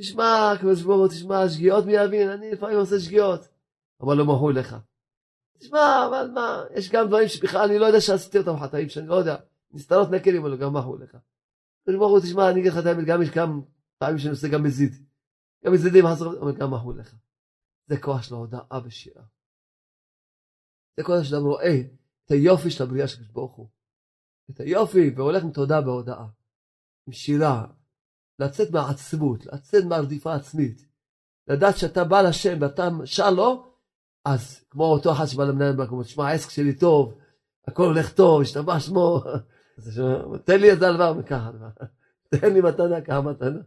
תשמע, 0.00 0.52
הקדוש 0.54 0.82
ברוך 0.82 0.98
הוא, 0.98 1.08
תשמע, 1.08 1.48
שגיאות 1.48 1.84
מי 1.84 1.92
יבין, 1.92 2.28
אני 2.28 2.50
לפעמים 2.52 2.78
עושה 2.78 3.00
שגיאות. 3.00 3.48
אבל 4.00 4.16
לא 4.16 4.24
מחול 4.24 4.58
לך. 4.58 4.76
תשמע, 5.58 6.06
אבל 6.08 6.30
מה, 6.34 6.64
יש 6.74 6.90
גם 6.90 7.06
דברים 7.06 7.28
שבכלל 7.28 7.68
אני 7.68 7.78
לא 7.78 7.86
יודע 7.86 8.00
שעשיתי 8.00 8.38
אותם 8.38 8.56
חטאים, 8.56 8.88
שאני 8.88 9.06
לא 9.06 9.14
יודע, 9.14 9.36
נסתרות 9.70 10.10
נקלים, 10.10 10.42
אבל 10.42 10.56
גם 10.56 10.76
מחול 10.76 11.02
לך. 11.02 11.14
הקדוש 11.82 11.98
ברוך 11.98 12.10
הוא, 12.10 12.20
תשמע, 12.20 12.50
אני 12.50 12.60
אגיד 12.60 12.72
לך 12.72 12.78
את 12.78 12.86
האמת, 12.86 13.04
גם 13.06 13.22
יש 13.22 13.30
כמה 13.30 13.54
פעמים 13.98 14.18
שאני 14.18 14.30
עושה 14.30 14.48
גם 14.48 14.62
מזיד. 14.62 14.92
גם 15.64 15.72
מזידים, 15.72 16.04
אבל 16.06 16.56
גם 16.56 16.74
מחול 16.74 16.98
לך. 17.00 17.14
זה 17.86 18.00
כוח 18.00 18.22
של 18.22 18.34
ההודעה 18.34 18.80
ושירה. 18.84 19.22
זה 20.96 21.04
כוח 21.04 21.22
שאדם 21.22 21.44
רואה 21.44 21.80
את 22.24 22.30
היופי 22.30 22.70
של 22.70 22.84
הבריאה 22.84 23.08
של 23.08 23.14
הקדוש 23.14 23.32
ברוך 23.32 23.54
הוא. 23.54 23.68
את 24.50 24.60
היופי, 24.60 25.10
והולך 25.16 25.42
עם 25.42 25.52
תודה 25.52 25.80
בהודעה. 25.80 26.26
עם 27.06 27.12
שירה, 27.12 27.66
לצאת 28.38 28.70
מהעצמות, 28.70 29.46
לצאת 29.46 29.84
מהרדיפה 29.84 30.34
עצמית, 30.34 30.86
לדעת 31.48 31.78
שאתה 31.78 32.04
בא 32.04 32.22
לשם 32.22 32.58
ואתה 32.60 32.88
שר 33.04 33.30
לו, 33.30 33.72
אז 34.24 34.64
כמו 34.70 34.84
אותו 34.84 35.12
אחד 35.12 35.26
שבא 35.26 35.44
למנהל 35.44 35.76
במקום, 35.76 36.02
תשמע 36.02 36.28
העסק 36.28 36.50
שלי 36.50 36.74
טוב, 36.74 37.14
הכל 37.68 37.84
הולך 37.84 38.12
טוב, 38.12 38.42
השתבח 38.42 38.78
שמו, 38.78 39.20
תן 40.44 40.60
לי 40.60 40.70
איזה 40.70 40.88
הלוואה 40.88 41.12
וככה, 41.18 41.50
תן 42.30 42.52
לי 42.52 42.60
מתנה 42.60 43.00
ככה 43.00 43.20
מתנה. 43.20 43.60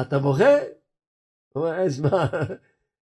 אתה 0.00 0.18
בוכה? 0.18 0.58
הוא 1.52 1.64
אומר, 1.64 1.78
אין, 1.78 1.90
שמע, 1.90 2.24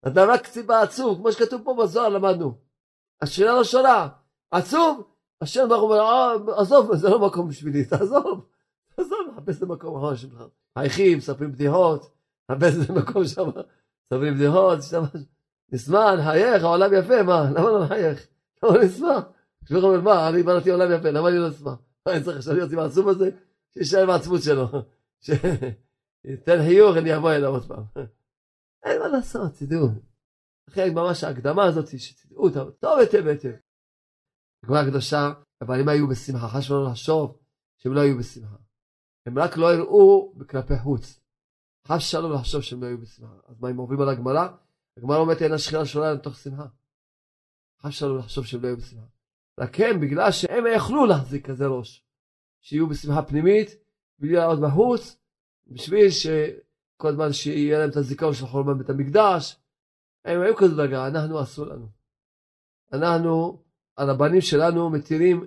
אתה 0.06 0.24
רק 0.24 0.46
סיבה 0.46 0.82
עצוב, 0.82 1.18
כמו 1.18 1.32
שכתוב 1.32 1.62
פה 1.64 1.76
בזוהר 1.82 2.08
למדנו. 2.08 2.58
השאלה 3.22 3.52
לא 3.52 3.64
שונה, 3.64 4.08
עצוב, 4.50 5.10
השם 5.40 5.68
ברוך 5.68 5.82
הוא 5.82 5.94
אומר, 5.94 6.00
אה, 6.04 6.60
עזוב, 6.60 6.96
זה 6.96 7.08
לא 7.08 7.26
מקום 7.26 7.48
בשבילי, 7.48 7.84
תעזוב, 7.84 8.46
תעזוב, 8.96 9.18
מחפש 9.32 9.58
את 9.58 9.62
המקום 9.62 9.94
האחרון 9.94 10.16
שלך. 10.16 10.42
חייכים, 10.78 11.18
מספרים 11.18 11.52
בדיחות, 11.52 12.16
הרבה 12.48 12.70
זה 12.70 12.92
מקום 12.92 13.24
שם, 13.24 13.42
מספרים 14.04 14.34
בדיחות, 14.34 14.82
שם, 14.82 15.02
נשמח, 15.72 16.18
נחייך, 16.18 16.64
העולם 16.64 16.90
יפה, 16.92 17.22
מה, 17.22 17.50
למה 17.50 17.70
לא 17.70 17.84
נחייך? 17.84 18.26
למה 18.62 18.84
נשמח? 18.84 19.24
כשהוא 19.64 19.82
אומר, 19.82 20.00
מה, 20.00 20.28
אני 20.28 20.42
בראתי 20.42 20.70
עולם 20.70 20.92
יפה, 20.92 21.10
למה 21.10 21.28
אני 21.28 21.38
לא 21.38 21.48
אשמח? 21.48 21.78
מה, 22.06 22.12
אני 22.12 22.24
צריך 22.24 22.36
עכשיו 22.36 22.54
להיות 22.54 22.72
עם 22.72 22.78
העצוב 22.78 23.08
הזה? 23.08 23.30
שישאר 23.74 24.02
עם 24.02 24.10
העצמות 24.10 24.42
שלו. 24.42 24.66
שייתן 25.20 26.58
חיוך, 26.66 26.96
אני 26.96 27.16
אבוא 27.16 27.32
אליו 27.32 27.50
עוד 27.50 27.68
פעם. 27.68 27.84
אין 28.84 29.00
מה 29.00 29.08
לעשות, 29.08 29.52
תדעו. 29.58 29.88
לכן 30.68 30.94
ממש 30.94 31.24
ההקדמה 31.24 31.64
הזאת, 31.64 31.98
שתדעו 31.98 32.44
אותה 32.44 32.70
טוב 32.70 32.98
היטב 32.98 33.26
היטב. 33.26 33.52
הגמרא 34.62 34.78
הקדושה, 34.78 35.32
אבל 35.60 35.80
אם 35.80 35.88
היו 35.88 36.08
בשמחה, 36.08 36.48
חשבו 36.48 36.74
לנו 36.74 36.90
לחשוב 36.90 37.38
שהם 37.78 37.92
לא 37.92 38.00
היו 38.00 38.18
בשמחה. 38.18 38.56
הם 39.26 39.38
רק 39.38 39.56
לא 39.56 39.74
הראו 39.74 40.32
כלפי 40.48 40.78
חוץ. 40.78 41.20
חס 41.88 42.02
שלום 42.02 42.32
לחשוב 42.32 42.60
שהם 42.60 42.82
לא 42.82 42.86
היו 42.86 42.98
בשמחה. 42.98 43.34
אז 43.46 43.60
מה, 43.60 43.70
אם 43.70 43.76
עוברים 43.76 44.00
על 44.00 44.08
הגמרא? 44.08 44.48
הגמרא 44.96 45.16
אומרת 45.16 45.42
אין 45.42 45.52
השכינה 45.52 45.86
שונה 45.86 46.12
לתוך 46.12 46.36
שמחה. 46.36 46.66
חס 47.82 47.92
שלום 47.92 48.18
לחשוב 48.18 48.46
שהם 48.46 48.62
לא 48.62 48.66
היו 48.66 48.76
בשמחה. 48.76 49.06
רק 49.60 49.80
הם, 49.80 50.00
בגלל 50.00 50.32
שהם 50.32 50.64
יכלו 50.76 51.06
להחזיק 51.06 51.46
כזה 51.46 51.66
ראש, 51.66 52.04
שיהיו 52.60 52.88
בשמחה 52.88 53.22
פנימית, 53.22 53.70
בלי 54.18 54.32
לעלות 54.32 54.60
בחוץ, 54.60 55.16
בשביל 55.66 56.10
שכל 56.10 57.08
הזמן 57.08 57.32
שיהיה 57.32 57.78
להם 57.78 57.90
את 57.90 57.96
הזיכרון 57.96 58.34
של 58.34 58.46
חורבן 58.46 58.78
בית 58.78 58.90
המקדש, 58.90 59.56
הם 60.24 60.40
היו 60.40 60.56
כזו 60.56 60.76
דרגה, 60.76 61.06
אנחנו 61.06 61.42
אסור 61.42 61.66
לנו. 61.66 61.88
אנחנו, 62.92 63.62
הרבנים 63.96 64.40
שלנו 64.40 64.90
מתירים 64.90 65.44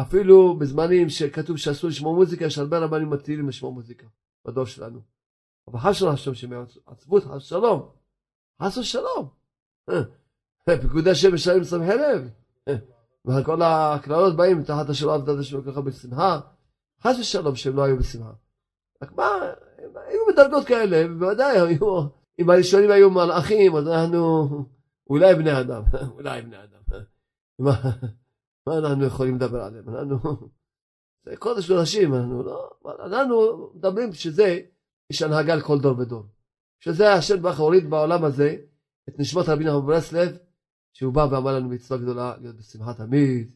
אפילו 0.00 0.58
בזמנים 0.58 1.08
שכתוב 1.08 1.56
שאסור 1.56 1.90
לשמוע 1.90 2.14
מוזיקה, 2.14 2.44
יש 2.44 2.58
הרבה 2.58 2.78
רבנים 2.78 3.10
מתירים 3.10 3.48
לשמוע 3.48 3.72
מוזיקה 3.72 4.06
בדור 4.44 4.64
שלנו. 4.64 5.00
אבל 5.68 5.78
חס 5.78 5.90
ושלום 5.90 6.12
השם 6.12 6.34
שמעצבות, 6.34 7.24
חס 7.24 7.36
ושלום, 7.36 7.90
חס 8.62 8.78
ושלום. 8.78 9.28
פיקודי 10.64 11.10
השם 11.10 11.34
משלמים 11.34 11.64
סמכי 11.64 11.94
לב. 11.94 12.30
וכל 13.26 13.62
הקללות 13.62 14.36
באים 14.36 14.64
תחת 14.64 14.88
השם 14.88 15.08
עבדת 15.08 15.38
השם 15.38 15.62
ככה 15.62 15.80
בשמחה. 15.80 16.40
חס 17.02 17.18
ושלום 17.20 17.56
שהם 17.56 17.76
לא 17.76 17.84
היו 17.84 17.96
בשמחה. 17.98 18.32
רק 19.02 19.12
מה, 19.12 19.24
הם 19.78 19.90
היו 20.08 20.20
בדרגות 20.28 20.66
כאלה, 20.66 21.08
בוודאי 21.08 21.60
היו, 21.60 22.00
אם 22.38 22.50
הראשונים 22.50 22.90
היו 22.90 23.10
מלאכים, 23.10 23.76
אז 23.76 23.88
אנחנו 23.88 24.48
אולי 25.10 25.34
בני 25.34 25.60
אדם, 25.60 25.82
אולי 26.16 26.42
בני 26.42 26.56
אדם. 26.64 27.00
מה 28.66 28.78
אנחנו 28.78 29.04
יכולים 29.04 29.36
לדבר 29.36 29.62
עליהם? 29.62 29.88
אנחנו, 29.88 30.18
זה 31.24 31.36
קודש 31.36 31.70
קודשים, 31.70 32.14
אנחנו 32.14 32.42
לא, 32.42 32.70
אנחנו 33.06 33.70
מדברים 33.74 34.12
שזה, 34.12 34.60
יש 35.10 35.22
הנהגה 35.22 35.54
לכל 35.54 35.78
דור 35.78 35.98
ודור. 35.98 36.22
שזה 36.80 37.12
השם 37.12 37.42
ברוך 37.42 37.58
הוריד 37.58 37.90
בעולם 37.90 38.24
הזה 38.24 38.56
את 39.08 39.18
נשמות 39.18 39.48
רבי 39.48 39.64
נחמן 39.64 39.86
ברסלב, 39.86 40.36
שהוא 40.92 41.14
בא 41.14 41.26
ואמר 41.30 41.56
לנו 41.56 41.68
מצווה 41.68 42.00
גדולה 42.00 42.36
להיות 42.40 42.56
בשמחה 42.56 42.94
תמיד, 42.94 43.50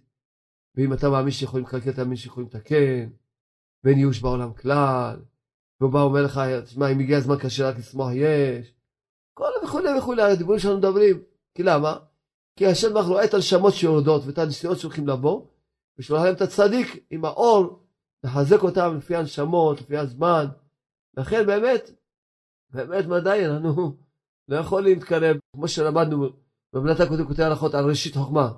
ואם 0.75 0.93
אתה 0.93 1.11
מאמין 1.11 1.31
שיכולים 1.31 1.67
לקלקל, 1.67 1.93
תאמין 1.93 2.17
שיכולים 2.17 2.49
לתקן, 2.49 3.11
ואין 3.85 3.99
ייאוש 3.99 4.21
בעולם 4.21 4.53
כלל, 4.55 5.23
והוא 5.81 5.93
בא 5.93 5.99
ואומר 5.99 6.23
לך, 6.23 6.41
תשמע, 6.65 6.93
אם 6.93 7.01
הגיע 7.01 7.19
הזמן 7.19 7.37
קשה 7.39 7.69
רק 7.69 7.79
לשמוח 7.79 8.11
יש, 8.15 8.75
כל 9.35 9.51
וכולי 9.65 9.99
וכולי, 9.99 10.23
הדיבורים 10.23 10.61
שלנו 10.61 10.79
מדברים, 10.79 11.23
כי 11.55 11.63
למה? 11.63 11.97
כי 12.61 12.67
השם 12.67 12.95
ברוך 12.95 13.07
רואה 13.07 13.25
את 13.25 13.35
הנשמות 13.35 13.75
שיורדות 13.75 14.23
ואת 14.27 14.39
הנסיעות 14.39 14.79
שהולכים 14.79 15.09
לבוא, 15.09 15.47
ושולח 15.99 16.23
להם 16.23 16.35
את 16.35 16.41
הצדיק 16.41 17.07
עם 17.11 17.25
האור, 17.25 17.87
לחזק 18.25 18.63
אותם 18.63 18.97
לפי 18.97 19.17
הנשמות, 19.17 19.81
לפי 19.81 19.97
הזמן. 19.97 20.47
לכן 21.17 21.47
באמת, 21.47 21.91
באמת 22.71 23.05
מדי 23.05 23.47
אנחנו 23.47 23.97
לא 24.49 24.57
יכולים 24.57 24.99
להתקרב, 24.99 25.37
כמו 25.53 25.69
שלמדנו 25.69 26.29
במנת 26.73 27.01
הקודם 27.01 27.27
כותב 27.27 27.43
הלכות 27.43 27.75
על 27.75 27.89
ראשית 27.89 28.15
חוכמה. 28.15 28.53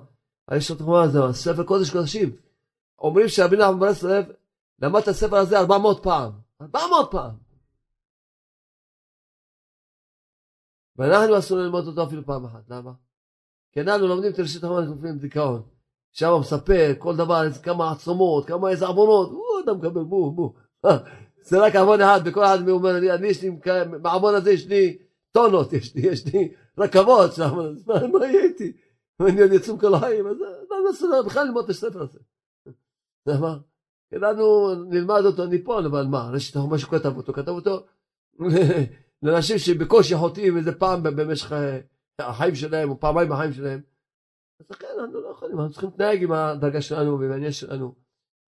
על 0.47 0.57
ראשית 0.57 0.77
חוכמה 0.77 1.07
זה 1.07 1.19
ספר 1.31 1.63
קודש 1.63 1.89
קודשים. 1.89 2.35
אומרים 2.99 3.27
שרבי 3.27 3.57
נחמן 3.57 3.79
ברסלב 3.79 4.25
למד 4.79 5.01
את 5.01 5.07
הספר 5.07 5.35
הזה 5.35 5.59
400 5.59 6.03
פעם. 6.03 6.31
400 6.61 7.11
פעם. 7.11 7.35
ואנחנו 10.97 11.39
אסור 11.39 11.57
ללמוד 11.57 11.87
אותו 11.87 12.03
אפילו 12.03 12.25
פעם 12.25 12.45
אחת. 12.45 12.69
למה? 12.69 12.91
כי 13.73 13.81
אנחנו 13.81 14.07
לומדים 14.07 14.31
את 14.31 14.39
ראשית 14.39 14.63
החומר 14.63 14.79
לפעמים 14.79 15.17
דיכאון. 15.17 15.61
שם 16.11 16.31
מספר 16.39 16.93
כל 16.97 17.15
דבר, 17.15 17.41
כמה 17.63 17.91
עצומות, 17.91 18.45
כמה 18.45 18.69
איזה 18.69 18.87
עוונות, 18.87 19.31
הוא 19.31 19.43
אדם 19.65 19.77
מקבל 19.77 20.03
בוא 20.03 20.33
בוא. 20.33 20.49
זה 21.47 21.59
רק 21.59 21.75
עוון 21.75 22.01
אחד, 22.01 22.19
וכל 22.25 22.43
אחד 22.43 22.69
אומר, 22.69 22.97
אני, 22.97 23.11
אני 23.11 23.27
יש 23.27 23.41
לי, 23.41 23.51
בעוון 24.01 24.35
הזה 24.35 24.51
יש 24.51 24.67
לי 24.67 24.97
טונות, 25.31 25.73
יש 25.73 25.95
לי, 25.95 26.01
יש 26.01 26.25
לי 26.33 26.51
רכבות 26.77 27.33
שם, 27.33 27.55
מה, 27.87 28.07
מה 28.07 28.25
יהיה 28.25 28.43
איתי? 28.43 28.73
ואני 29.19 29.41
עוד 29.41 29.51
יצום 29.51 29.79
כל 29.79 29.93
החיים, 29.93 30.27
אז 30.27 30.37
לא 30.69 30.77
נסו 30.89 31.07
בכלל 31.25 31.45
ללמוד 31.45 31.63
את 31.63 31.69
הספר 31.69 32.01
הזה. 32.01 32.19
למה? 33.25 33.57
כולנו 34.09 34.75
נלמד 34.75 35.21
אותו, 35.25 35.45
ניפול, 35.45 35.85
אבל 35.85 36.05
מה, 36.05 36.29
רשת 36.33 36.55
החומה 36.55 36.77
שכתב 36.77 37.17
אותו, 37.17 37.33
כתב 37.33 37.51
אותו 37.51 37.85
לאנשים 39.23 39.57
שבקושי 39.57 40.15
חוטאים 40.15 40.57
איזה 40.57 40.71
פעם 40.71 41.03
במשך 41.03 41.51
החיים 42.19 42.55
שלהם, 42.55 42.89
או 42.89 42.99
פעמיים 42.99 43.29
בחיים 43.29 43.53
שלהם. 43.53 43.81
אז 44.59 44.65
לכן 44.69 44.87
אנחנו 44.99 45.21
לא 45.21 45.29
יכולים, 45.29 45.59
אנחנו 45.59 45.71
צריכים 45.71 45.89
להתנהג 45.89 46.23
עם 46.23 46.31
הדרגה 46.31 46.81
שלנו 46.81 47.19
ועם 47.19 47.31
העניין 47.31 47.51
שלנו. 47.51 47.95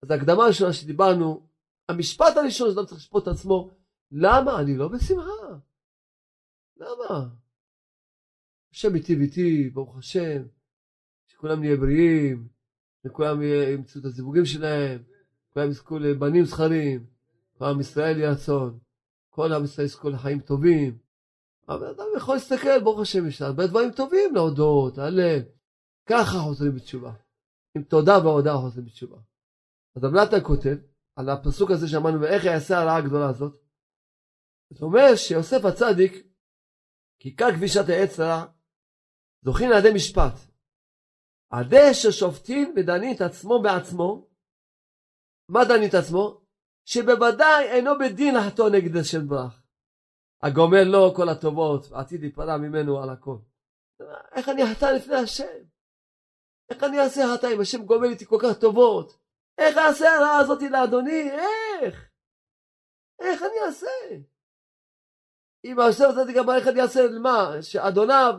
אז 0.03 0.11
ההקדמה 0.11 0.43
הראשונה 0.43 0.73
שדיברנו, 0.73 1.47
המשפט 1.89 2.37
הראשון 2.37 2.71
שאדם 2.71 2.85
צריך 2.85 2.97
לשפוט 2.97 3.23
את 3.23 3.27
עצמו, 3.27 3.71
למה 4.11 4.59
אני 4.59 4.77
לא 4.77 4.87
בשמחה? 4.87 5.59
למה? 6.77 7.27
השם 8.71 8.95
איתי 8.95 9.15
ואיתי, 9.15 9.69
ברוך 9.69 9.97
השם, 9.97 10.43
שכולם 11.27 11.59
נהיה 11.59 11.77
בריאים, 11.77 12.47
וכולם 13.05 13.41
ימצאו 13.41 14.01
את 14.01 14.05
הזיווגים 14.05 14.45
שלהם, 14.45 15.03
כולם 15.53 15.69
יזכו 15.69 15.99
לבנים 15.99 16.45
זכרים, 16.45 17.05
כל 17.57 17.65
עם 17.65 17.79
ישראל 17.79 18.17
יהיה 18.17 18.31
רצון, 18.31 18.79
כל 19.29 19.53
עם 19.53 19.63
ישראל 19.63 19.85
יזכו 19.85 20.09
לחיים 20.09 20.39
טובים. 20.39 21.04
אבל 21.69 21.87
אדם 21.87 22.05
יכול 22.17 22.35
להסתכל, 22.35 22.83
ברוך 22.83 22.99
השם, 22.99 23.27
יש 23.27 23.41
הרבה 23.41 23.67
דברים 23.67 23.91
טובים 23.91 24.35
להודות, 24.35 24.97
להלל. 24.97 25.41
ככה 26.09 26.37
חוזרים 26.43 26.75
בתשובה. 26.75 27.13
עם 27.77 27.83
תודה 27.83 28.17
והודעה 28.23 28.57
חוזרים 28.57 28.85
בתשובה. 28.85 29.17
אז 29.95 30.03
המלטה 30.03 30.41
כותב 30.43 30.77
על 31.15 31.29
הפסוק 31.29 31.71
הזה 31.71 31.87
שאמרנו, 31.87 32.21
ואיך 32.21 32.43
יעשה 32.43 32.77
הרעה 32.77 32.97
הגדולה 32.97 33.29
הזאת. 33.29 33.53
זאת 34.73 34.81
אומרת 34.81 35.17
שיוסף 35.17 35.65
הצדיק, 35.65 36.13
כי 37.21 37.35
כאן 37.35 37.51
כבישת 37.55 37.89
העץ 37.89 38.19
רע, 38.19 38.45
זוכין 39.45 39.71
על 39.71 39.79
ידי 39.79 39.93
משפט. 39.95 40.35
על 41.49 41.65
ידי 41.65 41.93
ששופטין 41.93 42.73
ודנים 42.77 43.15
את 43.15 43.21
עצמו 43.21 43.61
בעצמו, 43.63 44.27
מה 45.49 45.59
דנים 45.65 45.89
את 45.89 45.93
עצמו? 45.93 46.41
שבוודאי 46.85 47.63
אינו 47.71 47.91
בדין 47.99 48.35
לחטוא 48.35 48.69
נגד 48.69 48.97
השם 48.97 49.27
ברך. 49.27 49.64
הגומל 50.43 50.83
לו 50.83 51.13
כל 51.15 51.29
הטובות, 51.29 51.91
עתיד 51.91 52.21
להיפרע 52.21 52.57
ממנו 52.57 53.03
על 53.03 53.09
הכל. 53.09 53.37
איך 54.35 54.49
אני 54.49 54.63
אחטא 54.63 54.85
לפני 54.85 55.15
השם? 55.15 55.63
איך 56.69 56.83
אני 56.83 56.99
אעשה 56.99 57.21
חטא 57.33 57.47
אם 57.55 57.61
השם 57.61 57.85
גומל 57.85 58.07
איתי 58.07 58.25
כל 58.25 58.37
כך 58.41 58.59
טובות? 58.59 59.19
איך 59.57 59.77
אעשה 59.77 60.15
הרעה 60.15 60.37
הזאת 60.37 60.61
לאדוני? 60.61 61.31
איך? 61.31 62.09
איך 63.19 63.41
אני 63.41 63.67
אעשה? 63.67 64.15
אם 65.65 65.79
היוסף 65.79 66.05
הצדיק 66.09 66.37
אמר 66.37 66.55
איך 66.55 66.67
אני 66.67 66.81
אעשה 66.81 66.99
למה? 67.07 67.61
שאדוניו, 67.61 68.33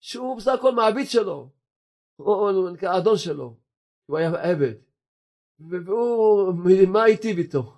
שהוא 0.00 0.36
בסך 0.36 0.52
הכל 0.58 0.72
מעביד 0.74 1.06
שלו, 1.08 1.50
או 2.18 2.48
אדון 2.98 3.18
שלו, 3.18 3.56
הוא 4.06 4.18
היה 4.18 4.28
עבד, 4.28 4.74
והוא, 5.70 6.52
מה 6.88 7.02
היטיב 7.02 7.38
איתו? 7.38 7.76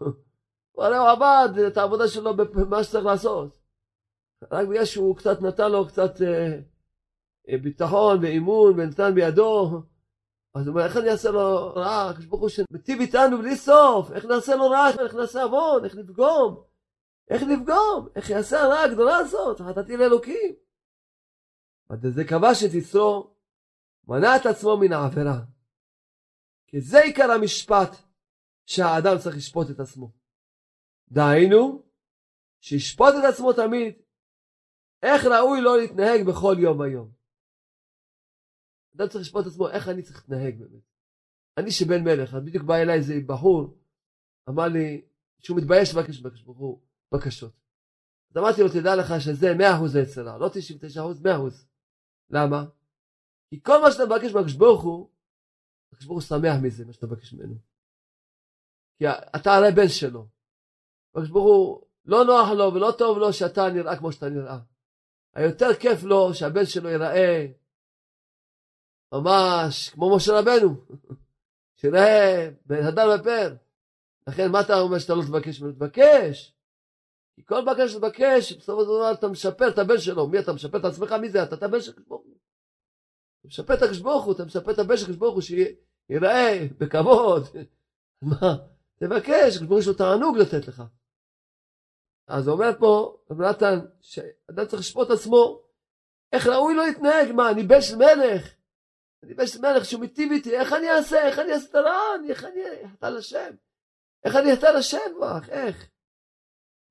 הוא 0.76 0.84
הרי 0.84 0.96
הוא 0.96 1.08
עבד 1.08 1.58
את 1.58 1.76
העבודה 1.76 2.08
שלו 2.08 2.36
במה 2.36 2.84
שצריך 2.84 3.04
לעשות. 3.04 3.58
רק 4.52 4.68
בגלל 4.68 4.84
שהוא 4.84 5.16
קצת 5.16 5.42
נתן 5.42 5.72
לו 5.72 5.86
קצת 5.86 6.22
אה, 6.22 6.58
אה 7.48 7.58
ביטחון 7.62 8.18
ואימון 8.22 8.80
ונתן 8.80 9.14
בידו, 9.14 9.82
אז 10.54 10.66
הוא 10.66 10.74
אומר, 10.74 10.84
איך 10.84 10.96
אני 10.96 11.10
אעשה 11.10 11.30
לו 11.30 11.72
רע? 11.74 12.10
הקדוש 12.10 12.26
ברוך 12.26 12.40
הוא 12.40 12.48
שמטיב 12.48 13.00
איתנו 13.00 13.38
בלי 13.38 13.56
סוף, 13.56 14.10
איך 14.12 14.24
נעשה 14.24 14.56
לו 14.56 14.70
רע? 14.70 14.88
איך 15.00 15.14
נעשה 15.14 15.42
עוון? 15.42 15.84
איך 15.84 15.94
נפגום? 15.94 16.62
איך 17.30 17.42
נפגום? 17.42 18.08
איך 18.16 18.30
יעשה 18.30 18.62
הרע 18.62 18.80
הגדולה 18.80 19.16
הזאת? 19.16 19.60
חטאתי 19.60 19.96
לאלוקים. 19.96 20.54
וזה 22.02 22.24
כבש 22.24 22.64
את 22.64 22.74
יצרו, 22.74 23.30
מנע 24.08 24.36
את 24.36 24.46
עצמו 24.46 24.76
מן 24.76 24.92
העבירה. 24.92 25.40
כי 26.66 26.80
זה 26.80 27.00
עיקר 27.00 27.30
המשפט 27.30 27.96
שהאדם 28.66 29.18
צריך 29.18 29.36
לשפוט 29.36 29.70
את 29.70 29.80
עצמו. 29.80 30.15
דהיינו, 31.09 31.83
שישפוט 32.61 33.14
את 33.19 33.25
עצמו 33.35 33.53
תמיד, 33.53 33.95
איך 35.03 35.25
ראוי 35.25 35.61
לו 35.61 35.77
להתנהג 35.77 36.27
בכל 36.29 36.55
יום 36.59 36.81
ויום. 36.81 37.11
אדם 38.97 39.09
צריך 39.09 39.21
לשפוט 39.25 39.47
את 39.47 39.51
עצמו 39.51 39.69
איך 39.69 39.88
אני 39.88 40.03
צריך 40.03 40.19
להתנהג 40.19 40.59
באמת. 40.59 40.83
אני 41.59 41.71
שבן 41.71 42.05
מלך, 42.05 42.35
אז 42.35 42.42
בדיוק 42.45 42.64
בא 42.64 42.75
אליי 42.75 42.99
איזה 42.99 43.14
בחור, 43.27 43.79
אמר 44.49 44.69
לי 44.69 45.03
שהוא 45.38 45.59
מתבייש 45.59 45.95
לבקש 45.95 46.21
בקש 46.21 46.42
ברוך 46.42 46.59
הוא 46.59 46.81
בקשות. 47.14 47.53
אז 48.31 48.37
אמרתי 48.37 48.61
לו, 48.62 48.69
תדע 48.69 48.97
לך 48.97 49.21
שזה 49.21 49.47
100% 49.53 49.99
היצרה, 49.99 50.38
לא 50.38 50.47
99%, 50.47 50.51
100%. 51.23 51.29
למה? 52.31 52.64
כי 53.51 53.62
כל 53.62 53.81
מה 53.83 53.92
שאתה 53.92 54.05
מבקש 54.05 54.33
בקש 54.33 54.53
ברוך 54.53 54.83
הוא, 54.83 55.11
בקש 55.92 56.05
ברוך 56.05 56.19
הוא 56.19 56.29
שמח 56.29 56.57
מזה, 56.62 56.85
מה 56.85 56.92
שאתה 56.92 57.07
מבקש 57.07 57.33
ממנו. 57.33 57.55
כי 58.99 59.05
אתה 59.37 59.51
הרי 59.55 59.73
בן 59.77 59.88
שלו. 59.88 60.36
בקש 61.16 61.29
ברוך 61.29 61.44
הוא, 61.44 61.83
לא 62.05 62.24
נוח 62.24 62.48
לו 62.48 62.74
ולא 62.74 62.92
טוב 62.98 63.18
לו 63.18 63.33
שאתה 63.33 63.68
נראה 63.70 63.96
כמו 63.96 64.12
שאתה 64.12 64.29
נראה. 64.29 64.59
היותר 65.35 65.74
כיף 65.74 66.02
לו 66.02 66.35
שהבן 66.35 66.64
שלו 66.64 66.88
ייראה 66.88 67.46
ממש 69.12 69.88
כמו 69.88 70.16
משה 70.16 70.33
רבנו, 70.38 70.74
שיראה 71.81 72.48
בן 72.66 72.83
הדר 72.83 73.20
ופר. 73.20 73.55
לכן 74.26 74.50
מה 74.50 74.61
אתה 74.61 74.81
אומר 74.81 74.98
שאתה 74.98 75.14
לא 75.14 75.22
תבקש 75.22 75.61
ממנו? 75.61 75.72
תבקש. 75.72 76.52
כי 77.35 77.44
כל 77.44 77.64
בקש 77.64 77.92
שתבקש, 77.92 78.52
בסופו 78.52 78.81
של 78.81 78.87
דבר 78.87 79.12
אתה 79.12 79.29
משפר 79.29 79.68
את 79.68 79.79
הבן 79.79 79.98
שלו. 79.98 80.29
מי 80.29 80.38
אתה 80.38 80.52
משפר 80.52 80.79
את 80.79 80.85
עצמך? 80.85 81.12
מי 81.12 81.31
זה? 81.31 81.42
אתה 81.42 81.55
את 81.55 81.62
הבן 81.62 81.81
של 81.81 81.92
הוא. 82.09 82.20
אתה 83.40 83.48
משפר 83.48 83.74
את 83.74 83.83
הקדוש 83.83 83.98
ברוך 83.98 84.24
הוא, 84.24 84.35
אתה 84.35 84.44
משפר 84.44 84.72
את 84.72 84.79
הבן 84.79 84.96
של 84.96 85.02
הקדוש 85.02 85.16
ברוך 85.16 85.35
הוא 85.35 85.42
שיראה 85.42 86.66
בכבוד. 86.79 87.42
מה? 88.22 88.57
תבקש, 89.00 89.57
הקדוש 89.57 89.68
ברוך 89.68 89.70
הוא 89.70 89.79
יש 89.79 89.87
לו 89.87 89.94
תענוג 89.94 90.37
לתת 90.38 90.68
לך. 90.68 90.83
אז 92.26 92.48
אומר 92.48 92.70
פה 92.78 93.16
רב 93.30 93.42
נתן, 93.42 93.78
שאדם 94.00 94.66
צריך 94.66 94.80
לשפוט 94.80 95.10
עצמו, 95.10 95.62
איך 96.32 96.46
ראוי 96.46 96.74
לו 96.74 96.82
להתנהג, 96.82 97.32
מה, 97.32 97.50
אני 97.50 97.62
בן 97.62 97.80
של 97.80 97.96
מלך, 97.96 98.54
אני 99.22 99.34
בן 99.34 99.46
של 99.46 99.60
מלך 99.60 99.84
שהוא 99.84 100.00
מיטיב 100.00 100.32
איתי, 100.32 100.56
איך 100.56 100.72
אני 100.72 100.90
אעשה, 100.90 101.26
איך 101.26 101.38
אני 101.38 101.52
אעשה 101.52 101.70
את 101.70 101.74
הרע, 101.74 102.00
איך 102.28 102.44
אני 102.44 102.60
אחטא 102.86 103.06
לשם, 103.06 103.54
איך 104.24 104.36
אני 104.36 104.54
אחטא 104.54 104.66
לשם, 104.66 105.18
ברך, 105.20 105.48
איך? 105.48 105.90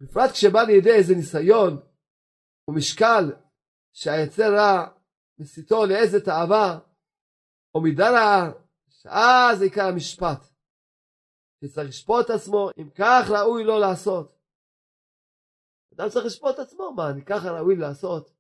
בפרט 0.02 0.32
כשבא 0.32 0.62
לידי 0.62 0.92
איזה 0.92 1.16
ניסיון 1.16 1.82
ומשקל 2.70 3.34
שהיצר 3.94 4.56
רע 4.56 4.88
מסיתו 5.40 5.86
לאיזה 5.86 6.26
תאווה 6.26 6.80
או 7.76 7.82
מידה 7.82 8.10
רעה, 8.12 8.52
שאז 8.90 9.62
עיקר 9.62 9.86
המשפט. 9.86 10.46
שצריך 11.64 11.88
לשפוט 11.90 12.26
את 12.26 12.30
עצמו, 12.30 12.70
אם 12.78 12.90
כך 12.96 13.26
ראוי 13.30 13.64
לו 13.64 13.80
לעשות. 13.80 14.35
אדם 15.96 16.10
צריך 16.10 16.26
לשפוט 16.26 16.56
את 16.56 16.60
עצמו, 16.60 16.94
מה, 16.96 17.10
אני 17.10 17.26
ככה 17.26 17.52
ראוי 17.52 17.76
לעשות? 17.76 18.32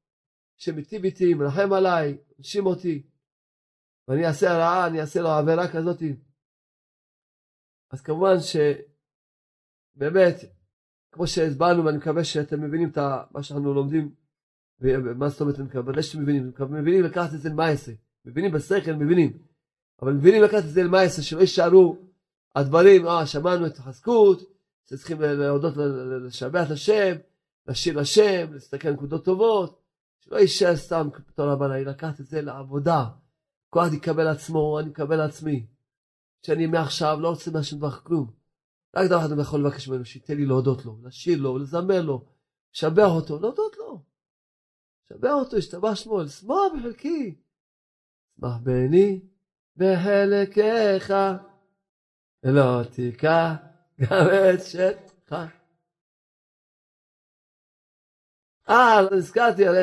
שמיטיב 0.57 1.03
איתי, 1.03 1.33
מרחם 1.33 1.73
עליי, 1.73 2.17
מנשים 2.37 2.65
אותי, 2.65 3.03
ואני 4.07 4.27
אעשה 4.27 4.51
הרעה, 4.51 4.87
אני 4.87 5.01
אעשה 5.01 5.21
לו 5.21 5.29
עבירה 5.29 5.71
כזאת. 5.71 6.01
אז 7.91 8.01
כמובן 8.01 8.35
שבאמת, 9.95 10.35
כמו 11.11 11.27
שהסברנו, 11.27 11.85
ואני 11.85 11.97
מקווה 11.97 12.23
שאתם 12.23 12.61
מבינים 12.61 12.89
את 12.89 12.97
מה 13.31 13.43
שאנחנו 13.43 13.73
לומדים, 13.73 14.15
ומה 14.79 15.29
זאת 15.29 15.41
אומרת, 15.41 15.59
אני 15.59 15.67
מקווה 15.67 16.03
שאתם 16.03 16.21
מבינים, 16.21 16.51
מבינים 16.69 17.03
לקחת 17.03 17.33
את 17.33 17.41
זה 17.41 17.49
למעשה, 17.49 17.91
מבינים 18.25 18.51
בשכל, 18.51 18.93
מבינים, 18.93 19.37
אבל 20.01 20.13
מבינים 20.13 20.43
לקחת 20.43 20.63
את 20.63 20.69
זה 20.69 20.83
למעשה, 20.83 21.21
שלא 21.21 21.39
יישארו 21.39 21.97
הדברים, 22.55 23.07
אה, 23.07 23.27
שמענו 23.27 23.67
את 23.67 23.77
החזקות, 23.77 24.41
שצריכים 24.85 25.21
להודות, 25.21 25.73
לשבח 26.25 26.67
השם, 26.71 27.15
לשיר 27.67 27.99
לשם, 27.99 28.53
להסתכל 28.53 28.87
על 28.87 28.93
נקודות 28.93 29.25
טובות, 29.25 29.81
שלא 30.19 30.37
יישאר 30.37 30.75
סתם 30.75 31.07
כפתור 31.13 31.49
הבנה, 31.49 31.79
לקחת 31.79 32.19
את 32.19 32.25
זה 32.25 32.41
לעבודה. 32.41 33.05
כל 33.69 33.79
אחד 33.79 33.93
יקבל 33.93 34.27
עצמו, 34.27 34.79
אני 34.79 34.89
מקבל 34.89 35.15
לעצמי. 35.15 35.65
שאני 36.45 36.65
מעכשיו 36.65 37.17
לא 37.21 37.29
רוצה 37.29 37.51
מהשם 37.51 37.77
דבר 37.77 37.91
כלום. 37.91 38.31
רק 38.95 39.09
דבר 39.09 39.19
אחד 39.19 39.31
אני 39.31 39.41
יכול 39.41 39.65
לבקש 39.65 39.87
ממנו, 39.87 40.05
שייתן 40.05 40.37
לי 40.37 40.45
להודות 40.45 40.85
לו, 40.85 40.97
לשיר 41.03 41.41
לו, 41.41 41.57
לזמר 41.57 42.01
לו, 42.01 42.25
לשבח 42.73 43.07
אותו, 43.07 43.39
להודות 43.39 43.77
לו. 43.77 44.03
לשבח 45.03 45.31
אותו, 45.33 45.57
השתבח 45.57 45.95
שמו, 45.95 46.21
לשמוח 46.21 46.73
בחלקי. 46.77 47.35
שמח 48.39 48.57
בני 48.63 49.19
בחלקך, 49.77 51.13
לא 52.43 52.83
תיקח 52.83 53.53
גם 54.01 54.27
את 54.53 54.59
שטך. 54.63 55.64
אה, 58.69 59.01
נזכרתי 59.11 59.67
על 59.67 59.75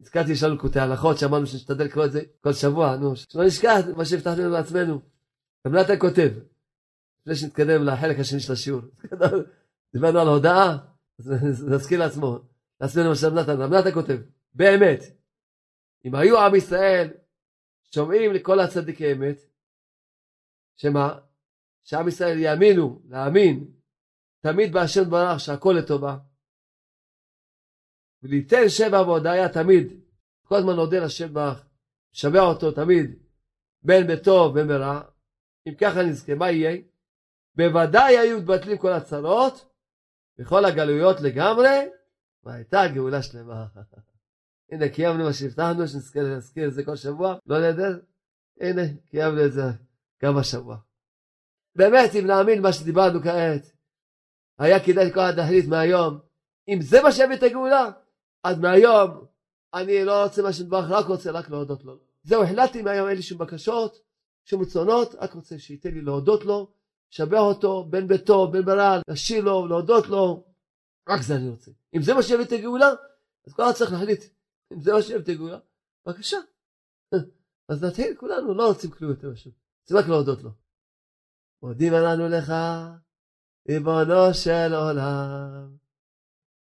נזכרתי 0.00 0.32
יש 0.32 0.42
לנו 0.42 0.58
קוטעי 0.58 0.82
הלכות 0.82 1.18
שאמרנו 1.18 1.46
שנשתדל 1.46 1.84
לקרוא 1.84 2.04
את 2.04 2.12
זה 2.12 2.20
כל 2.40 2.52
שבוע, 2.52 2.96
נו, 2.96 3.16
שלא 3.16 3.44
נשכח 3.44 3.78
מה 3.96 4.04
שהבטחנו 4.04 4.48
לעצמנו. 4.48 5.00
גם 5.66 5.74
נתן 5.74 5.98
כותב, 5.98 6.28
לפני 7.20 7.34
שנתקדם 7.34 7.84
לחלק 7.84 8.18
השני 8.18 8.40
של 8.40 8.52
השיעור. 8.52 8.82
דיברנו 9.94 10.18
על 10.18 10.28
הודעה, 10.28 10.78
אז 11.18 11.32
נזכיר 11.72 11.98
לעצמו, 11.98 12.38
לעצמנו 12.80 13.08
מה 13.08 13.14
שנתן. 13.14 13.60
רב 13.60 13.74
נתן 13.74 13.92
כותב, 13.92 14.18
באמת, 14.54 15.04
אם 16.04 16.14
היו 16.14 16.40
עם 16.40 16.54
ישראל 16.54 17.08
שומעים 17.94 18.32
לכל 18.32 18.60
הצדיקי 18.60 19.12
אמת, 19.12 19.40
שמה? 20.76 21.18
שעם 21.84 22.08
ישראל 22.08 22.38
יאמינו, 22.38 23.02
להאמין, 23.08 23.64
תמיד 24.40 24.72
בהשם 24.72 25.10
ברח 25.10 25.38
שהכל 25.38 25.74
לטובה. 25.78 26.16
וליתן 28.22 28.68
שם 28.68 28.92
והודיה 28.92 29.48
תמיד, 29.48 30.00
כל 30.46 30.56
הזמן 30.56 30.76
נודה 30.76 31.04
לשם 31.04 31.34
ברח, 31.34 31.66
שווה 32.12 32.40
אותו 32.40 32.72
תמיד, 32.72 33.10
בין 33.82 34.06
בטוב 34.06 34.54
בין 34.54 34.68
ברע, 34.68 35.00
אם 35.68 35.74
ככה 35.74 36.02
נזכה, 36.02 36.34
מה 36.34 36.50
יהיה? 36.50 36.76
בוודאי 37.56 38.18
היו 38.18 38.38
מתבטלים 38.38 38.78
כל 38.78 38.92
הצרות, 38.92 39.70
וכל 40.38 40.64
הגלויות 40.64 41.20
לגמרי, 41.20 41.88
והייתה 42.44 42.80
גאולה 42.94 43.22
שלמה. 43.22 43.66
הנה 44.70 44.88
קיימנו 44.88 45.24
מה 45.24 45.32
שהבטחנו, 45.32 45.88
שנזכה 45.88 46.20
להזכיר 46.22 46.68
את 46.68 46.74
זה 46.74 46.84
כל 46.84 46.96
שבוע, 46.96 47.36
לא 47.46 47.70
נדר, 47.70 48.00
הנה 48.60 48.82
קיימנו 49.10 49.44
את 49.44 49.52
זה 49.52 49.62
גם 50.22 50.36
השבוע. 50.36 50.76
באמת, 51.76 52.10
אם 52.14 52.26
נאמין 52.26 52.62
מה 52.62 52.72
שדיברנו 52.72 53.20
כעת, 53.22 53.72
היה 54.58 54.84
כדאי 54.84 55.12
כל 55.12 55.20
אחד 55.20 55.34
מהיום, 55.68 56.18
אם 56.68 56.78
זה 56.82 57.02
מה 57.02 57.12
שיביא 57.12 57.36
את 57.36 57.42
הגאולה, 57.42 57.90
אז 58.44 58.58
מהיום 58.58 59.26
אני 59.74 60.04
לא 60.04 60.22
רוצה 60.24 60.42
מה 60.42 60.52
שנדבך, 60.52 60.84
רק 60.88 61.06
רוצה 61.06 61.30
רק 61.30 61.50
להודות 61.50 61.84
לו. 61.84 61.98
זהו, 62.22 62.42
החלטתי 62.42 62.82
מהיום, 62.82 63.08
אין 63.08 63.16
לי 63.16 63.22
שום 63.22 63.38
בקשות, 63.38 64.00
שום 64.44 64.62
רצונות, 64.62 65.14
רק 65.14 65.34
רוצה 65.34 65.58
שייתן 65.58 65.90
לי 65.94 66.00
להודות 66.00 66.44
לו, 66.44 66.72
לשבח 67.12 67.38
אותו, 67.38 67.84
בין 67.84 68.08
ביתו, 68.08 68.50
בין 68.50 68.64
ברעל, 68.64 69.00
לשיר 69.08 69.44
לו, 69.44 69.66
להודות 69.66 70.06
לו, 70.06 70.44
רק 71.08 71.22
זה 71.22 71.36
אני 71.36 71.48
רוצה. 71.48 71.70
אם 71.96 72.02
זה 72.02 72.14
מה 72.14 72.22
שיביא 72.22 72.44
את 72.44 72.52
הגאולה, 72.52 72.90
אז 73.46 73.52
כל 73.52 73.62
אחד 73.62 73.72
צריך 73.72 73.92
להחליט. 73.92 74.24
אם 74.72 74.80
זה 74.80 74.92
מה 74.92 75.02
שיביא 75.02 75.22
את 75.22 75.28
הגאולה, 75.28 75.58
בבקשה. 76.06 76.36
אז 77.68 77.84
נתחיל 77.84 78.16
כולנו, 78.16 78.54
לא 78.54 78.68
רוצים 78.68 78.90
כלום 78.90 79.10
יותר 79.10 79.30
משהו. 79.30 79.50
רוצים 79.82 79.96
רק 79.96 80.08
להודות 80.08 80.42
לו. 80.42 80.50
מודים 81.62 81.94
עלינו 81.94 82.28
לך, 82.28 82.52
ריבונו 83.68 84.34
של 84.34 84.74
עולם, 84.74 85.76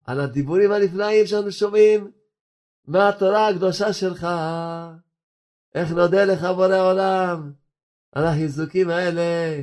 על 0.09 0.21
הדיבורים 0.21 0.73
הנפלאים 0.73 1.27
שאנו 1.27 1.53
שומעים 1.53 2.11
מהתורה 2.87 3.49
הקדושה 3.49 3.93
שלך. 3.93 4.27
איך 5.75 5.91
נודה 5.91 6.25
לך 6.25 6.45
בורא 6.45 6.77
עולם 6.77 7.53
על 8.13 8.27
החיזוקים 8.27 8.91
האלה. 8.91 9.61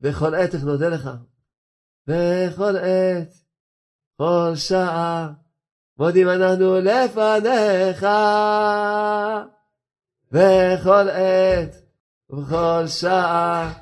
בכל 0.00 0.34
עת 0.34 0.54
איך 0.54 0.64
נודה 0.64 0.88
לך. 0.88 1.10
בכל 2.06 2.76
עת, 2.76 3.32
כל 4.16 4.52
שעה, 4.54 5.32
מודים 5.98 6.28
אנחנו 6.28 6.80
לפניך. 6.80 8.06
בכל 10.32 11.08
עת 11.08 11.76
ובכל 12.30 12.86
שעה, 12.86 13.72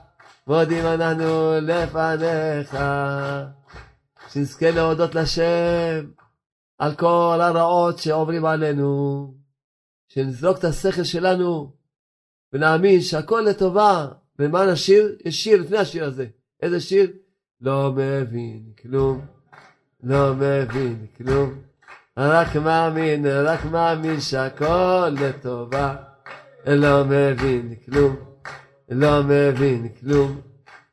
מודים 0.47 0.87
אנחנו 0.87 1.53
לפניך. 1.63 2.77
שנזכה 4.37 4.71
להודות 4.71 5.15
לשם 5.15 6.11
על 6.79 6.95
כל 6.95 7.39
הרעות 7.41 7.99
שעוברים 7.99 8.45
עלינו. 8.45 9.35
שנזרוק 10.09 10.59
את 10.59 10.65
השכל 10.65 11.03
שלנו 11.03 11.73
ונאמין 12.53 13.01
שהכל 13.01 13.41
לטובה. 13.41 14.09
ומה 14.39 14.67
נשיר? 14.67 15.17
יש 15.25 15.45
שיר 15.45 15.61
לפני 15.63 15.79
השיר 15.79 16.05
הזה. 16.05 16.27
איזה 16.63 16.81
שיר? 16.81 17.13
לא 17.61 17.93
מבין 17.93 18.63
כלום, 18.83 19.27
לא 20.03 20.35
מבין 20.35 21.07
כלום, 21.17 21.55
רק 22.17 22.57
מאמין, 22.57 23.27
רק 23.27 23.65
מאמין 23.65 24.21
שהכל 24.21 25.09
לטובה. 25.21 25.97
לא 26.67 27.05
מבין 27.05 27.75
כלום, 27.85 28.17
לא 28.89 29.23
מבין 29.23 29.89
כלום, 30.01 30.41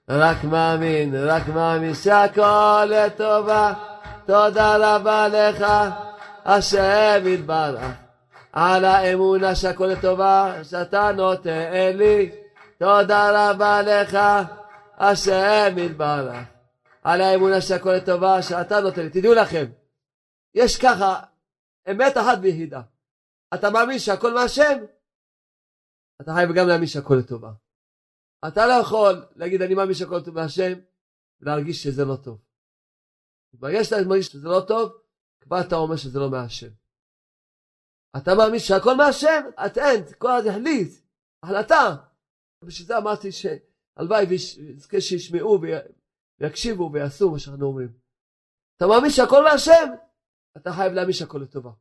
רק 0.10 0.44
מאמין, 0.44 1.16
רק 1.16 1.48
מאמין 1.48 1.94
שהכל 1.94 2.86
לטובה. 2.90 3.74
תודה 4.26 4.96
רבה 4.96 5.28
לך, 5.28 5.66
השם 6.46 7.24
יתברך. 7.26 7.82
על 8.54 8.86
האמונה 8.86 9.56
שהכל 9.56 9.86
לטובה, 9.86 10.64
שאתה 10.64 11.12
נותן 11.12 11.92
לי. 11.96 12.32
תודה 12.80 13.50
רבה 13.50 13.82
לך, 13.82 14.18
השם 14.98 15.76
יתברך. 15.78 16.38
על 17.04 17.22
האמונה 17.22 17.62
שהכל 17.62 17.92
לטובה, 17.92 18.42
שאתה 18.42 18.80
נותן 18.80 19.02
לי. 19.02 19.10
תדעו 19.10 19.34
לכם, 19.34 19.66
יש 20.56 20.78
ככה 20.78 21.20
אמת 21.92 22.18
אחת 22.18 22.38
ויחידה. 22.42 22.82
אתה 23.54 23.70
מאמין 23.70 24.00
שהכל 24.00 24.34
מהשם? 24.34 24.84
אתה 26.22 26.34
חייב 26.34 26.52
גם 26.52 26.68
להאמין 26.68 26.88
שהכל 26.88 27.16
לטובה. 27.16 27.50
אתה 28.48 28.68
לא 28.68 28.74
יכול 28.82 29.26
להגיד 29.36 29.62
אני 29.62 29.76
מאמין 29.76 29.94
שהכל 29.94 30.22
טוב 30.26 30.36
מהשם 30.36 30.74
ולהרגיש 31.40 31.84
שזה 31.84 32.06
לא 32.06 32.16
טוב. 32.24 32.42
ברגע 33.54 33.84
שאתה 33.84 33.96
מרגיש 34.08 34.28
שזה 34.28 34.48
לא 34.48 34.62
טוב, 34.68 34.92
כבר 35.42 35.62
אתה 35.68 35.76
אומר 35.76 35.96
שזה 35.96 36.20
לא 36.20 36.32
מהשם. 36.32 36.72
אתה 38.18 38.32
מאמין 38.38 38.60
שהכל 38.60 38.94
מהשם? 38.98 39.42
את 39.66 39.78
אין, 39.78 40.04
כל 40.18 40.28
אחד 40.28 40.48
יחליט, 40.48 40.90
החלטה. 41.44 41.96
בשביל 42.64 42.88
זה 42.88 42.98
אמרתי 42.98 43.32
שהלוואי 43.32 44.26
ויזכה 44.30 45.02
שישמעו 45.02 45.60
ויקשיבו 46.40 46.90
ויעשו 46.94 47.32
מה 47.32 47.40
שאנחנו 47.40 47.66
אומרים. 47.66 47.94
אתה 48.78 48.86
מאמין 48.88 49.12
שהכל 49.12 49.44
מהשם? 49.44 49.94
אתה 50.58 50.72
חייב 50.74 50.94
להאמין 50.94 51.14
שהכל 51.14 51.38
לטובה. 51.38 51.72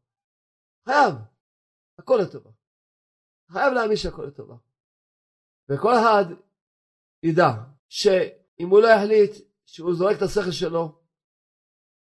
חייב. 0.84 1.14
הכל 1.98 2.18
לטובה. 2.22 2.50
חייב 3.50 3.72
להאמין 3.72 3.96
שהכל 3.96 4.22
לטובה. 4.22 4.56
וכל 5.68 5.92
אחד 5.94 6.24
ידע 7.22 7.50
שאם 7.88 8.68
הוא 8.70 8.82
לא 8.82 8.88
יחליט 8.88 9.30
שהוא 9.66 9.94
זורק 9.94 10.16
את 10.16 10.22
השכל 10.22 10.50
שלו, 10.50 10.98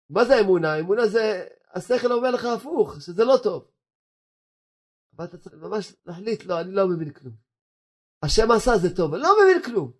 מה 0.09 0.25
זה 0.25 0.39
אמונה? 0.41 0.79
אמונה 0.79 1.07
זה, 1.07 1.47
השכל 1.73 2.11
אומר 2.11 2.31
לך 2.31 2.45
הפוך, 2.45 2.95
שזה 3.01 3.25
לא 3.25 3.35
טוב. 3.43 3.71
אבל 5.15 5.25
אתה 5.25 5.37
צריך 5.37 5.55
ממש 5.55 5.93
להחליט, 6.05 6.43
לא, 6.45 6.61
אני 6.61 6.71
לא 6.71 6.87
מבין 6.87 7.13
כלום. 7.13 7.33
השם 8.23 8.51
עשה 8.51 8.71
זה 8.81 8.95
טוב, 8.95 9.13
אני 9.13 9.23
לא 9.23 9.29
מבין 9.43 9.63
כלום. 9.63 9.91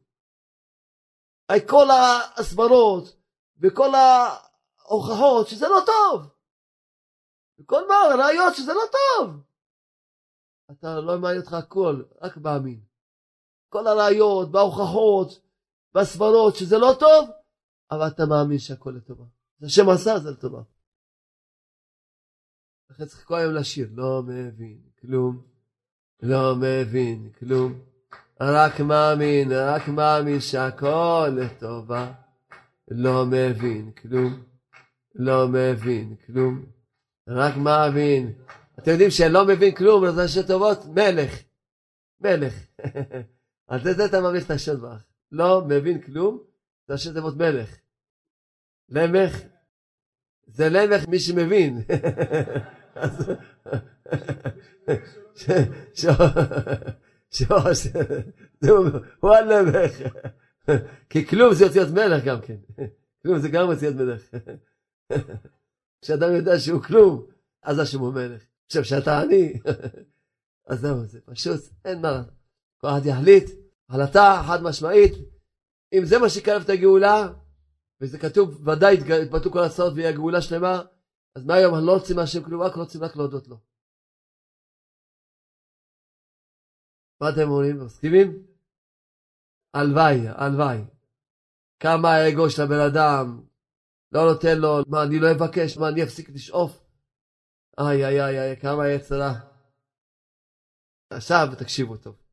כל 1.70 1.88
ההסברות 1.89 3.15
וכל 3.61 3.89
ההוכחות 3.95 5.47
שזה 5.47 5.67
לא 5.67 5.80
טוב. 5.86 6.28
וכל 7.59 7.88
מה, 7.88 7.95
הראיות 7.95 8.55
שזה 8.55 8.74
לא 8.74 8.84
טוב. 8.91 9.36
אתה 10.72 10.99
לא 10.99 11.20
מעניין 11.20 11.41
אותך 11.41 11.53
הכל, 11.53 12.03
רק 12.22 12.38
מאמין. 12.38 12.89
כל 13.70 13.88
הראיות, 13.88 14.51
בהוכחות, 14.51 15.39
בסברות, 15.95 16.55
שזה 16.55 16.78
לא 16.78 16.95
טוב, 16.99 17.30
אבל 17.91 18.07
אתה 18.07 18.26
מאמין 18.26 18.59
שהכל 18.59 18.93
לטובה. 18.97 19.26
זה 19.59 19.67
השם 19.67 19.89
עשה, 19.89 20.20
זה 20.20 20.32
לטובה. 20.32 20.61
לכן 22.89 23.05
צריך 23.05 23.26
כל 23.26 23.36
היום 23.36 23.53
לשיר, 23.53 23.89
לא 23.93 24.24
מבין 24.28 24.82
כלום, 25.01 25.41
לא 26.22 26.55
מבין 26.55 27.32
כלום, 27.39 27.80
רק 28.41 28.80
מאמין, 28.80 29.51
רק 29.51 29.88
מאמין 29.88 30.39
שהכל 30.39 31.30
לטובה, 31.36 32.11
לא 32.91 33.26
מבין 33.26 33.91
כלום, 33.91 34.43
לא 35.15 35.47
מבין 35.47 36.15
כלום, 36.26 36.65
רק 37.28 37.57
מאמין. 37.57 38.34
אתם 38.80 38.91
יודעים 38.91 39.11
שלא 39.11 39.45
מבין 39.47 39.76
כלום, 39.76 40.11
זה 40.11 40.22
ראשי 40.22 40.47
טובות, 40.47 40.86
מלך, 40.86 41.34
מלך. 42.22 42.53
על 43.70 43.80
זה 43.84 44.05
אתה 44.05 44.22
ממליך 44.22 44.45
את 44.45 44.51
השם 44.51 44.82
ברך. 44.82 45.03
לא 45.32 45.65
מבין 45.67 46.01
כלום, 46.01 46.43
זה 46.88 46.93
ראשי 46.93 47.13
תיבות 47.13 47.38
מלך. 47.38 47.76
למך, 48.89 49.41
זה 50.47 50.70
למך 50.70 51.07
מי 51.07 51.20
שמבין. 51.20 51.82
הוא 59.20 59.32
הלמך. 59.32 60.01
כי 61.09 61.26
כלום 61.26 61.53
זה 61.53 61.65
יוצא 61.65 61.91
מלך 61.91 62.24
גם 62.24 62.41
כן. 62.41 62.57
כלום 63.24 63.39
זה 63.39 63.49
גם 63.49 63.72
יוצא 63.72 63.89
מלך. 63.89 64.24
כשאדם 66.01 66.36
יודע 66.36 66.59
שהוא 66.59 66.82
כלום, 66.82 67.26
אז 67.63 67.80
השם 67.80 67.99
הוא 67.99 68.13
מלך. 68.13 68.43
עכשיו, 68.65 68.84
כשאתה 68.84 69.22
עני, 69.22 69.53
אז 70.67 70.80
זהו, 70.80 71.05
זה 71.05 71.20
פשוט, 71.22 71.61
אין 71.86 72.01
מה. 72.01 72.24
כל 72.82 72.88
אחד 72.88 73.05
יחליט, 73.05 73.49
החלטה 73.89 74.41
חד 74.47 74.59
משמעית, 74.63 75.13
אם 75.93 76.05
זה 76.05 76.17
מה 76.19 76.30
שיקרב 76.30 76.61
את 76.61 76.69
הגאולה, 76.69 77.27
וזה 78.01 78.19
כתוב, 78.19 78.67
ודאי 78.67 78.93
יתבטאו 79.23 79.51
כל 79.51 79.59
הצעות 79.59 79.93
ויהיה 79.95 80.11
גאולה 80.11 80.41
שלמה, 80.41 80.82
אז 81.36 81.45
מהיום 81.45 81.73
אנחנו 81.73 81.88
לא 81.88 81.93
רוצים 81.93 82.15
מהשם 82.15 82.43
כלום, 82.43 82.61
רק 82.61 82.75
רוצים 82.75 83.03
רק 83.03 83.15
להודות 83.15 83.47
לו. 83.47 83.57
מה 87.21 87.30
אתם 87.30 87.49
אומרים? 87.49 87.86
מסכימים? 87.86 88.45
הלוואי, 89.73 90.27
הלוואי. 90.27 90.77
כמה 91.80 92.09
האגו 92.09 92.49
של 92.49 92.61
הבן 92.61 92.80
אדם 92.91 93.41
לא 94.11 94.21
נותן 94.32 94.57
לו, 94.57 94.77
מה 94.88 95.03
אני 95.03 95.19
לא 95.19 95.27
אבקש, 95.32 95.77
מה 95.77 95.89
אני 95.89 96.03
אפסיק 96.03 96.30
לשאוף? 96.30 96.84
איי 97.80 98.05
איי 98.05 98.21
איי 98.21 98.39
איי, 98.39 98.57
כמה 98.61 98.88
יצרה. 98.88 99.34
עכשיו 101.09 101.47
תקשיבו 101.59 101.97
טוב. 101.97 102.28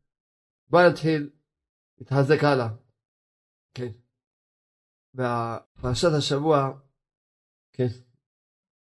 בואו 0.69 0.91
נתחיל 0.91 1.31
להתחזק 1.99 2.45
הלאה. 2.45 2.69
כן. 3.75 3.93
בפרשת 5.15 6.09
השבוע, 6.19 6.81
כן, 7.73 7.89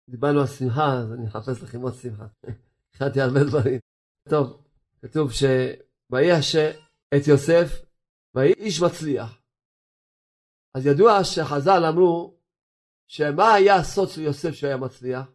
דיברנו 0.08 0.40
על 0.40 0.46
שמחה, 0.46 0.92
אז 0.98 1.12
אני 1.12 1.28
אחפש 1.28 1.62
לכם 1.62 1.80
עוד 1.80 1.94
שמחה. 1.94 2.26
הכנתי 2.94 3.20
הרבה 3.20 3.40
דברים. 3.48 3.80
טוב, 4.28 4.66
כתוב 5.02 5.30
שויהש 5.32 6.56
את 7.16 7.26
יוסף, 7.28 7.68
ויהי 8.34 8.52
איש 8.52 8.82
מצליח. 8.82 9.42
אז 10.74 10.86
ידוע 10.86 11.24
שחז"ל 11.24 11.84
אמרו 11.88 12.38
שמה 13.06 13.54
היה 13.54 13.76
הסוד 13.76 14.08
של 14.08 14.20
יוסף 14.20 14.50
שהיה 14.52 14.76
מצליח? 14.76 15.26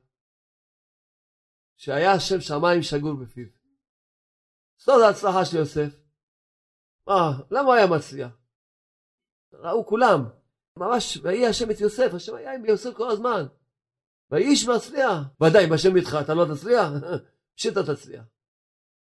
שהיה 1.77 2.11
השם 2.11 2.41
שמיים 2.41 2.81
שגור 2.81 3.13
בפיו. 3.23 3.47
סוד 4.79 5.01
ההצלחה 5.01 5.45
של 5.45 5.57
יוסף. 5.57 6.02
מה, 7.07 7.31
למה 7.51 7.67
הוא 7.67 7.73
היה 7.73 7.87
מצליח? 7.87 8.31
ראו 9.53 9.85
כולם, 9.85 10.19
ממש, 10.77 11.17
ויהי 11.17 11.47
השם 11.47 11.71
את 11.71 11.79
יוסף, 11.79 12.13
השם 12.13 12.35
היה 12.35 12.53
עם 12.53 12.65
יוסף 12.65 12.89
כל 12.97 13.09
הזמן. 13.09 13.43
ואיש 14.31 14.67
מצליח. 14.67 15.17
ודאי, 15.43 15.65
אם 15.67 15.73
השם 15.73 15.95
איתך 15.95 16.17
אתה 16.23 16.33
לא 16.33 16.45
תצליח? 16.53 16.89
פשיטה 17.55 17.79
תצליח. 17.83 18.25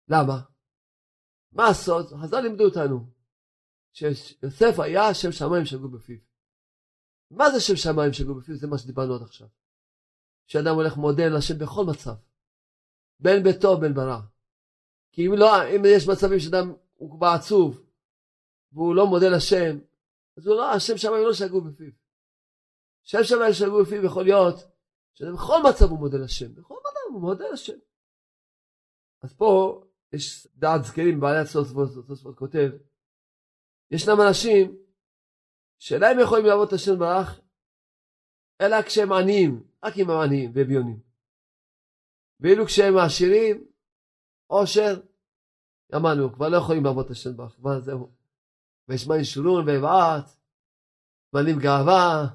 למה? 0.09 0.41
מה 1.53 1.69
הסוד? 1.69 2.07
חז"ל 2.23 2.41
לימדו 2.41 2.65
אותנו 2.65 3.11
שיוסף 3.93 4.79
היה 4.79 5.15
שם 5.15 5.33
שמיים 5.33 5.65
שגור 5.65 5.91
בפיו. 5.91 6.17
מה 7.31 7.51
זה 7.51 7.61
שם 7.61 7.77
שמיים 7.77 8.13
שגור 8.13 8.35
בפיו? 8.39 8.57
זה 8.57 8.67
מה 8.67 8.79
שדיברנו 8.79 9.15
עד 9.15 9.23
עכשיו. 9.23 9.49
שאדם 10.47 10.75
הולך 10.75 10.97
מודה 10.97 11.29
לשם 11.29 11.59
בכל 11.59 11.85
מצב. 11.85 12.15
בין 13.21 13.43
בטוב 13.43 13.81
בין 13.81 13.95
ברע. 13.95 14.21
כי 15.13 15.27
אם 15.27 15.33
לא, 15.33 15.65
אם 15.77 15.83
יש 15.87 16.09
מצבים 16.09 16.41
שאדם 16.41 16.73
הוא 16.95 17.17
כבר 17.17 17.27
עצוב 17.27 17.92
והוא 18.73 18.95
לא 18.95 19.07
מודה 19.07 19.27
לשם, 19.29 19.79
אז 20.37 20.47
הוא 20.47 20.57
לא, 20.57 20.73
השם 20.73 20.97
שמיים 20.97 21.25
לא 21.27 21.33
שגור 21.33 21.61
בפיו. 21.61 21.91
שם 23.03 23.25
שמיים 23.25 23.53
שגור 23.53 23.83
בפיו 23.83 24.05
יכול 24.05 24.25
להיות 24.25 24.57
שבכל 25.15 25.59
מצב 25.69 25.85
הוא 25.85 25.99
מודה 25.99 26.19
לשם. 26.19 26.55
בכל 26.55 26.75
מצב 26.75 27.13
הוא 27.13 27.21
מודה 27.21 27.45
לשם. 27.53 27.79
אז 29.23 29.35
פה 29.35 29.83
יש 30.13 30.47
דעת 30.55 30.85
זקנים, 30.85 31.21
בעלי 31.21 31.39
התוספות 31.39 32.37
כותב, 32.37 32.71
ישנם 33.91 34.21
אנשים 34.29 34.77
שאלה 35.79 36.11
הם 36.11 36.21
יכולים 36.21 36.47
לעבוד 36.47 36.69
את 36.69 36.73
השם 36.73 36.99
ברח, 36.99 37.41
אלא 38.61 38.83
כשהם 38.83 39.13
עניים, 39.13 39.63
רק 39.85 39.95
אם 39.99 40.11
הם 40.11 40.21
עניים 40.21 40.53
ואביונים. 40.55 41.01
ואילו 42.41 42.67
כשהם 42.67 42.97
עשירים, 42.97 43.67
עושר, 44.47 45.01
אמרנו, 45.95 46.33
כבר 46.33 46.49
לא 46.49 46.57
יכולים 46.57 46.85
לעבוד 46.85 47.05
את 47.05 47.11
השם 47.11 47.37
ברח, 47.37 47.55
כבר 47.55 47.81
זהו. 47.81 48.22
ויש 48.89 49.09
מים 49.09 49.25
שורון 49.25 49.69
ויבעט, 49.69 50.27
מלאים 51.35 51.59
גאווה, 51.59 52.27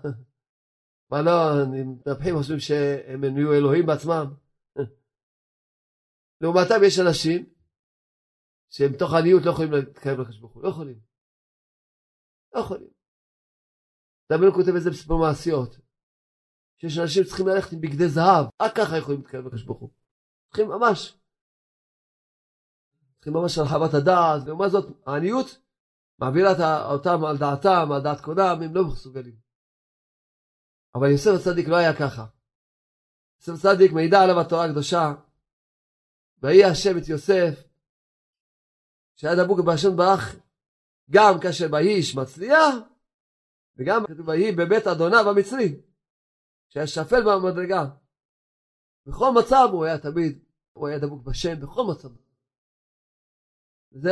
מה 1.12 1.22
לא, 1.22 1.32
מתנפחים 1.72 2.36
חושבים 2.38 2.60
שהם 2.60 3.26
נהיו 3.26 3.54
אלוהים 3.54 3.86
בעצמם. 3.86 4.26
לעומתם 6.42 6.80
יש 6.88 7.00
אנשים 7.00 7.54
שהם 8.70 8.92
בתוך 8.94 9.12
עניות 9.14 9.44
לא 9.46 9.52
יכולים 9.52 9.72
להתקרב 9.72 10.20
לקדוש 10.20 10.40
ברוך 10.40 10.54
הוא, 10.54 10.64
לא 10.64 10.70
יכולים. 10.70 11.00
לא 12.54 12.60
יכולים. 12.60 12.90
דמיון 14.32 14.54
כותב 14.54 14.76
את 14.78 14.84
זה 14.84 14.90
בסיפור 14.90 15.20
מעשיות. 15.20 15.76
שיש 16.78 16.98
אנשים 16.98 17.24
שצריכים 17.24 17.48
ללכת 17.48 17.74
עם 17.74 17.82
בגדי 17.82 18.10
זהב, 18.10 18.46
רק 18.62 18.72
ככה 18.76 18.98
יכולים 18.98 19.20
להתקרב 19.22 19.46
לקדוש 19.46 19.64
ברוך 19.64 19.80
הוא. 19.80 19.90
צריכים 20.48 20.68
ממש. 20.68 21.18
צריכים 23.16 23.34
ממש 23.34 23.58
הרחבת 23.58 23.94
הדעת, 23.94 24.44
ולעומת 24.44 24.72
זאת 24.72 24.86
העניות 25.06 25.67
מעבירה 26.20 26.52
אותם 26.92 27.26
על 27.26 27.38
דעתם, 27.38 27.92
על 27.92 28.02
דעת 28.02 28.22
קונם, 28.22 28.58
הם 28.64 28.76
לא 28.76 28.84
מסוגלים. 28.84 29.36
אבל 30.96 31.12
יוסף 31.12 31.32
הצדיק 31.40 31.68
לא 31.68 31.76
היה 31.76 31.94
ככה. 31.94 32.26
יוסף 33.40 33.66
הצדיק 33.66 33.92
מעידה 33.92 34.24
עליו 34.24 34.42
התורה 34.42 34.66
הקדושה, 34.66 35.14
ויהי 36.42 36.64
השם 36.64 36.98
את 36.98 37.10
יוסף, 37.10 37.68
שהיה 39.16 39.36
דבוק 39.36 39.60
בהשם 39.66 39.96
ברך, 39.98 40.36
גם 41.12 41.34
כאשר 41.42 41.66
ויהי 41.72 41.96
איש 41.96 42.16
מצליח, 42.16 42.76
וגם 43.78 44.04
כתוב 44.08 44.28
ויהי 44.28 44.52
בבית 44.56 44.88
אדוניו 44.88 45.30
המצרי, 45.30 45.82
שהיה 46.70 46.88
שפל 46.88 47.22
במדרגה. 47.26 47.86
בכל 49.06 49.30
מצב 49.40 49.68
הוא 49.72 49.86
היה 49.86 50.00
תמיד, 50.00 50.44
הוא 50.74 50.88
היה 50.88 51.00
דבוק 51.00 51.24
בשם, 51.24 51.60
בכל 51.62 51.82
מצב. 51.92 52.10
זה, 53.92 54.12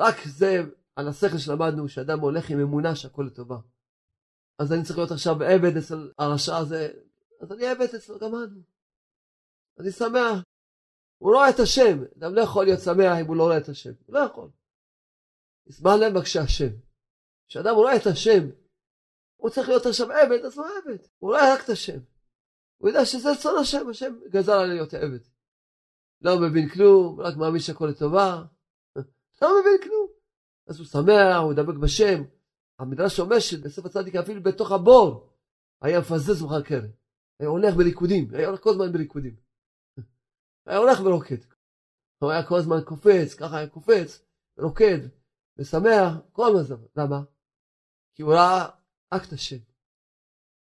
רק 0.00 0.16
זה 0.26 0.62
על 1.00 1.08
השכל 1.08 1.38
שלמדנו, 1.38 1.88
שאדם 1.88 2.20
הולך 2.20 2.50
עם 2.50 2.60
אמונה 2.60 2.96
שהכל 2.96 3.22
לטובה. 3.26 3.56
אז 4.58 4.72
אני 4.72 4.82
צריך 4.84 4.98
להיות 4.98 5.10
עכשיו 5.10 5.42
עבד 5.42 5.76
אצל 5.76 6.12
הרשע 6.18 6.56
הזה, 6.56 6.88
אז 7.40 7.52
אני 7.52 7.66
עבד 7.66 7.94
אצלו, 7.94 8.18
גמרנו. 8.18 8.60
אני 9.78 9.90
שמח. 9.90 10.44
הוא 11.18 11.32
לא 11.32 11.38
רואה 11.38 11.50
את 11.50 11.60
השם, 11.60 12.04
אדם 12.18 12.34
לא 12.34 12.40
יכול 12.40 12.64
להיות 12.64 12.80
שמח 12.80 13.18
אם 13.20 13.26
הוא 13.26 13.36
לא 13.36 13.42
רואה 13.42 13.58
את 13.58 13.68
השם, 13.68 13.90
הוא 14.06 14.14
לא 14.14 14.20
יכול. 14.20 14.48
ישמח 15.66 15.92
להם 16.00 16.14
בבקשה 16.14 16.40
השם. 16.40 16.70
כשאדם 17.48 17.74
רואה 17.74 17.96
את 17.96 18.06
השם, 18.06 18.48
הוא 19.36 19.50
צריך 19.50 19.68
להיות 19.68 19.86
עכשיו 19.86 20.12
עבד, 20.12 20.44
אז 20.44 20.58
הוא 20.58 20.66
עבד. 20.66 20.98
הוא 21.18 21.30
רואה 21.30 21.54
רק 21.54 21.64
את 21.64 21.68
השם. 21.68 21.98
הוא 22.78 22.88
יודע 22.88 23.04
שזה 23.04 23.28
צאן 23.42 23.56
השם, 23.60 23.88
השם 23.88 24.18
גזר 24.30 24.52
עליי 24.52 24.74
להיות 24.74 24.94
עבד. 24.94 25.24
לא 26.20 26.32
מבין 26.40 26.68
כלום, 26.68 27.20
רק 27.20 27.36
מאמין 27.36 27.60
שהכל 27.60 27.86
לטובה. 27.86 28.44
לא 29.42 29.60
מבין 29.60 29.78
כלום. 29.82 29.99
אז 30.70 30.78
הוא 30.78 30.86
שמח, 30.86 31.36
הוא 31.42 31.52
דבק 31.52 31.74
בשם, 31.74 32.22
המדרש 32.78 33.20
אומר 33.20 33.38
שבסוף 33.38 33.86
הצדיק 33.86 34.16
אפילו 34.16 34.42
בתוך 34.42 34.72
הבור 34.72 35.28
היה 35.82 36.00
מפזז 36.00 36.42
מחר 36.42 36.62
קרן. 36.62 36.90
היה 37.40 37.48
הולך 37.48 37.74
בליכודים, 37.74 38.34
היה 38.34 38.46
הולך 38.46 38.60
כל 38.62 38.70
הזמן 38.70 38.92
בליכודים. 38.92 39.36
היה 40.66 40.78
הולך 40.78 41.00
ורוקד. 41.00 41.36
הוא 42.18 42.30
היה 42.30 42.46
כל 42.46 42.56
הזמן 42.56 42.76
קופץ, 42.84 43.34
ככה 43.34 43.58
היה 43.58 43.68
קופץ, 43.68 44.22
רוקד, 44.58 44.98
ושמח, 45.58 46.14
כל 46.32 46.56
הזמן. 46.56 46.76
למה? 46.96 47.22
כי 48.14 48.22
הוא 48.22 48.32
ראה 48.32 48.68
את 49.16 49.32
השם. 49.32 49.56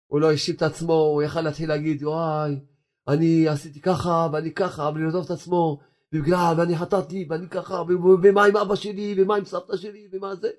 הוא 0.07 0.19
לא 0.21 0.31
האשים 0.31 0.55
את 0.55 0.61
עצמו, 0.61 0.93
הוא 0.93 1.23
יכל 1.23 1.41
להתחיל 1.41 1.69
להגיד, 1.69 2.03
וואי, 2.03 2.59
אני 3.07 3.47
עשיתי 3.47 3.81
ככה, 3.81 4.27
ואני 4.33 4.53
ככה, 4.53 4.91
ולעזוב 4.95 5.25
את 5.25 5.31
עצמו, 5.31 5.79
ובגלל, 6.13 6.53
ואני 6.57 6.77
חטאתי, 6.77 7.25
ואני 7.29 7.49
ככה, 7.49 7.81
ומה 8.23 8.45
עם 8.45 8.57
אבא 8.57 8.75
שלי, 8.75 9.15
ומה 9.17 9.35
עם 9.35 9.45
סבתא 9.45 9.77
שלי, 9.77 10.07
ומה 10.11 10.35
זה. 10.35 10.49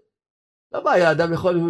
לא 0.72 0.80
בעיה, 0.84 1.10
אדם 1.10 1.32
יכול, 1.32 1.60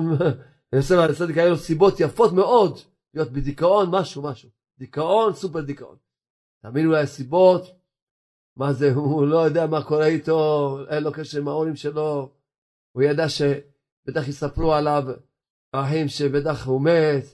יוסף 0.72 0.94
הצדיק 0.94 1.38
היה 1.38 1.48
לו 1.48 1.56
סיבות 1.56 2.00
יפות 2.00 2.32
מאוד 2.32 2.78
להיות 3.14 3.30
בדיכאון, 3.30 3.88
משהו, 3.90 4.22
משהו. 4.22 4.48
דיכאון, 4.78 5.34
סופר 5.34 5.60
דיכאון. 5.60 5.96
תאמינו 6.62 6.92
לי, 6.92 7.00
הסיבות, 7.00 7.62
מה 8.56 8.72
זה, 8.72 8.92
הוא 8.94 9.26
לא 9.26 9.38
יודע 9.38 9.66
מה 9.66 9.84
קורה 9.84 10.06
איתו, 10.06 10.78
אין 10.88 11.02
לו 11.02 11.12
קשר 11.12 11.38
עם 11.38 11.48
ההורים 11.48 11.76
שלו, 11.76 12.28
הוא 12.92 13.02
ידע 13.02 13.28
שבטח 13.28 14.28
יספרו 14.28 14.74
עליו 14.74 15.02
האחים 15.72 16.08
שבטח 16.08 16.66
הוא 16.66 16.80
מת, 16.80 17.24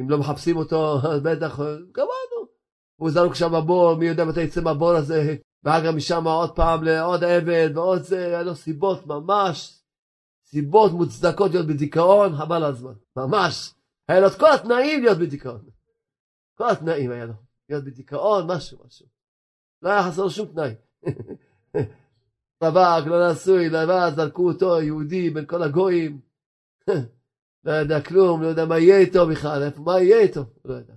אם 0.00 0.10
לא 0.10 0.18
מחפשים 0.18 0.56
אותו, 0.56 0.98
אז 1.12 1.20
בטח, 1.26 1.58
גמרנו. 1.92 2.48
הוא 2.96 3.10
זרוק 3.10 3.34
שם 3.34 3.52
בבור, 3.52 3.94
מי 3.94 4.06
יודע 4.06 4.24
מתי 4.24 4.40
יצא 4.40 4.60
מהבור 4.60 4.90
הזה, 4.90 5.36
כך 5.66 5.94
משם 5.96 6.24
עוד 6.24 6.56
פעם 6.56 6.84
לעוד 6.84 7.24
עבד 7.24 7.70
ועוד 7.74 8.02
זה, 8.02 8.26
היה 8.26 8.42
לו 8.42 8.54
סיבות 8.54 9.06
ממש 9.06 9.82
סיבות 10.44 10.92
מוצדקות 10.92 11.50
להיות 11.50 11.66
בדיכאון, 11.66 12.36
חבל 12.36 12.64
הזמן. 12.64 12.94
ממש. 13.16 13.74
היה 14.08 14.20
לו 14.20 14.26
את 14.26 14.38
כל 14.38 14.52
התנאים 14.54 15.02
להיות 15.02 15.18
בדיכאון. 15.18 15.68
כל 16.54 16.70
התנאים 16.70 17.10
היה 17.10 17.24
לו. 17.24 17.34
להיות 17.68 17.84
בדיכאון, 17.84 18.50
משהו, 18.50 18.78
משהו. 18.86 19.06
לא 19.82 19.90
היה 19.90 20.02
חסר 20.02 20.28
שום 20.28 20.46
תנאי. 20.46 20.74
רווק, 22.62 23.06
לא 23.06 23.32
נשוי, 23.32 23.68
לבד, 23.68 24.12
זרקו 24.16 24.48
אותו, 24.48 24.80
יהודי, 24.80 25.30
בין 25.30 25.46
כל 25.46 25.62
הגויים. 25.62 26.20
לא 27.64 27.72
יודע 27.72 28.00
כלום, 28.00 28.42
לא 28.42 28.46
יודע 28.46 28.64
מה 28.64 28.78
יהיה 28.78 28.98
איתו 28.98 29.26
בכלל, 29.26 29.68
מה 29.76 30.00
יהיה 30.00 30.20
איתו, 30.20 30.44
לא 30.64 30.74
יודע. 30.74 30.94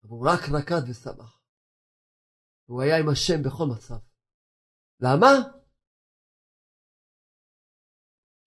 הוא 0.00 0.28
רק 0.28 0.40
רקד 0.48 0.82
ושמח. 0.88 1.41
הוא 2.72 2.82
היה 2.82 2.98
עם 2.98 3.08
השם 3.08 3.42
בכל 3.42 3.66
מצב. 3.66 3.96
למה? 5.00 5.32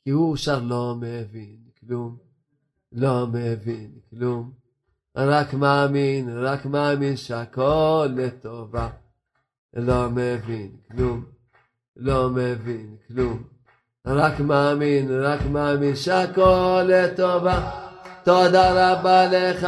כי 0.04 0.10
הוא 0.10 0.38
שר 0.38 0.60
לא 0.60 0.96
מבין 1.00 1.58
כלום, 1.80 2.18
לא 2.92 3.28
מבין 3.28 4.00
כלום, 4.10 4.54
רק 5.16 5.54
מאמין, 5.54 6.38
רק 6.38 6.66
מאמין 6.66 7.18
שהכל 7.18 8.08
לטובה, 8.16 8.90
לא 9.74 10.10
מבין 10.10 10.78
כלום, 10.92 11.26
לא 11.96 12.30
מבין 12.30 12.98
כלום, 13.08 13.44
רק 14.06 14.40
מאמין, 14.40 15.08
רק 15.24 15.42
מאמין 15.52 15.96
שהכל 15.96 16.84
לטובה, 16.88 17.72
תודה 18.24 18.94
רבה 18.94 19.26
לך, 19.26 19.68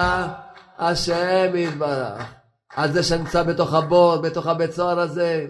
השם 0.77 1.55
יתברך, 1.55 2.36
על 2.77 2.93
זה 2.93 3.03
שנמצא 3.03 3.43
בתוך 3.43 3.73
הבור, 3.73 4.21
בתוך 4.21 4.47
הבית 4.47 4.71
סוהר 4.71 4.99
הזה, 4.99 5.47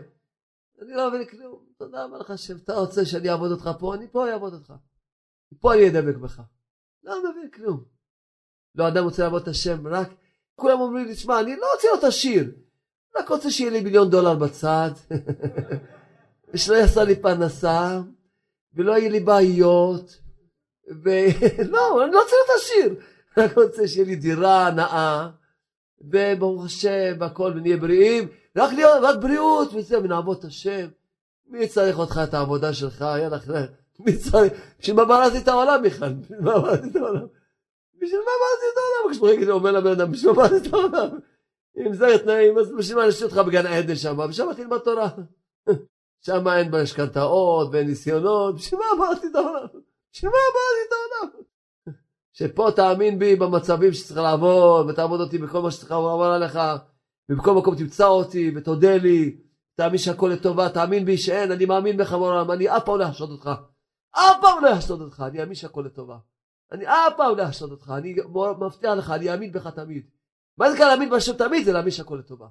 אני 0.82 0.94
לא 0.94 1.10
מבין 1.10 1.26
כלום. 1.26 1.66
תודה 1.78 2.06
רבה 2.06 2.18
לך 2.18 2.32
השם, 2.32 2.58
אתה 2.58 2.74
רוצה 2.74 3.06
שאני 3.06 3.30
אעבוד 3.30 3.52
אותך 3.52 3.70
פה, 3.80 3.96
אני 3.96 4.08
פה 4.12 4.32
אעבוד 4.32 4.54
אותך. 4.54 4.74
פה 5.60 5.74
אני 5.74 5.90
אדבק 5.90 6.16
בך. 6.16 6.42
לא 7.04 7.20
מבין 7.20 7.50
כלום. 7.54 7.84
לא, 8.76 8.88
אדם 8.88 9.04
רוצה 9.04 9.24
לעבוד 9.24 9.42
את 9.42 9.48
השם, 9.48 9.88
רק 9.88 10.10
כולם 10.56 10.82
אומרים 10.82 11.06
לי, 11.06 11.14
תשמע, 11.14 11.40
אני 11.40 11.56
לא 11.56 11.66
רוצה 11.74 11.88
להיות 11.88 12.04
עשיר, 12.04 12.52
רק 13.18 13.30
רוצה 13.30 13.52
שיהיה 13.52 13.72
לי 13.72 13.82
מיליון 13.82 14.10
דולר 14.10 14.36
בצד, 14.36 14.92
ושלא 16.54 16.76
יעשה 16.76 17.04
לי 17.04 17.22
פרנסה, 17.22 18.02
ולא 18.74 18.98
יהיה 18.98 19.10
לי 19.10 19.20
בעיות, 19.20 20.22
ולא, 21.04 22.04
אני 22.04 22.12
לא 22.12 22.22
רוצה 22.22 22.36
להיות 22.36 22.50
עשיר, 22.58 22.96
רק 23.38 23.58
רוצה 23.58 23.88
שיהיה 23.88 24.06
לי 24.06 24.16
דירה 24.16 24.72
נאה, 24.72 25.30
וברוך 26.02 26.66
השם, 26.66 27.16
הכל, 27.22 27.52
ונהיה 27.56 27.78
בריאים, 27.78 28.28
רק 28.58 28.74
להיות, 28.74 29.00
רק 29.02 29.16
בריאות, 29.22 29.74
וזהו, 29.74 30.04
ונעבוד 30.04 30.38
את 30.38 30.46
השם. 30.46 30.88
מי 31.48 31.68
צריך 31.68 32.00
אותך 32.00 32.20
את 32.24 32.34
העבודה 32.34 32.74
שלך, 32.74 33.02
יאללה, 33.02 33.38
מי 34.00 34.18
צריך, 34.18 34.54
בשביל 34.80 34.96
מה 34.96 35.06
בראתי 35.06 35.38
את 35.38 35.48
העולם 35.48 35.84
בכלל? 35.84 36.14
בשביל 36.14 36.40
מה 36.42 36.60
בראתי 36.60 36.88
את 36.88 36.96
העולם? 36.96 37.28
בשביל 38.02 38.20
מה 38.20 38.32
בראתי 38.42 38.66
את 38.74 38.78
העולם? 38.78 39.14
כשמוריד 39.14 39.50
אומר 39.50 39.72
לבן 39.72 39.92
אדם, 39.92 40.12
בשביל 40.12 40.32
מה 40.32 40.38
בראתי 40.38 40.70
את 40.70 40.74
העולם? 40.74 41.20
אם 41.78 41.94
זה 41.94 42.08
התנאים, 42.08 42.58
אז 42.58 42.74
בשביל 42.78 42.98
מה 42.98 43.08
נשאיר 43.08 43.30
אותך 43.30 43.38
בגן 43.38 43.66
עדן 43.66 43.96
שם, 43.96 44.20
ושם 44.30 44.54
תלמד 44.54 44.78
תורה. 44.78 45.10
שם 46.26 46.48
אין 46.48 46.76
משכנתאות 46.76 47.70
ואין 47.72 47.88
ניסיונות, 47.88 48.56
בשביל 48.56 48.80
מה 48.80 49.06
בראתי 49.06 49.28
את 49.28 49.36
העולם? 49.36 49.68
בשביל 50.14 50.32
מה 50.32 50.38
בראתי 50.54 50.88
את 50.88 50.94
העולם? 50.94 51.44
שפה 52.40 52.68
תאמין 52.76 53.20
בי 53.20 53.36
במצבים 53.36 53.94
שצריך 53.94 54.20
לעבוד, 54.20 54.90
ותעבוד 54.90 55.22
אותי 55.22 55.38
בכל 55.38 55.62
מה 55.62 55.72
שצריך 55.72 55.92
לעבור 55.92 56.26
עליך, 56.26 56.60
ובכל 57.30 57.54
מקום 57.54 57.76
תמצא 57.76 58.08
אותי, 58.08 58.52
ותודה 58.56 58.98
לי, 58.98 59.42
תאמין 59.76 59.98
שהכל 59.98 60.32
לטובה, 60.34 60.70
תאמין 60.70 61.06
בי 61.06 61.18
שאין, 61.18 61.52
אני 61.52 61.66
מאמין 61.66 61.98
בך 61.98 62.12
בעולם, 62.12 62.52
אני 62.52 62.78
אף 62.78 62.86
פעם 62.86 63.00
לא 63.00 63.08
אחשוד 63.08 63.32
אותך. 63.32 63.50
אף 64.12 64.38
פעם 64.42 64.64
לא 64.64 64.74
אחשוד 64.74 65.02
אותך, 65.02 65.24
אני 65.28 65.42
אאמין 65.42 65.56
שהכל 65.56 65.84
לטובה. 65.86 66.18
אני 66.72 66.88
אף 66.88 67.14
פעם 67.18 67.38
לא 67.38 67.44
אחשוד 67.44 67.72
אותך, 67.72 67.94
אני 67.98 68.16
מבטיח 68.60 68.92
לך, 68.98 69.12
אני 69.12 69.32
אאמין 69.32 69.52
בך 69.52 69.68
תמיד. 69.68 70.10
מה 70.58 70.72
זה 70.72 70.78
כאן 70.78 70.88
להאמין 70.88 71.10
בשם 71.10 71.34
תמיד? 71.38 71.66
זה 71.66 71.74
להאמין 71.74 71.92
שהכל 71.92 72.16
לטובה. 72.20 72.48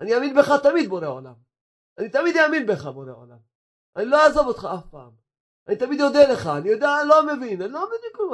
אני 0.00 0.14
אאמין 0.14 0.36
בך 0.36 0.52
תמיד, 0.62 0.88
בורא 0.88 1.06
עולם. 1.06 1.34
אני 1.98 2.08
תמיד 2.08 2.36
אאמין 2.36 2.66
בך, 2.66 2.86
בורא 2.86 3.12
עולם. 3.12 3.38
אני 3.96 4.04
לא 4.04 4.24
אעזוב 4.24 4.46
אותך 4.46 4.68
אף 4.74 4.86
פעם. 4.90 5.10
אני 5.68 5.76
תמיד 5.76 6.00
אודה 6.00 6.32
לך, 6.32 6.46
אני 6.46 6.68
יודע, 6.68 7.00
אני 7.00 7.08
לא 7.08 7.26
מבין, 7.26 7.62
אני 7.62 7.72
לא 7.72 7.86
מבין 7.86 8.00
כלום, 8.14 8.32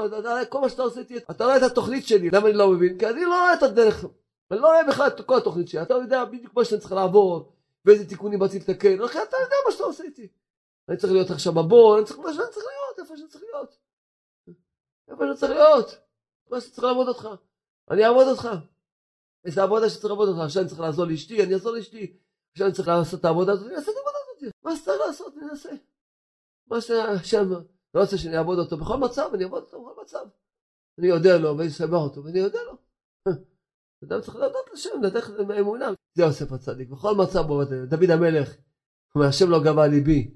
כל 0.48 0.60
מה 0.60 0.68
שאתה 0.68 0.82
עושה 0.82 1.00
אתה 1.30 1.44
רואה 1.44 1.56
את 1.56 1.62
התוכנית 1.62 2.06
שלי, 2.06 2.30
למה 2.30 2.48
אני 2.48 2.56
לא 2.56 2.68
מבין? 2.68 2.98
כי 2.98 3.06
אני 3.06 3.24
לא 3.24 3.28
רואה 3.28 3.54
את 3.54 3.62
הדרך, 3.62 4.04
אני 4.50 4.60
לא 4.60 4.66
רואה 4.66 4.84
בכלל 4.88 5.06
את 5.06 5.20
כל 5.26 5.36
התוכנית 5.36 5.68
שלי, 5.68 5.82
אתה 5.82 5.94
יודע 5.94 6.24
בדיוק 6.24 6.54
מה 6.56 6.64
שאני 6.64 6.80
צריך 6.80 6.92
לעבור, 6.92 7.52
ואיזה 7.84 8.08
תיקונים 8.08 8.38
באתי 8.38 8.58
לתקן, 8.58 9.02
אחרי 9.02 9.22
אתה 9.22 9.36
יודע 9.42 9.56
מה 9.66 9.72
שאתה 9.72 9.84
עושה 9.84 10.04
איתי. 10.04 10.28
אני 10.88 10.96
צריך 10.96 11.12
להיות 11.12 11.30
עכשיו 11.30 11.52
בבור, 11.52 11.98
אני 11.98 12.04
צריך 12.04 12.18
מה 12.18 12.32
שאני 12.34 12.46
צריך 12.50 12.66
להיות, 12.66 12.98
איפה 12.98 13.16
שאני 13.16 13.28
צריך 13.28 13.44
להיות. 13.44 13.78
איפה 15.08 15.24
שאני 15.24 15.36
צריך 15.36 15.52
להיות, 15.52 15.98
מה 16.50 16.60
שאני 16.60 16.72
צריך 16.72 16.84
לעבוד 16.84 17.08
אותך. 17.08 17.28
אני 17.90 18.04
אעבוד 18.04 18.26
אותך. 18.26 18.48
איזה 19.44 19.62
עבודה 19.62 19.90
שצריך 19.90 20.04
לעבוד 20.04 20.28
אותך, 20.28 20.40
עכשיו 20.40 20.62
אני 20.62 20.68
צריך 20.68 20.80
לעזור 20.80 21.04
לאשתי, 21.04 21.42
אני 21.44 21.54
אעזור 21.54 21.72
לאשתי. 21.72 22.16
עכשיו 22.52 22.66
אני 22.66 22.74
צריך 22.74 22.88
לעשות 22.88 23.20
את 23.20 23.24
העבודה 23.24 23.52
הזאת, 23.52 23.66
אני 23.66 23.76
אעשה 23.76 23.90
את 23.90 23.96
העבודה 23.96 24.18
הזאת. 24.36 24.52
מה 24.64 24.76
שצריך 24.76 25.00
לעשות, 25.06 25.34
אני 25.36 25.50
אעשה. 25.50 25.70
מה 26.66 26.80
שהשם 26.80 27.50
לא 27.94 28.00
רוצה 28.00 28.18
שאני 28.18 28.38
אעבוד 28.38 28.58
אותו 28.58 28.76
בכל 28.76 28.96
מצב, 28.96 29.30
אני 29.34 29.44
אעבוד 29.44 29.62
אותו 29.62 29.84
בכל 29.84 30.02
מצב. 30.02 30.26
אני 30.98 31.06
יודע 31.06 31.38
לו 31.38 31.58
ואני 31.58 31.68
אשמח 31.68 31.90
אותו 31.92 32.24
ואני 32.24 32.38
יודע 32.38 32.58
לו. 32.66 32.78
אדם 34.04 34.20
צריך 34.20 34.36
לדעת 34.36 34.72
לשם, 34.72 35.02
לדעת 35.02 35.24
באמונה. 35.48 35.86
זה 36.14 36.22
יוסף 36.22 36.52
הצדיק, 36.52 36.88
בכל 36.88 37.14
מצב 37.14 37.40
בו, 37.46 37.64
דוד 37.64 38.10
המלך, 38.10 38.56
אומר, 39.14 39.26
השם 39.26 39.50
לא 39.50 39.58
גבה 39.64 39.86
ליבי, 39.86 40.34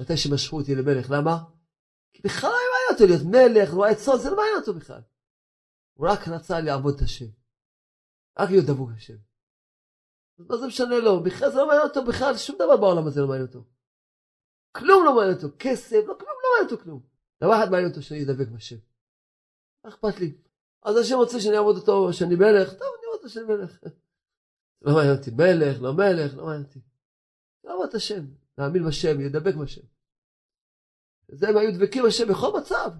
מתי 0.00 0.16
שמשכו 0.16 0.56
אותי 0.56 0.74
למלך, 0.74 1.10
למה? 1.10 1.38
כי 2.12 2.22
בכלל 2.22 2.50
לא 2.50 2.56
מעניין 2.56 2.90
אותו 2.92 3.06
להיות 3.06 3.22
מלך, 3.26 3.74
רואה 3.74 3.94
צאן, 3.94 4.16
זה 4.18 4.30
לא 4.30 4.36
מעניין 4.36 4.56
אותו 4.56 4.74
בכלל. 4.74 5.00
הוא 5.94 6.08
רק 6.08 6.28
רצה 6.28 6.60
לעבוד 6.60 6.94
את 6.96 7.02
השם. 7.02 7.26
רק 8.38 8.50
להיות 8.50 8.66
דבוק 8.66 8.90
השם. 8.96 9.16
מה 10.38 10.56
זה 10.56 10.66
משנה 10.66 10.98
לו? 10.98 11.22
בכלל 11.22 11.50
זה 11.50 11.56
לא 11.56 11.66
מעניין 11.66 11.88
אותו 11.88 12.04
בכלל, 12.04 12.36
שום 12.36 12.56
דבר 12.56 12.76
בעולם 12.76 13.06
הזה 13.06 13.20
לא 13.20 13.28
מעניין 13.28 13.46
אותו. 13.46 13.64
כלום 14.78 15.04
לא 15.04 15.16
מעניין 15.16 15.36
אותו, 15.36 15.48
כסף, 15.58 15.96
לא 16.06 16.14
כלום 16.14 16.28
לא 16.28 16.50
מעניין 16.52 16.72
אותו 16.72 16.84
כלום. 16.84 17.00
דבר 17.40 17.62
אחד 17.62 17.70
מעניין 17.70 17.90
אותו 17.90 18.02
שאני 18.02 18.24
אדבק 18.24 18.48
בשם. 18.48 18.76
מה 19.84 19.90
אכפת 19.90 20.20
לי? 20.20 20.34
אז 20.82 20.96
השם 20.96 21.16
רוצה 21.16 21.40
שאני 21.40 21.56
אעבוד 21.56 21.76
אותו, 21.76 22.12
שאני 22.12 22.34
מלך, 22.34 22.70
טוב, 22.70 22.88
אני 22.98 23.06
אעבוד 23.06 23.18
אותו 23.18 23.28
שאני 23.28 23.44
מלך. 23.44 23.78
לא 24.82 24.94
מעניין 24.94 25.16
אותי 25.16 25.30
מלך, 25.30 25.82
לא 25.82 25.92
מלך, 25.94 26.34
לא 26.36 26.44
מעניין 26.44 26.62
אותי. 26.62 26.80
לעבוד 27.64 27.88
את 27.88 27.94
השם, 27.94 28.24
להאמין 28.58 28.86
בשם, 28.86 29.20
לדבק 29.20 29.54
בשם. 29.54 29.82
זה 31.28 31.48
הם 31.48 31.56
היו 31.56 31.74
דבקים 31.74 32.04
בשם 32.06 32.28
בכל 32.28 32.58
מצב. 32.60 32.90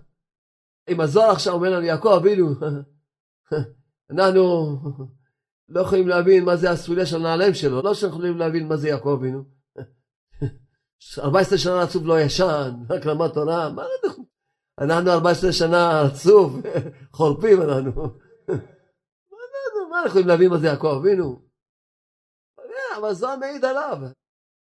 אם 0.89 1.01
הזוהר 1.01 1.31
עכשיו 1.31 1.55
אומר 1.55 1.71
לנו, 1.71 1.87
יעקב 1.87 2.09
אבינו, 2.09 2.47
אנחנו 4.11 4.77
לא 5.69 5.81
יכולים 5.81 6.09
להבין 6.09 6.45
מה 6.45 6.57
זה 6.57 6.71
הסוליה 6.71 7.07
של 7.07 7.17
הנעליים 7.17 7.55
שלו, 7.55 7.83
לא 7.83 7.95
שאנחנו 7.95 8.19
יכולים 8.19 8.39
להבין 8.39 8.69
מה 8.69 8.77
זה 8.77 8.89
יעקב 8.89 9.17
אבינו. 9.19 9.58
14 11.19 11.59
שנה 11.59 11.83
רצוף 11.83 12.03
לא 12.05 12.21
ישן, 12.21 12.71
רק 12.91 13.07
למד 13.07 13.29
תורה, 13.29 13.69
מה 13.71 13.85
אנחנו? 14.05 14.25
אנחנו 14.81 15.11
14 15.11 15.53
שנה 15.53 16.03
רצוף, 16.03 16.53
חורפים 17.17 17.63
אנחנו. 17.63 18.03
מה 19.31 19.39
אנחנו, 19.55 19.89
מה 19.91 19.97
אנחנו 19.97 20.09
יכולים 20.09 20.29
להבין 20.29 20.51
מה 20.51 20.59
זה 20.59 20.67
יעקב 20.67 20.99
אבינו? 21.01 21.49
אבל 23.01 23.13
זוהר 23.13 23.37
מעיד 23.37 23.65
עליו. 23.65 23.99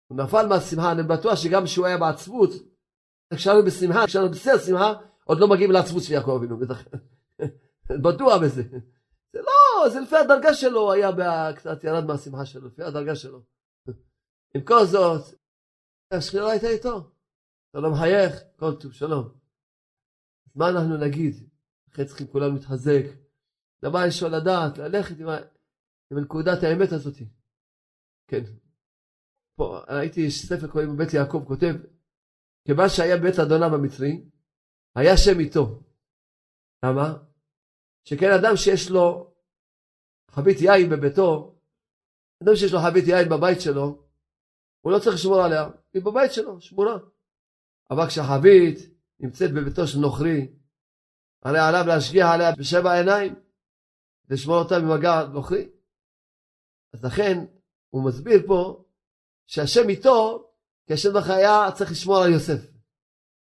הוא 0.07 0.18
נפל 0.18 0.47
מהשמחה, 0.47 0.93
אני 0.93 1.03
בטוח 1.03 1.35
שגם 1.35 1.64
כשהוא 1.64 1.87
היה 1.87 1.99
בעצבות, 1.99 2.51
כשאנו 3.35 3.64
בשמחה, 3.64 4.07
כשאנו 4.07 4.31
בשיא 4.31 4.53
השמחה, 4.53 4.93
עוד 5.25 5.41
לא 5.41 5.49
מגיעים 5.49 5.71
לעצבות 5.71 6.03
של 6.03 6.12
יעקב 6.12 6.31
אבינו, 6.31 6.59
בטח. 6.59 6.85
בטוח 8.03 8.43
בזה. 8.43 8.62
זה 9.33 9.39
לא, 9.39 9.89
זה 9.89 10.01
לפי 10.01 10.16
הדרגה 10.16 10.55
שלו 10.55 10.93
היה 10.93 11.11
קצת 11.57 11.85
ירד 11.85 12.05
מהשמחה 12.05 12.47
שלו, 12.47 12.68
לפי 12.68 12.83
הדרגה 12.83 13.14
שלו. 13.14 13.43
עם 14.55 14.62
כל 14.64 14.85
זאת, 14.85 15.23
השכינה 16.11 16.50
הייתה 16.50 16.66
איתו. 16.66 17.11
אתה 17.70 17.78
לא 17.80 17.90
מחייך, 17.92 18.42
כל 18.56 18.80
טוב, 18.80 18.92
שלום. 18.92 19.28
מה 20.54 20.68
אנחנו 20.68 20.96
נגיד? 20.96 21.34
אחרי 21.90 22.04
צריכים 22.06 22.26
כולנו 22.26 22.54
להתחזק. 22.54 23.02
דבר 23.82 23.98
ראשון 24.06 24.32
לדעת, 24.32 24.78
ללכת 24.78 25.14
עם, 25.18 25.28
עם 26.12 26.18
נקודת 26.18 26.62
האמת 26.62 26.92
הזאת. 26.92 27.14
כן. 28.28 28.44
פה 29.56 29.78
ראיתי 29.88 30.30
ספר 30.30 30.68
קוראים 30.72 30.88
בבית 30.94 31.14
יעקב 31.14 31.44
כותב, 31.46 31.74
כיוון 32.66 32.88
שהיה 32.88 33.16
בית 33.16 33.38
אדונה 33.38 33.68
במצרי, 33.68 34.24
היה 34.96 35.16
שם 35.16 35.40
איתו. 35.40 35.82
למה? 36.84 37.24
שכן 38.04 38.30
אדם 38.40 38.56
שיש 38.56 38.90
לו 38.90 39.34
חבית 40.30 40.56
יין 40.61 40.90
בביתו, 40.90 41.58
אדם 42.42 42.56
שיש 42.56 42.72
לו 42.72 42.78
חבית 42.78 43.04
יין 43.06 43.28
בבית 43.28 43.61
שלו, 43.61 44.09
הוא 44.81 44.93
לא 44.93 44.99
צריך 44.99 45.16
לשמור 45.16 45.43
עליה, 45.43 45.68
היא 45.93 46.03
בבית 46.03 46.33
שלו, 46.33 46.61
שמורה. 46.61 46.99
אבל 47.91 48.07
כשהחבית 48.07 48.78
נמצאת 49.20 49.53
בביתו 49.53 49.87
של 49.87 49.99
נוכרי, 49.99 50.49
הרי 51.43 51.59
עליו 51.59 51.85
להשגיח 51.87 52.26
עליה 52.35 52.53
בשבע 52.59 52.93
עיניים, 52.93 53.35
לשמור 54.31 54.57
אותה 54.57 54.78
ממגע 54.78 55.24
נוכרי. 55.33 55.68
אז 56.95 57.05
לכן, 57.05 57.39
הוא 57.91 58.05
מסביר 58.05 58.47
פה, 58.47 58.85
שהשם 59.47 59.89
איתו, 59.89 60.47
כי 60.87 60.93
השם 60.93 61.12
בחייה 61.14 61.72
צריך 61.74 61.91
לשמור 61.91 62.16
על 62.16 62.33
יוסף. 62.33 62.70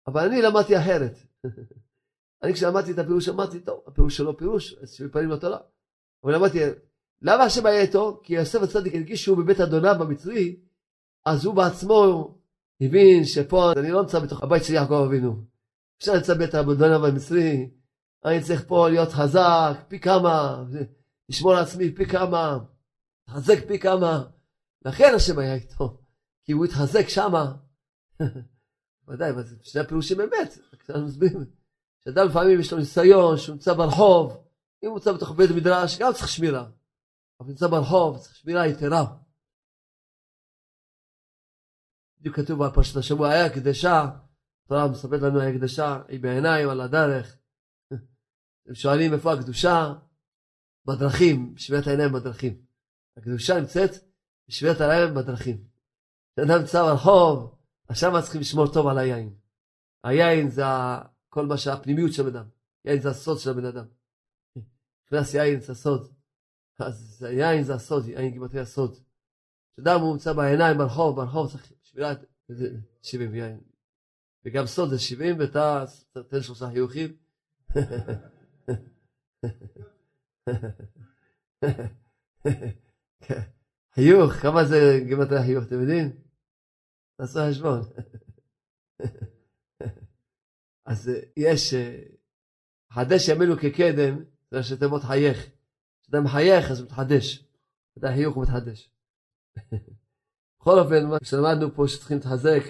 אבל 0.08 0.26
אני 0.26 0.42
למדתי 0.42 0.78
אחרת. 0.78 1.14
אני 2.44 2.54
כשלמדתי 2.54 2.92
את 2.92 3.00
הפירוש 3.00 3.30
אמרתי, 3.30 3.60
טוב, 3.60 3.84
הפירוש 3.88 4.18
שלו 4.18 4.38
פירוש, 4.38 4.74
שבעים 4.86 5.12
פנים 5.12 5.30
לתורה. 5.30 5.60
אבל 6.24 6.36
למדתי, 6.36 6.60
למה 7.22 7.44
השם 7.44 7.66
היה 7.66 7.82
איתו? 7.82 8.22
כי 8.24 8.34
יוסף 8.34 8.62
הצדיק 8.62 8.96
הרגיש 8.96 9.24
שהוא 9.24 9.38
בבית 9.38 9.60
אדוניו 9.60 9.96
במצרי, 10.00 10.60
אז 11.26 11.46
הוא 11.46 11.56
בעצמו 11.56 12.36
הבין 12.82 13.26
שפה 13.26 13.72
אני 13.72 13.92
לא 13.92 14.02
נמצא 14.02 14.20
בתוך 14.20 14.44
הבית 14.44 14.64
של 14.64 14.74
יעקב 14.74 15.04
אבינו. 15.08 15.36
אפשר 15.98 16.14
למצוא 16.14 16.36
בית 16.36 16.56
אדוניו 16.56 17.02
במצרי, 17.02 17.70
אני 18.26 18.44
צריך 18.44 18.64
פה 18.68 18.90
להיות 18.90 19.10
חזק 19.10 19.78
פי 19.88 20.00
כמה, 20.00 20.64
לשמור 21.30 21.54
על 21.54 21.64
עצמי 21.64 21.96
פי 21.96 22.06
כמה, 22.06 22.58
לחזק 23.28 23.68
פי 23.68 23.80
כמה. 23.80 24.24
לכן 24.86 25.12
השם 25.16 25.40
היה 25.40 25.54
איתו, 25.56 26.02
כי 26.46 26.52
הוא 26.52 26.66
התחזק 26.66 27.10
שמה. 27.10 27.56
ודאי, 29.08 29.30
אבל 29.30 29.44
שני 29.62 29.82
הפירושים 29.82 30.22
אמת, 30.22 30.58
אנחנו 30.90 31.06
מסבירים. 31.06 31.46
שאדם 32.04 32.28
לפעמים 32.28 32.60
יש 32.60 32.74
לו 32.74 32.80
ניסיון, 32.80 33.38
שהוא 33.38 33.54
נמצא 33.54 33.74
ברחוב, 33.74 34.44
אם 34.84 34.90
הוא 34.90 34.98
נמצא 34.98 35.12
בתוך 35.12 35.32
בית 35.32 35.50
מדרש, 35.52 36.00
גם 36.00 36.14
צריך 36.14 36.28
שמירה. 36.28 36.70
אבל 37.40 37.50
נמצא 37.50 37.68
ברחוב, 37.68 38.18
צריך 38.18 38.36
שמירה 38.36 38.68
יתרה. 38.68 39.19
בדיוק 42.20 42.36
כתוב 42.36 42.66
בפרשת 42.66 42.98
השבוע, 42.98 43.30
היה 43.30 43.46
הקדשה, 43.46 44.10
התורה 44.66 44.88
מספרת 44.88 45.22
לנו 45.22 45.40
היה 45.40 45.50
הקדשה, 45.50 46.02
היא 46.08 46.20
בעיניים 46.20 46.70
על 46.70 46.82
הדרך. 46.82 47.38
הם 48.68 48.76
שואלים 48.76 49.14
איפה 49.14 49.34
הקדושה? 49.34 49.94
בדרכים, 50.86 51.56
בשביעת 51.56 51.88
העיניים 51.88 52.14
בדרכים. 52.14 52.62
הקדושה 53.18 53.60
נמצאת 53.60 53.92
בשביעת 54.48 54.82
העיניים 54.82 55.16
בדרכים. 55.16 55.64
כשאדם 56.34 56.60
נמצא 56.60 56.84
ברחוב, 56.84 57.56
עכשיו 57.88 58.22
צריכים 58.22 58.42
לשמור 58.42 58.74
טוב 58.74 58.88
על 58.88 58.98
היין. 58.98 59.34
היין 60.04 60.50
זה 60.50 60.64
כל 61.30 61.46
מה 61.46 61.58
שהפנימיות 61.58 62.14
של 62.14 62.28
אדם. 62.28 62.46
יין 62.86 63.02
זה 63.02 63.10
הסוד 63.10 63.40
של 63.40 63.50
הבן 63.50 63.66
אדם. 63.66 63.86
נכנס 65.06 65.34
יין 65.34 65.60
זה 65.60 65.72
הסוד. 65.72 66.14
אז 66.80 67.28
יין 67.32 67.64
זה 67.64 67.74
הסוד, 67.74 68.08
יין 68.08 68.32
גימטרי 68.32 68.60
הסוד. 68.60 68.96
כשאדם 69.74 70.02
הוא 70.02 70.14
נמצא 70.14 70.34
בעיניים 70.34 70.78
ברחוב, 70.78 71.16
ברחוב 71.16 71.52
צריך 71.52 71.72
שמירת 72.00 72.26
70 73.04 73.36
יין. 73.36 73.60
וגם 74.45 74.66
סוד 74.66 74.89
זה 74.89 75.00
70 75.00 75.39
ואתה 75.39 75.86
תן 76.30 76.41
שלושה 76.41 76.66
חיוכים. 76.70 77.18
חיוך, 83.95 84.34
כמה 84.41 84.66
זה 84.66 85.00
גימטרי 85.08 85.43
חיוך, 85.45 85.64
אתם 85.68 85.82
יודעים? 85.82 86.22
תעשו 87.18 87.39
חשבון. 87.50 87.82
אז 90.86 91.12
יש, 91.38 91.74
חדש 92.93 93.28
ימינו 93.28 93.56
כקדם, 93.58 94.24
זה 94.52 94.80
תיבות 94.80 95.04
חייך. 95.04 95.50
כשאתה 96.02 96.22
מחייך 96.22 96.72
אז 96.72 96.82
מתחדש. 96.82 97.45
אתה 97.97 98.08
חיוך 98.16 98.38
מתחדש. 98.38 98.91
בכל 100.70 100.80
אופן, 100.80 101.06
מה 101.06 101.18
שלמדנו 101.24 101.74
פה 101.74 101.88
שצריכים 101.88 102.18
להתחזק, 102.18 102.62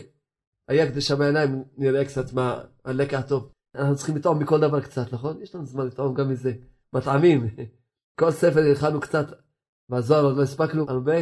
היה 0.67 0.91
קדושה 0.91 1.15
בעיניים, 1.15 1.63
נראה 1.77 2.05
קצת 2.05 2.33
מה 2.33 2.61
הלקח 2.85 3.21
טוב. 3.27 3.51
אנחנו 3.75 3.95
צריכים 3.95 4.15
לטעום 4.17 4.39
מכל 4.39 4.59
דבר 4.59 4.81
קצת, 4.81 5.13
נכון? 5.13 5.41
יש 5.41 5.55
לנו 5.55 5.65
זמן 5.65 5.85
לטעום 5.87 6.13
גם 6.13 6.29
מזה. 6.29 6.53
מטעמים. 6.93 7.47
כל 8.19 8.31
ספר 8.31 8.59
הכנו 8.71 8.99
קצת, 8.99 9.25
מהזוהר 9.89 10.25
עוד 10.25 10.37
לא 10.37 10.43
הספקנו 10.43 10.85
הרבה. 10.89 11.15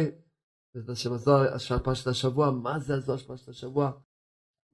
זה 0.74 0.96
שם 0.96 1.12
הזוהר 1.12 1.58
של 1.94 2.10
השבוע, 2.10 2.50
מה 2.50 2.78
זה 2.78 2.94
הזוהר 2.94 3.18
פרשת 3.18 3.48
השבוע? 3.48 3.90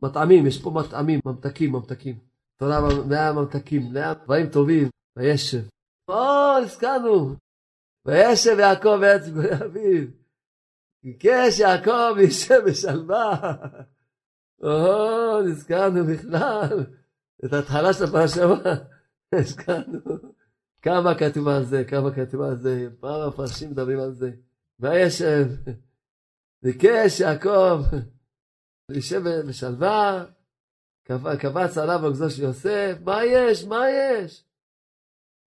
מטעמים, 0.02 0.46
יש 0.46 0.62
פה 0.62 0.70
מטעמים, 0.70 1.20
ממתקים, 1.24 1.72
ממתקים. 1.72 2.18
תורה 2.56 2.80
מאה 3.08 3.32
ממתקים, 3.32 3.92
מאה 3.92 4.14
דברים 4.14 4.46
טובים, 4.50 4.88
וישב. 5.16 5.62
או, 6.08 6.56
הזכרנו. 6.62 7.34
וישב 8.06 8.58
יעקב 8.58 8.96
בארץ 9.00 9.28
גולי 9.28 9.54
אביו. 9.54 10.23
ביקש 11.04 11.58
יעקב 11.58 12.12
וישב 12.16 12.60
בשלווה. 12.66 13.54
או, 14.62 15.42
נזכרנו 15.42 16.04
בכלל. 16.04 16.84
את 17.44 17.52
ההתחלה 17.52 17.92
של 17.92 18.04
הפרשה, 18.04 18.42
הזכרנו. 19.34 20.00
כמה 20.82 21.14
כתוב 21.18 21.48
על 21.48 21.64
זה, 21.64 21.84
כמה 21.84 22.14
כתוב 22.14 22.40
על 22.40 22.56
זה, 22.56 22.88
פעם 23.00 23.28
הפרשים 23.28 23.70
מדברים 23.70 24.00
על 24.00 24.12
זה. 24.12 24.30
וישב, 24.80 25.46
ביקש 26.62 27.20
יעקב, 27.20 27.82
וישב 28.90 29.22
בשלווה, 29.48 30.24
קבץ 31.38 31.78
עליו 31.78 32.04
עוגזו 32.04 32.30
של 32.30 32.42
יוסף, 32.42 32.96
מה 33.04 33.24
יש, 33.24 33.64
מה 33.64 33.90
יש? 33.90 34.44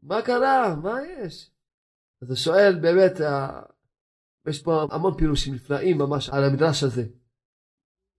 מה 0.03 0.23
קרה, 0.23 0.75
מה 0.75 0.99
יש? 1.03 1.51
אז 2.23 2.29
הוא 2.29 2.37
שואל 2.37 2.79
באמת, 2.81 3.21
יש 4.49 4.63
פה 4.63 4.87
המון 4.91 5.15
פירושים 5.19 5.55
נפלאים 5.55 5.99
ממש 5.99 6.31
על 6.31 6.45
המדרש 6.45 6.83
הזה. 6.83 7.05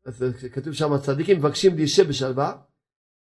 אז 0.05 0.23
כתוב 0.53 0.73
שם, 0.73 0.97
צדיקים 0.97 1.37
מבקשים 1.37 1.75
להישב 1.75 2.09
בשלווה, 2.09 2.61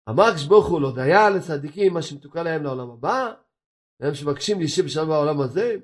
אמר 0.10 0.24
הקדוש 0.24 0.46
ברוך 0.46 0.68
הוא 0.68 0.82
לא 0.82 0.96
דיין 0.96 1.34
לצדיקים 1.34 1.94
מה 1.94 2.02
שמתוקן 2.02 2.44
להם 2.44 2.64
לעולם 2.64 2.90
הבא, 2.90 3.34
הם 4.00 4.16
שמבקשים 4.16 4.60
להישב 4.60 4.86
בשלווה 4.86 5.18
בעולם 5.18 5.42
הזה, 5.42 5.76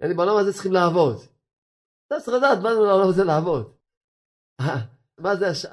יעני 0.00 0.14
בעולם 0.14 0.36
הזה 0.36 0.52
צריכים 0.52 0.72
לעבוד. 0.72 1.16
אתה 2.06 2.20
צריך 2.20 2.36
לדעת 2.36 2.58
מה 2.62 2.74
זה 2.74 2.80
לעולם 2.80 3.08
הזה 3.08 3.24
לעבוד. 3.24 3.76
מה 5.24 5.36
זה 5.36 5.48
הש... 5.48 5.66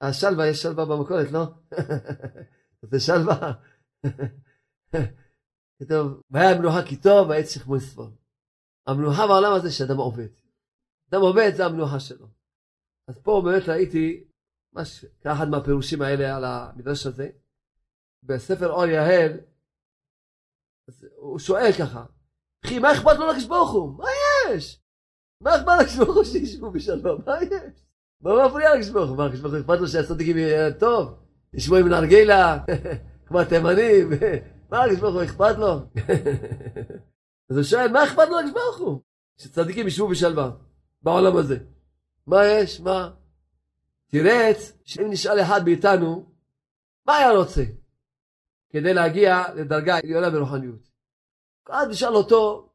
השלווה, 0.00 0.46
יש 0.46 0.62
שלווה 0.62 0.84
במכולת, 0.84 1.30
לא? 1.32 1.44
זה 2.90 3.00
שלווה. 3.00 3.52
כתוב, 5.82 6.20
והיה 6.30 6.58
מנוחה 6.58 6.82
כי 6.88 6.96
טוב, 6.96 7.28
והעץ 7.28 7.54
שכמו 7.54 7.76
יסבול. 7.76 8.10
המנוחה 8.86 9.26
בעולם 9.26 9.52
הזה 9.52 9.72
שאדם 9.72 9.96
עובד. 9.96 10.28
אדם 11.10 11.20
עובד 11.20 11.50
זה 11.54 11.66
המנוחה 11.66 12.00
שלו. 12.00 12.26
אז 13.08 13.18
פה 13.18 13.42
באמת 13.44 13.68
ראיתי, 13.68 14.24
ממש 14.72 15.04
כאחד 15.20 15.48
מהפירושים 15.48 16.02
האלה 16.02 16.36
על 16.36 16.44
המדרש 16.44 17.06
הזה, 17.06 17.28
בספר 18.22 18.70
אור 18.70 18.86
יהל, 18.86 19.40
הוא 21.16 21.38
שואל 21.38 21.70
ככה, 21.78 22.04
אחי, 22.64 22.78
מה 22.78 22.92
אכפת 22.92 23.16
לו 23.18 23.26
לקדוש 23.26 23.44
ברוך 23.44 23.72
הוא? 23.72 23.98
מה 23.98 24.08
יש? 24.48 24.80
מה 25.40 25.56
אכפת 25.56 25.72
לקדוש 25.80 25.96
ברוך 25.96 26.16
הוא 26.16 26.24
שישבו 26.24 26.70
בשלום? 26.70 27.22
מה 27.26 27.42
יש? 27.42 27.86
מה 28.20 28.46
מפריע 28.46 28.74
לקדוש 28.74 28.90
ברוך 28.90 29.10
הוא? 29.10 29.16
מה, 29.16 29.26
לקדוש 29.26 29.40
ברוך 29.40 29.54
הוא 29.54 29.60
אכפת 29.60 29.80
לו 29.80 29.88
שהצדיקים 29.88 30.38
יהיה 30.38 30.72
טוב? 30.72 31.14
ישבו 31.54 31.76
עם 31.76 31.88
נרגילה, 31.88 32.58
כמו 33.26 33.40
התימנים, 33.40 34.10
מה 34.70 34.86
לקדוש 34.86 35.00
ברוך 35.00 35.14
הוא 35.14 35.24
אכפת 35.24 35.58
לו? 35.58 35.80
אז 37.50 37.56
הוא 37.56 37.64
שואל, 37.64 37.92
מה 37.92 38.04
אכפת 38.04 38.22
לקדוש 38.22 38.52
ברוך 38.52 38.78
הוא? 38.78 39.00
שצדיקים 39.36 39.86
ישבו 39.86 40.08
בשלווה, 40.08 40.50
בעולם 41.02 41.36
הזה. 41.36 41.58
מה 42.26 42.46
יש? 42.46 42.80
מה? 42.80 43.10
תירץ 44.06 44.72
שאם 44.84 45.10
נשאל 45.10 45.40
אחד 45.40 45.64
מאיתנו, 45.64 46.32
מה 47.06 47.16
היה 47.16 47.30
רוצה? 47.30 47.64
כדי 48.70 48.94
להגיע 48.94 49.42
לדרגה 49.54 49.98
עליונה 49.98 50.30
ברוחניות. 50.30 50.90
אז 51.70 51.88
נשאל 51.88 52.14
אותו, 52.14 52.70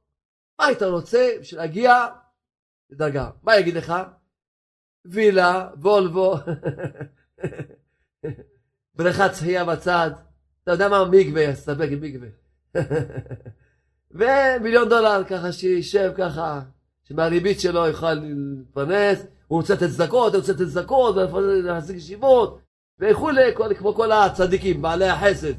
מה 0.60 0.66
היית 0.66 0.82
רוצה 0.82 1.32
בשביל 1.42 1.62
להגיע 1.62 2.06
לדרגה? 2.90 3.30
מה 3.44 3.58
יגיד 3.58 3.74
לך? 3.74 3.94
וילה, 5.06 5.70
וולבו, 5.82 6.36
בריכת 8.96 9.32
שחייה 9.36 9.66
בצד, 9.66 10.12
אתה 10.64 10.72
יודע 10.72 10.90
מה? 10.90 11.06
מקווה, 11.12 11.42
יסתפק 11.42 11.88
עם 11.92 12.02
מקווה. 12.02 12.28
ומיליון 14.12 14.90
דולר 14.90 15.24
ככה 15.30 15.52
שישב 15.52 16.12
ככה, 16.18 16.62
שמהריבית 17.04 17.60
שלו 17.60 17.88
יוכל 17.88 18.14
להתפרנס, 18.14 19.26
הוא 19.48 19.62
רוצה 19.62 19.74
לתת 19.74 19.90
צדקות, 19.90 20.34
הוא 20.34 20.40
רוצה 20.40 20.54
לתת 20.54 20.68
צדקות, 20.72 21.16
ולהחזיק 21.16 21.98
ישיבות, 21.98 22.60
וכולי, 23.00 23.56
כמו 23.78 23.94
כל 23.94 24.12
הצדיקים, 24.12 24.82
בעלי 24.82 25.08
החסד. 25.08 25.54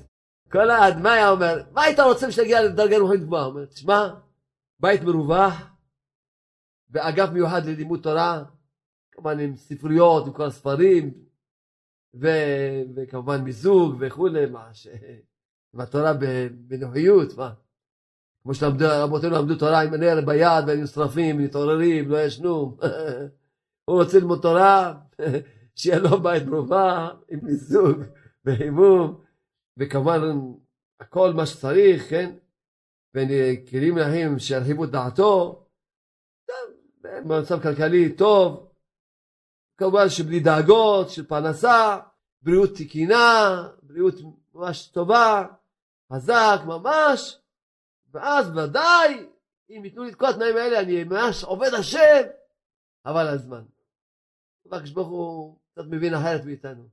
כל 0.52 0.70
אחד, 0.70 0.92
מה 1.02 1.12
היה 1.12 1.30
אומר? 1.30 1.62
מה 1.72 1.82
היית 1.82 2.00
רוצה 2.00 2.28
בשביל 2.28 2.60
לדרגה 2.60 2.98
רוחנית 2.98 3.20
גבוהה? 3.20 3.44
הוא 3.44 3.52
אומר, 3.52 3.64
תשמע, 3.64 4.08
בית 4.80 5.02
מרווח, 5.02 5.54
ואגף 6.90 7.30
מיוחד 7.30 7.66
ללימוד 7.66 8.00
תורה, 8.02 8.42
כמובן 9.12 9.40
עם 9.40 9.56
ספריות, 9.56 10.26
עם 10.26 10.32
כל 10.32 10.44
הספרים, 10.44 11.14
ו... 12.14 12.28
וכמובן 12.96 13.40
מיזוג 13.40 13.96
וכולי, 14.00 14.46
מה 14.46 14.74
ש... 14.74 14.88
עם 15.74 15.80
התורה 15.80 16.12
בנוחיות, 16.66 17.36
מה? 17.36 17.52
כמו 18.42 18.54
שלמדו, 18.54 18.86
רבותינו 18.88 19.36
למדו 19.36 19.54
תורה 19.54 19.80
עם 19.80 19.94
הנר 19.94 20.20
ביד, 20.26 20.64
והיו 20.66 20.86
שרפים, 20.86 21.38
מתעוררים, 21.38 22.10
לא 22.10 22.24
ישנו. 22.24 22.76
הוא 23.84 24.02
רוצה 24.02 24.18
ללמוד 24.18 24.40
תורה, 24.42 24.94
שיהיה 25.76 25.98
לו 25.98 26.22
בית 26.22 26.46
מרווח, 26.46 27.10
עם 27.28 27.38
מיזוג 27.42 28.02
וחימום, 28.44 29.20
וכמובן 29.76 30.20
הכל 31.00 31.32
מה 31.32 31.46
שצריך, 31.46 32.10
כן? 32.10 32.32
וכלים 33.14 33.96
להם 33.96 34.38
שירחיבו 34.38 34.84
את 34.84 34.90
דעתו, 34.90 35.64
במצב 37.02 37.62
כלכלי 37.62 38.12
טוב, 38.12 38.70
כמובן 39.76 40.08
שבלי 40.08 40.40
דאגות, 40.40 41.10
של 41.10 41.26
פרנסה, 41.26 41.98
בריאות 42.42 42.70
תקינה, 42.76 43.68
בריאות 43.82 44.14
ממש 44.54 44.86
טובה, 44.86 45.44
חזק 46.12 46.60
ממש, 46.66 47.39
ואז 48.14 48.56
ודאי, 48.56 49.26
אם 49.70 49.84
ייתנו 49.84 50.04
לי 50.04 50.10
את 50.10 50.14
כל 50.14 50.26
התנאים 50.26 50.56
האלה, 50.56 50.80
אני 50.80 51.04
ממש 51.04 51.44
עובד 51.44 51.74
השם, 51.74 52.22
אבל 53.06 53.28
הזמן. 53.28 53.62
הקדוש 54.72 54.90
ברוך 54.90 55.08
הוא 55.08 55.56
קצת 55.72 55.84
מבין 55.86 56.14
אחרת 56.14 56.44
מאיתנו. 56.44 56.88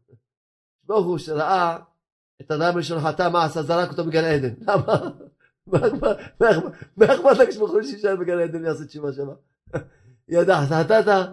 ברוך 0.84 1.06
הוא 1.06 1.18
שראה 1.18 1.78
את 2.42 2.52
האדם 2.52 2.74
הראשון 2.74 3.00
חטא, 3.00 3.30
מה 3.30 3.46
עשה? 3.46 3.62
זרק 3.62 3.90
אותו 3.90 4.06
בגן 4.06 4.24
עדן. 4.24 4.54
למה? 4.68 5.10
מה 6.98 7.06
אכפת 7.06 7.38
לקדוש 7.40 7.58
ברוך 7.58 7.72
הוא 7.72 7.82
שישאר 7.82 8.16
בגן 8.16 8.40
עדן 8.40 8.64
ויעשה 8.64 8.86
תשובה 8.86 9.14
שמה? 9.14 9.34
ידע, 10.30 10.56
חטאת, 10.70 11.28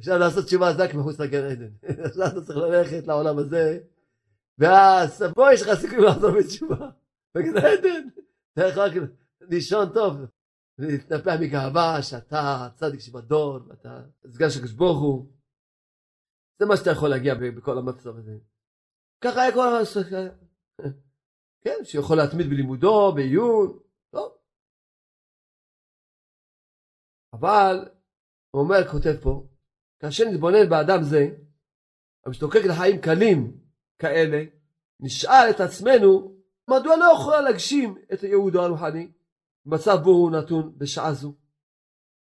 אפשר 0.00 0.18
לעשות 0.18 0.44
תשובה 0.44 0.70
רק 0.70 0.94
מחוץ 0.94 1.20
לגן 1.20 1.44
עדן. 1.44 1.70
עכשיו 2.06 2.26
אתה 2.26 2.40
צריך 2.40 2.58
ללכת 2.58 3.06
לעולם 3.06 3.38
הזה, 3.38 3.78
ואז 4.58 5.24
פה 5.34 5.52
יש 5.52 5.62
לך 5.62 5.80
סיכוי 5.80 5.98
לחזור 5.98 6.30
בתשובה. 6.30 6.88
בגן 7.34 7.56
עדן, 7.56 8.08
לישון 9.50 9.92
טוב, 9.94 10.16
להתנפח 10.78 11.34
מגאווה 11.40 12.02
שאתה 12.02 12.68
צדיק 12.74 13.00
שבדור, 13.00 13.58
ואתה 13.68 14.02
סגן 14.30 14.50
של 14.50 14.58
הקדוש 14.58 14.72
ברוך 14.72 15.00
הוא. 15.00 15.32
זה 16.58 16.66
מה 16.66 16.76
שאתה 16.76 16.90
יכול 16.90 17.08
להגיע 17.08 17.34
בכל 17.34 17.78
המצב 17.78 18.16
הזה. 18.16 18.38
ככה 19.20 19.42
היה 19.42 19.52
כל 19.52 19.60
הזמן, 19.68 20.28
כן, 21.64 21.84
שיכול 21.84 22.16
להתמיד 22.16 22.46
בלימודו, 22.46 23.12
בעיון, 23.14 23.78
טוב. 24.10 24.36
אבל, 27.32 27.88
הוא 28.50 28.62
אומר, 28.62 28.88
כותב 28.90 29.16
פה, 29.22 29.46
כאשר 29.98 30.24
נתבונן 30.24 30.68
באדם 30.68 31.02
זה, 31.02 31.28
המשתוקק 32.26 32.60
לחיים 32.68 33.00
קלים 33.00 33.60
כאלה, 33.98 34.44
נשאל 35.00 35.50
את 35.50 35.60
עצמנו 35.60 36.36
מדוע 36.70 36.96
לא 36.96 37.12
יכולה 37.14 37.40
להגשים 37.40 37.94
את 38.12 38.22
ייעודו 38.22 38.62
הרוחני 38.62 39.12
במצב 39.66 39.98
בו 40.02 40.10
הוא 40.10 40.30
נתון 40.30 40.72
בשעה 40.78 41.12
זו. 41.12 41.34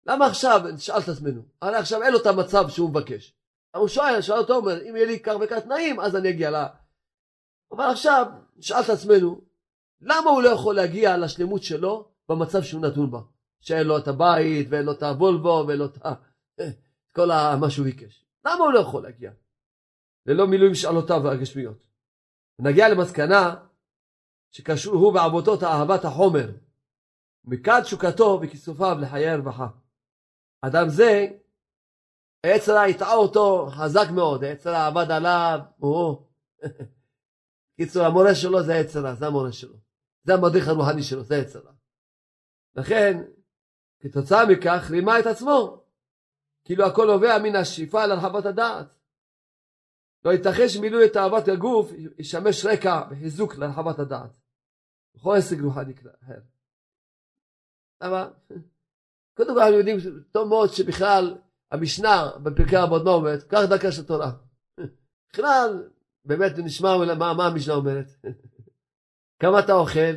למה 0.06 0.26
עכשיו, 0.26 0.62
נשאל 0.74 1.00
את 1.00 1.10
עצמנו, 1.10 1.42
הרי 1.62 1.76
עכשיו 1.76 2.04
אין 2.04 2.14
לו 2.14 2.20
את 2.22 2.26
המצב 2.26 2.70
שהוא 2.70 2.90
מבקש. 2.90 3.34
הוא 3.76 3.88
שואל, 3.88 4.22
שואל 4.22 4.40
אותו, 4.40 4.56
אומר, 4.56 4.82
אם 4.90 4.96
יהיה 4.96 5.06
לי 5.06 5.20
כך 5.20 5.34
וכך 5.42 5.58
תנאים, 5.58 6.00
אז 6.00 6.16
אני 6.16 6.30
אגיע 6.30 6.52
ל... 6.52 6.66
אבל 7.72 7.84
עכשיו, 7.84 8.26
נשאל 8.56 8.82
את 8.86 8.90
עצמנו, 8.90 9.42
למה 10.02 10.30
הוא 10.30 10.42
לא 10.42 10.50
יכול 10.50 10.76
להגיע 10.76 11.18
לשלמות 11.18 11.64
שלו 11.64 12.10
במצב 12.30 12.62
שהוא 12.62 12.82
נתון 12.82 13.12
בה? 13.12 13.20
שאין 13.62 13.88
לו 13.88 13.98
את 13.98 14.08
הבית, 14.08 14.68
ואין 14.70 14.86
לו 14.86 14.92
את 14.92 15.04
הוולבו, 15.04 15.66
ואין 15.68 15.80
לו 15.80 15.86
את 15.86 15.98
כל 17.16 17.28
מה 17.60 17.70
שהוא 17.70 17.86
ביקש. 17.86 18.26
למה 18.46 18.64
הוא 18.64 18.74
לא 18.74 18.80
יכול 18.80 19.04
להגיע? 19.04 19.32
ללא 20.26 20.48
מילוי 20.48 20.72
משאלותיו 20.72 21.22
והגשמיות. 21.24 21.78
נגיע 22.60 22.90
למסקנה 22.90 23.56
שקשור 24.52 24.96
הוא 24.96 25.14
בעבותות 25.14 25.64
אהבת 25.64 26.06
החומר, 26.06 26.50
מכאן 27.48 27.82
תשוקתו 27.82 28.40
וכיסופיו 28.42 28.98
לחיי 29.02 29.30
הרווחה. 29.30 29.68
אדם 30.62 30.90
זה, 30.90 31.28
היצר 32.44 32.78
הטעה 32.78 33.14
אותו 33.14 33.68
חזק 33.72 34.08
מאוד, 34.16 34.44
היצר 34.44 34.76
עבד 34.76 35.12
עליו, 35.12 35.60
הוא... 35.78 36.28
קיצור, 37.78 38.06
המורה 38.06 38.36
שלו 38.36 38.64
זה 38.64 38.74
היצר 38.74 39.16
זה 39.16 39.28
המורה 39.28 39.52
שלו. 39.52 39.76
זה 40.24 40.34
המדריך 40.34 40.68
הרוחני 40.68 41.04
שלו, 41.04 41.24
זה 41.24 41.36
היצר 41.36 41.62
לכן, 42.76 43.24
כתוצאה 44.00 44.46
מכך, 44.46 44.88
רימה 44.90 45.20
את 45.20 45.26
עצמו. 45.26 45.84
כאילו 46.66 46.86
הכל 46.86 47.08
נובע 47.08 47.38
מן 47.44 47.56
השאיפה 47.56 48.06
להרחבת 48.06 48.46
הדעת. 48.46 48.88
לא 50.26 50.32
ייתכן 50.32 50.70
שמילוי 50.70 51.06
את 51.06 51.18
אהבת 51.18 51.48
הגוף 51.48 51.92
ישמש 52.18 52.66
רקע 52.66 53.02
וחיזוק 53.12 53.56
להרחבת 53.56 54.00
הדעת. 54.00 54.40
בכל 55.16 55.36
הישג 55.36 55.62
רוחני 55.62 55.94
אחר. 56.24 56.40
למה? 58.02 58.30
קודם 59.38 59.54
כל 59.54 59.60
אנחנו 59.60 59.78
יודעים 59.78 59.98
טוב 60.32 60.48
מאוד 60.48 60.70
שבכלל 60.70 61.38
המשנה 61.72 62.32
בפרקי 62.44 62.84
אבות 62.84 63.04
מה 63.04 63.12
אומרת? 63.12 63.44
קח 63.44 63.60
דקה 63.70 63.92
של 63.92 64.06
תורה. 64.06 64.32
בכלל, 65.34 65.90
באמת 66.26 66.52
נשמע 66.58 67.16
מה, 67.18 67.34
מה 67.34 67.48
המשנה 67.48 67.74
אומרת. 67.74 68.08
כמה 69.42 69.60
אתה 69.60 69.74
אוכל, 69.74 70.16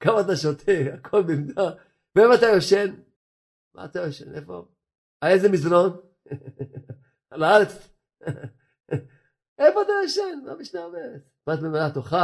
כמה 0.00 0.20
אתה 0.20 0.36
שותה, 0.36 0.72
הכל 0.94 1.22
במדע. 1.22 1.70
ואיפה 2.16 2.34
אתה 2.34 2.46
יושן? 2.46 2.94
מה 3.74 3.84
אתה 3.84 4.00
יושן? 4.00 4.34
איפה? 4.34 4.68
על 5.20 5.32
איזה 5.32 5.48
מזרון? 5.48 6.00
על 7.30 7.42
הארץ. 7.42 7.88
איפה 9.58 9.82
אתה 9.82 9.92
ישן? 10.04 10.40
מה 10.44 10.52
המשנה 10.52 10.84
אומרת? 10.84 11.22
בת 11.46 11.58
במלאה 11.58 11.90
תאכל, 11.90 12.16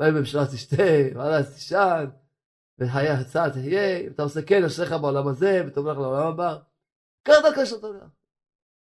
מים 0.00 0.14
בממשלה 0.14 0.46
תשתה, 0.46 0.82
ועלה 1.14 1.44
תישן, 1.44 2.04
וחיי 2.80 3.08
הצעה 3.08 3.50
תהיה, 3.50 3.98
אם 3.98 4.10
אתה 4.12 4.22
עושה 4.22 4.42
כן, 4.42 4.64
אשריך 4.64 4.92
בעולם 4.92 5.28
הזה, 5.28 5.62
לך 5.66 5.76
לעולם 5.76 6.26
הבא. 6.26 6.58
קח 7.22 7.34
דרכו 7.42 7.66
של 7.66 7.80
תורה. 7.80 8.06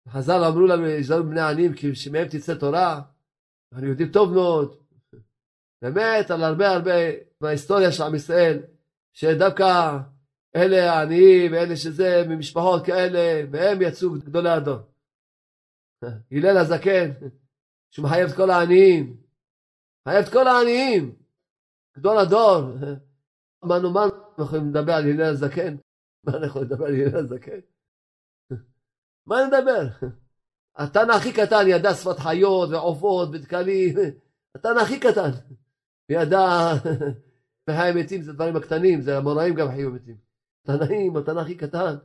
חז"ל 0.08 0.44
אמרו 0.44 0.66
לנו, 0.66 0.86
יש 0.86 1.10
לנו 1.10 1.24
בני 1.24 1.40
עניים, 1.40 1.74
כי 1.74 1.94
שמהם 1.94 2.28
תצא 2.28 2.54
תורה, 2.54 3.00
אנחנו 3.72 3.88
יודעים 3.88 4.12
טוב 4.12 4.32
מאוד, 4.34 4.76
באמת, 5.82 6.30
על 6.30 6.44
הרבה 6.44 6.68
הרבה 6.68 6.90
מההיסטוריה 7.40 7.92
של 7.92 8.02
עם 8.02 8.14
ישראל, 8.14 8.62
שדווקא 9.12 9.98
אלה 10.56 10.92
העניים, 10.92 11.52
ואלה 11.52 11.76
שזה, 11.76 12.24
ממשפחות 12.28 12.86
כאלה, 12.86 13.46
והם 13.50 13.82
יצאו 13.82 14.10
גדולי 14.10 14.50
הדור. 14.50 14.78
הלל 16.32 16.56
הזקן, 16.56 17.10
שהוא 17.90 18.04
מחייב 18.04 18.28
את 18.28 18.36
כל 18.36 18.50
העניים, 18.50 19.16
מחייב 20.06 20.24
את 20.26 20.32
כל 20.32 20.48
העניים, 20.48 21.16
גדול 21.98 22.18
הדור. 22.18 22.60
מה 23.62 23.78
נאמר, 23.78 24.04
אנחנו 24.04 24.44
יכולים 24.44 24.68
לדבר 24.70 24.92
על 24.92 25.04
הלל 25.04 25.22
הזקן? 25.22 25.76
מה 26.24 26.32
אנחנו 26.36 26.46
יכולים 26.46 26.68
לדבר 26.68 26.86
על 26.86 26.94
הלל 26.94 27.16
הזקן? 27.16 27.60
מה 29.26 29.36
נדבר? 29.46 30.08
התנא 30.76 31.12
הכי 31.12 31.32
קטן 31.32 31.64
ידע 31.66 31.94
שפת 31.94 32.18
חיות 32.18 32.70
ועופות 32.70 33.28
ודקלים, 33.32 33.94
התנא 34.54 34.80
הכי 34.80 35.00
קטן. 35.00 35.30
וידע 36.10 36.38
בחיי 37.66 37.92
מתים 37.94 38.22
זה 38.22 38.32
דברים 38.32 38.56
הקטנים, 38.56 39.00
זה 39.00 39.16
המוראים 39.16 39.54
גם 39.54 39.68
חיו 39.68 39.90
מתים. 39.90 40.16
תנאים, 40.62 41.16
התנא 41.16 41.40
הכי 41.40 41.56
קטן, 41.56 41.96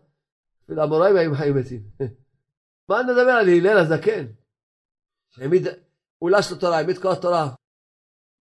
אפילו 0.63 1.05
היו 1.17 1.35
חיו 1.35 1.53
מתים. 1.53 1.89
מה 2.89 3.03
נדבר 3.03 3.31
על 3.31 3.49
הלל 3.49 3.77
הזקן? 3.77 4.25
העמיד, 5.37 5.67
הוא 6.17 6.29
לש 6.31 6.51
לתורה, 6.51 6.77
העמיד 6.77 6.97
כל 6.97 7.11
התורה. 7.11 7.49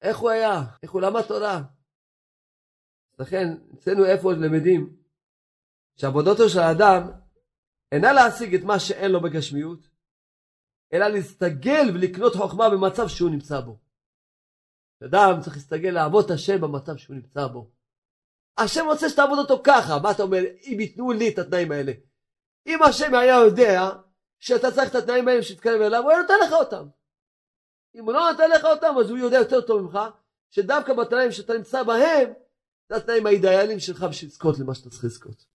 איך 0.03 0.19
הוא 0.19 0.31
היה? 0.31 0.63
איך 0.83 0.91
הוא 0.91 1.01
למד 1.01 1.23
תורה? 1.23 1.63
לכן, 3.19 3.49
אצלנו 3.75 4.05
איפה 4.05 4.33
למדים 4.33 4.97
שעבודתו 5.97 6.49
של 6.49 6.59
האדם 6.59 7.11
אינה 7.93 8.13
להשיג 8.13 8.55
את 8.55 8.63
מה 8.65 8.81
שאין 8.81 9.11
לו 9.11 9.21
בגשמיות, 9.21 9.89
אלא 10.93 11.09
להסתגל 11.09 11.91
ולקנות 11.95 12.35
חוכמה 12.35 12.71
במצב 12.71 13.09
שהוא 13.09 13.31
נמצא 13.31 13.61
בו. 13.61 13.79
אדם 15.05 15.41
צריך 15.41 15.57
להסתגל 15.57 15.91
לעבוד 15.91 16.25
את 16.25 16.31
השם 16.31 16.61
במצב 16.61 16.97
שהוא 16.97 17.17
נמצא 17.17 17.47
בו. 17.47 17.71
השם 18.59 18.85
רוצה 18.87 19.09
שתעבוד 19.09 19.39
אותו 19.39 19.63
ככה, 19.65 19.99
מה 20.03 20.11
אתה 20.11 20.23
אומר? 20.23 20.39
אם 20.39 20.81
ייתנו 20.81 21.13
לי 21.13 21.29
את 21.29 21.39
התנאים 21.39 21.73
האלה. 21.73 21.93
אם 22.67 22.83
השם 22.83 23.15
היה 23.15 23.35
יודע 23.35 23.81
שאתה 24.39 24.71
צריך 24.71 24.91
את 24.91 24.95
התנאים 24.95 25.29
האלה 25.29 25.43
שתתקרב 25.43 25.81
אליו, 25.81 26.03
הוא 26.03 26.11
היה 26.11 26.21
נותן 26.23 26.35
לך 26.47 26.53
אותם. 26.53 26.89
אם 27.95 28.05
הוא 28.05 28.13
לא 28.13 28.31
נותן 28.31 28.51
לך 28.51 28.65
אותם, 28.65 28.95
אז 29.01 29.11
הוא 29.11 29.19
יודע 29.19 29.37
יותר 29.37 29.61
טוב 29.61 29.83
ממך, 29.83 29.99
שדווקא 30.51 30.95
בתנאים 30.95 31.33
שאתה 31.33 31.55
נמצא 31.55 31.83
בהם, 31.83 32.33
זה 32.89 32.97
התנאים 32.97 33.27
האידיאליים 33.27 33.81
שלך 33.81 34.03
בשביל 34.03 34.31
לזכות 34.31 34.59
למה 34.59 34.75
שאתה 34.75 34.91
צריך 34.91 35.05
לזכות. 35.05 35.47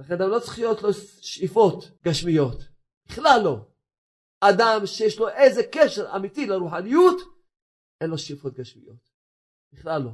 לכן 0.00 0.14
אדם 0.14 0.30
לא 0.30 0.40
צריך 0.40 0.58
להיות 0.58 0.82
לו 0.82 0.92
שאיפות 1.20 1.90
גשמיות. 2.04 2.58
בכלל 3.06 3.40
לא. 3.44 3.66
אדם 4.40 4.86
שיש 4.86 5.18
לו 5.18 5.28
איזה 5.28 5.62
קשר 5.72 6.16
אמיתי 6.16 6.46
לרוחניות, 6.46 7.16
אין 8.00 8.10
לו 8.10 8.18
שאיפות 8.18 8.54
גשמיות. 8.54 9.10
בכלל 9.72 10.02
לא. 10.02 10.10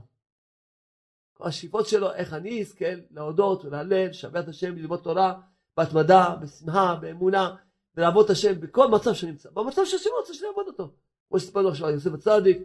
כל 1.35 1.49
השאיפות 1.49 1.89
שלו, 1.89 2.13
איך 2.13 2.33
אני 2.33 2.61
אזכה 2.61 2.85
להודות 3.11 3.65
ולהלל, 3.65 4.09
לשבח 4.09 4.41
את 4.45 4.49
השם, 4.49 4.77
ללמוד 4.77 5.01
תורה, 5.03 5.41
בהתמדה, 5.77 6.37
בשמחה, 6.43 6.95
באמונה, 7.01 7.57
ולעבוד 7.95 8.25
את 8.25 8.31
השם 8.31 8.61
בכל 8.61 8.89
מצב 8.89 9.15
שנמצא. 9.15 9.51
במצב 9.51 9.85
שהשם 9.85 10.11
רוצה 10.19 10.35
שנעבוד 10.35 10.67
אותו. 10.67 10.95
כמו 11.29 11.39
שסיפרנו 11.39 11.69
עכשיו 11.69 11.87
על 11.87 11.95
יוסף 11.95 12.11
הצדיק, 12.15 12.59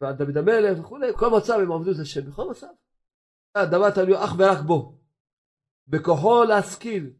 ועל 0.00 0.14
דוד 0.14 0.36
המלך 0.36 0.78
וכולי, 0.80 1.12
בכל 1.12 1.30
מצב 1.30 1.54
הם 1.62 1.72
עבדו 1.72 1.90
את 1.90 1.96
השם, 2.02 2.30
בכל 2.30 2.50
מצב. 2.50 2.66
הדבר 3.54 3.90
תלוי 3.90 4.24
אך 4.24 4.30
ורק 4.38 4.58
בו. 4.66 4.98
בכוחו 5.88 6.44
להשכיל, 6.44 7.12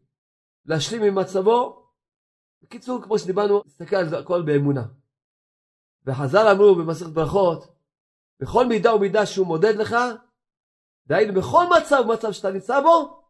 להשלים 0.65 1.03
עם 1.03 1.15
מצבו. 1.15 1.89
בקיצור, 2.61 3.03
כמו 3.03 3.19
שדיברנו, 3.19 3.61
נסתכל 3.65 3.95
על 3.95 4.15
הכל 4.15 4.41
באמונה. 4.45 4.85
וחז"ל 6.05 6.47
אמרו 6.51 6.75
במסכת 6.75 7.09
ברכות, 7.09 7.75
בכל 8.39 8.67
מידה 8.67 8.95
ומידה 8.95 9.25
שהוא 9.25 9.47
מודד 9.47 9.73
לך, 9.75 9.95
דהיינו 11.07 11.33
בכל 11.33 11.65
מצב 11.77 12.03
ומצב 12.05 12.31
שאתה 12.31 12.51
נמצא 12.51 12.81
בו, 12.81 13.23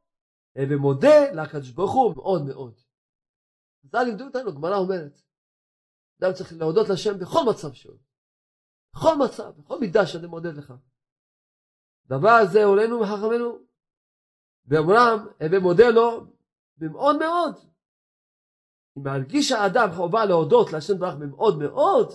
ומודה 0.58 1.32
לקדוש 1.32 1.70
ברוך 1.70 1.94
הוא 1.94 2.16
מאוד 2.16 2.46
מאוד. 2.46 2.74
חז"ל 3.86 4.04
לימדו 4.04 4.26
אותנו, 4.26 4.54
גמרא 4.54 4.78
אומרת, 4.78 5.22
אדם 6.22 6.34
צריך 6.34 6.54
להודות 6.54 6.90
לשם 6.90 7.20
בכל 7.20 7.40
מצב 7.50 7.74
שהוא. 7.74 8.09
בכל 8.96 9.16
מצב, 9.26 9.52
בכל 9.58 9.80
מידה 9.80 10.08
שאתה 10.08 10.28
מודד 10.28 10.58
לך. 10.58 10.74
דבר 12.06 12.30
הזה 12.30 12.64
עולנו 12.64 13.00
מחכמנו, 13.00 13.60
ואומרם, 14.66 15.28
הווה 15.42 15.60
מודה 15.60 15.90
לו 15.90 16.26
במאוד 16.78 17.20
מאוד. 17.20 17.56
אם 18.98 19.04
מרגיש 19.04 19.52
האדם 19.52 19.90
חובה 19.96 20.26
להודות 20.26 20.74
להשם 20.74 21.00
ברך 21.00 21.16
במאוד 21.16 21.60
מאוד, 21.60 22.08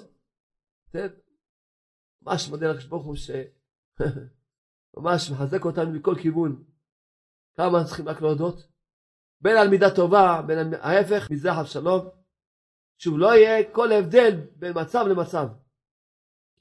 כן? 0.93 1.09
ממש 2.23 2.49
מודה 2.49 2.67
לקדוש 2.67 2.87
ברוך 2.87 3.05
הוא 3.05 3.17
שממש 3.17 3.31
מחזק 5.33 5.65
אותנו 5.65 5.93
מכל 5.93 6.15
כיוון. 6.23 6.65
כמה 7.57 7.85
צריכים 7.85 8.09
רק 8.09 8.21
להודות? 8.21 8.69
בין 9.41 9.57
על 9.57 9.69
מידה 9.69 9.95
טובה, 9.97 10.43
בין 10.47 10.75
ההפך, 10.75 11.31
מזרח 11.31 11.59
אבשלום. 11.59 12.09
שוב, 12.99 13.19
לא 13.19 13.27
יהיה 13.27 13.75
כל 13.75 13.93
הבדל 13.93 14.41
בין 14.57 14.73
מצב 14.83 15.05
למצב. 15.11 15.49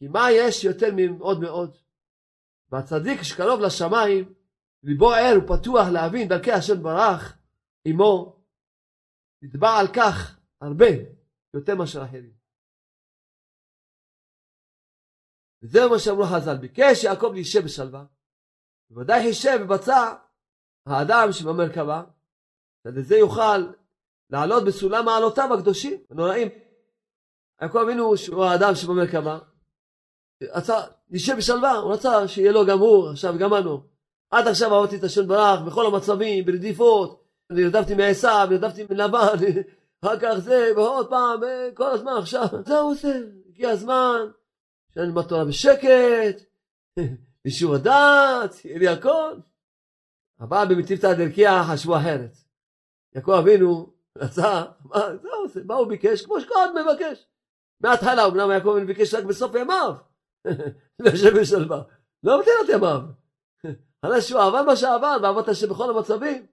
כי 0.04 0.08
מה 0.08 0.32
יש 0.32 0.64
יותר 0.64 0.88
ממאוד 0.96 1.40
מאוד? 1.40 1.78
והצדיק 2.70 3.24
שקרוב 3.24 3.60
לשמיים, 3.60 4.34
ליבו 4.84 5.12
ער 5.14 5.38
ופתוח 5.38 5.88
להבין 5.94 6.28
דרכי 6.28 6.52
השם 6.52 6.84
ברח 6.84 7.38
עמו, 7.86 8.44
נתבע 9.42 9.70
על 9.80 9.88
כך 9.96 10.40
הרבה 10.62 10.86
יותר 11.54 11.76
מאשר 11.76 12.04
אחרים. 12.06 12.34
וזהו 15.64 15.90
מה 15.90 16.00
שאמרו 16.00 16.24
חז"ל, 16.24 16.58
ביקש 16.58 17.04
יעקב 17.04 17.32
להישב 17.34 17.64
בשלווה, 17.66 18.06
בוודאי 18.90 19.22
חישב 19.24 19.60
ובצע 19.64 20.16
האדם 20.86 21.28
שבמרכבה, 21.32 22.04
ועל 22.86 23.02
זה 23.02 23.16
יוכל 23.16 23.74
לעלות 24.30 24.64
בסולם 24.68 25.06
מעלותיו 25.06 25.50
הקדושים, 25.54 26.04
הנוראים. 26.10 26.48
יעקב 27.62 27.78
אבינו, 27.78 28.18
שהוא 28.18 28.44
האדם 28.44 28.76
שבמרכבה, 28.76 29.53
רצה, 30.54 30.82
נשב 31.10 31.36
בשלווה, 31.38 31.72
הוא 31.72 31.94
רצה 31.94 32.28
שיהיה 32.28 32.52
לו 32.52 32.66
גם 32.66 32.80
הוא, 32.80 33.10
עכשיו 33.10 33.36
גם 33.38 33.54
אנו. 33.54 33.82
עד 34.32 34.48
עכשיו 34.48 34.76
אהבתי 34.76 34.96
את 34.96 35.04
השם 35.04 35.28
ברח, 35.28 35.60
בכל 35.62 35.86
המצבים, 35.86 36.46
ברדיפות, 36.46 37.24
נרדפתי 37.52 37.96
מעשיו, 37.96 38.48
נרדפתי 38.52 38.86
מלבן, 38.90 39.36
אחר 40.04 40.20
כך 40.20 40.34
זה, 40.38 40.72
ועוד 40.76 41.10
פעם, 41.10 41.40
כל 41.74 41.92
הזמן 41.92 42.12
עכשיו, 42.18 42.46
זה 42.66 42.80
הוא 42.80 42.92
עושה, 42.92 43.20
הגיע 43.50 43.70
הזמן, 43.70 44.20
שאני 44.94 45.06
אלמד 45.06 45.24
תורה 45.24 45.46
בשקט, 45.46 46.44
בישור 47.46 47.76
הדעת, 47.76 48.66
יהיה 48.66 48.80
לי 48.80 48.88
הכל. 48.88 49.34
הבא 50.40 50.66
במטיבתא 50.66 51.14
דרכיה 51.14 51.64
חשבו 51.72 51.98
אחרת. 51.98 52.38
יעקב 53.16 53.32
אבינו 53.32 53.94
רצה, 54.18 54.64
מה, 54.86 55.00
זהו, 55.22 55.64
מה 55.66 55.76
הוא 55.76 55.88
ביקש? 55.88 56.22
כמו 56.22 56.42
שכל 56.42 56.84
מבקש. 56.84 57.26
מההתחלה, 57.82 58.26
אמנם 58.26 58.52
יעקב 58.52 58.70
אבינו 58.70 58.88
ביקש 58.88 59.14
רק 59.14 59.24
בסוף 59.24 59.56
ימיו. 59.56 59.94
לשם 61.00 61.36
בשלווה. 61.42 61.82
לא 62.24 62.40
מתאים 62.40 62.56
את 62.66 62.70
ימיו. 62.70 63.02
אחרי 64.02 64.22
שהוא 64.22 64.42
עבר 64.42 64.64
מה 64.64 64.76
שעבר, 64.76 65.18
ועבד 65.24 65.44
את 65.44 65.50
השם 65.50 65.70
בכל 65.70 65.98
המצבים. 65.98 66.46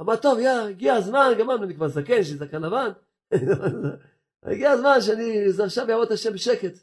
אמר, 0.00 0.16
טוב, 0.16 0.38
יא, 0.38 0.50
הגיע 0.50 0.94
הזמן, 0.94 1.32
גם 1.38 1.50
אני 1.50 1.74
כבר 1.74 1.88
זקן, 1.88 2.12
יש 2.12 2.30
לי 2.30 2.36
זקן 2.36 2.62
לבן. 2.62 2.90
הגיע 4.52 4.70
הזמן 4.70 5.00
שאני 5.00 5.44
עכשיו 5.64 5.90
אעבוד 5.90 6.06
את 6.06 6.12
השם 6.12 6.32
בשקט, 6.32 6.78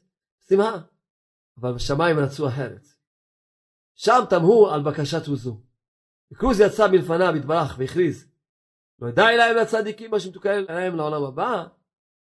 שמחה. 0.50 0.78
אבל 1.58 1.74
בשמיים 1.74 2.20
רצו 2.20 2.48
אחרת. 2.48 2.88
שם 3.96 4.20
תמהו 4.30 4.68
על 4.68 4.82
בקשת 4.84 5.28
עוזו. 5.28 5.62
וכרוז 6.32 6.60
יצא 6.60 6.88
מלפניו, 6.88 7.36
התברך 7.36 7.76
והכריז, 7.78 8.32
לא 9.00 9.12
די 9.12 9.38
להם 9.38 9.56
לצדיקים 9.56 10.12
מה 10.12 10.20
שמתוקן 10.20 10.64
להם 10.70 10.96
לעולם 10.96 11.24
הבא, 11.24 11.66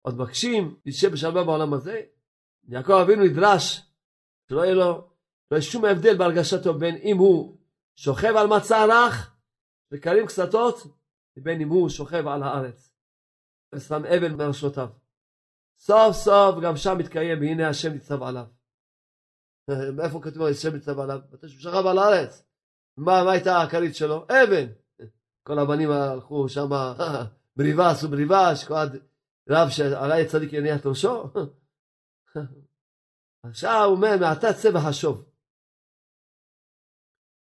עוד 0.03 0.15
מבקשים 0.15 0.77
להישב 0.85 1.13
בשלווה 1.13 1.45
בעולם 1.45 1.75
הזה. 1.75 2.01
יעקב 2.69 2.93
אבינו 2.93 3.25
נדרש 3.25 3.83
שלא 4.49 4.65
יהיה 4.65 4.75
לו, 4.75 5.11
לא 5.51 5.57
יהיה 5.57 5.63
שום 5.63 5.85
הבדל 5.85 6.19
בהרגשתו 6.19 6.79
בין 6.79 6.97
אם 6.97 7.17
הוא 7.17 7.57
שוכב 7.97 8.37
על 8.37 8.47
מצע 8.47 8.85
רך 8.85 9.37
וקרים 9.93 10.27
קסתות, 10.27 10.87
ובין 11.37 11.61
אם 11.61 11.69
הוא 11.69 11.89
שוכב 11.89 12.27
על 12.27 12.43
הארץ 12.43 12.95
ושם 13.75 14.03
אבן 14.05 14.35
מראשותיו. 14.35 14.89
סוף 15.79 16.17
סוף 16.17 16.57
גם 16.63 16.77
שם 16.77 16.99
מתקיים, 16.99 17.41
והנה 17.41 17.69
השם 17.69 17.93
ניצב 17.93 18.23
עליו. 18.23 18.47
מאיפה 19.97 20.21
כתוב 20.23 20.43
השם 20.43 20.75
ניצב 20.75 20.99
עליו? 20.99 21.21
מתי 21.33 21.49
שהוא 21.49 21.61
שכב 21.61 21.87
על 21.87 21.99
הארץ. 21.99 22.45
מה, 22.97 23.25
מה 23.25 23.33
הייתה 23.33 23.63
הכרית 23.63 23.95
שלו? 23.95 24.25
אבן. 24.25 24.67
כל 25.47 25.59
הבנים 25.59 25.91
הלכו 25.91 26.49
שם, 26.49 26.69
בריבה 27.57 27.91
עשו 27.91 28.09
בריבה, 28.09 28.57
שכל 28.57 28.75
רב 29.51 29.69
שעלי 29.69 30.27
צדיק 30.27 30.53
יניח 30.53 30.87
ראשו. 30.87 31.31
עכשיו 33.45 33.85
הוא 33.85 33.97
אומר, 33.97 34.17
מעתה 34.21 34.47
צא 34.63 34.69
וחשוב. 34.69 35.31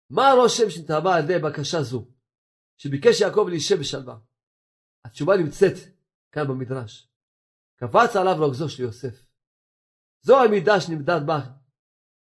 מה 0.09 0.29
הרושם 0.29 0.69
שנתהווה 0.69 1.15
על 1.15 1.23
ידי 1.23 1.39
בקשה 1.39 1.81
זו, 1.81 2.07
שביקש 2.77 3.21
יעקב 3.21 3.45
להישב 3.49 3.79
בשלווה? 3.79 4.17
התשובה 5.05 5.37
נמצאת 5.37 5.73
כאן 6.31 6.47
במדרש. 6.47 7.09
קפץ 7.75 8.15
עליו 8.15 8.35
רוגזו 8.39 8.69
של 8.69 8.83
יוסף. 8.83 9.27
זו 10.21 10.43
המידה 10.43 10.81
שנמדד 10.81 11.19
בה 11.27 11.39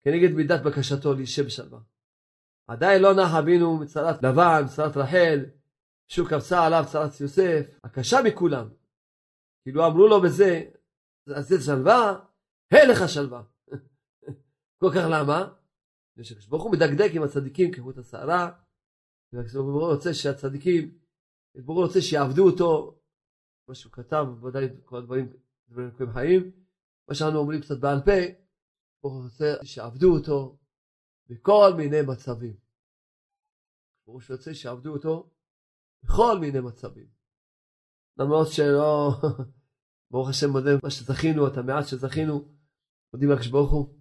כנגד 0.03 0.31
מידת 0.35 0.61
בקשתו 0.65 1.13
להישב 1.13 1.45
בשלווה. 1.45 1.79
עדיין 2.67 3.01
לא 3.01 3.13
נח 3.13 3.31
אבינו 3.39 3.77
מצרת 3.77 4.23
לבן, 4.23 4.61
מצרת 4.65 4.97
רחל, 4.97 5.45
שוב 6.07 6.29
קפצה 6.29 6.65
עליו 6.65 6.83
צרת 6.91 7.21
יוסף, 7.21 7.61
הקשה 7.83 8.17
מכולם. 8.25 8.69
כאילו 9.63 9.87
אמרו 9.87 10.07
לו 10.07 10.21
בזה, 10.21 10.63
אז 11.35 11.47
זה 11.47 11.61
שלווה, 11.61 12.19
הא 12.71 12.85
לך 12.91 13.09
שלווה. 13.09 13.43
כל 14.77 14.89
כך 14.95 15.03
למה? 15.11 15.53
כשקדוש 16.19 16.47
ברוך 16.47 16.63
הוא 16.63 16.71
מדקדק 16.71 17.11
עם 17.13 17.23
הצדיקים 17.23 17.71
כחוט 17.71 17.97
השערה, 17.97 18.51
וקדוש 19.33 19.53
ברוך 19.53 19.83
הוא 19.83 19.93
רוצה 19.93 20.13
שהצדיקים, 20.13 20.97
הוא 21.65 21.83
רוצה 21.83 22.01
שיעבדו 22.01 22.49
אותו, 22.49 22.99
מה 23.67 23.75
שהוא 23.75 23.91
כתב, 23.91 24.25
ודאי 24.43 24.67
כל 24.85 24.97
הדברים, 24.97 25.33
דברים 25.69 26.13
חיים, 26.13 26.51
מה 27.09 27.15
שאנחנו 27.15 27.39
אומרים 27.39 27.61
קצת 27.61 27.79
בעל 27.79 28.01
פה, 28.05 28.47
הוא 28.99 29.23
רוצה 29.23 29.65
שיעבדו 29.65 30.17
אותו 30.17 30.57
בכל 31.29 31.73
מיני 31.77 32.01
מצבים. 32.07 32.57
ברור 34.07 34.21
שרוצה 34.21 34.53
שיעבדו 34.53 34.93
אותו 34.93 35.29
בכל 36.03 36.39
מיני 36.39 36.59
מצבים. 36.59 37.07
למרות 38.17 38.47
שלא, 38.51 39.11
ברוך 40.11 40.29
השם 40.29 40.49
מודה 40.49 40.69
מה 40.83 40.89
שזכינו, 40.89 41.47
את 41.47 41.57
המעט 41.57 41.87
שזכינו, 41.87 42.53
מודים 43.13 43.29
לקדוש 43.29 43.47
ברוך 43.47 43.71
הוא. 43.71 43.97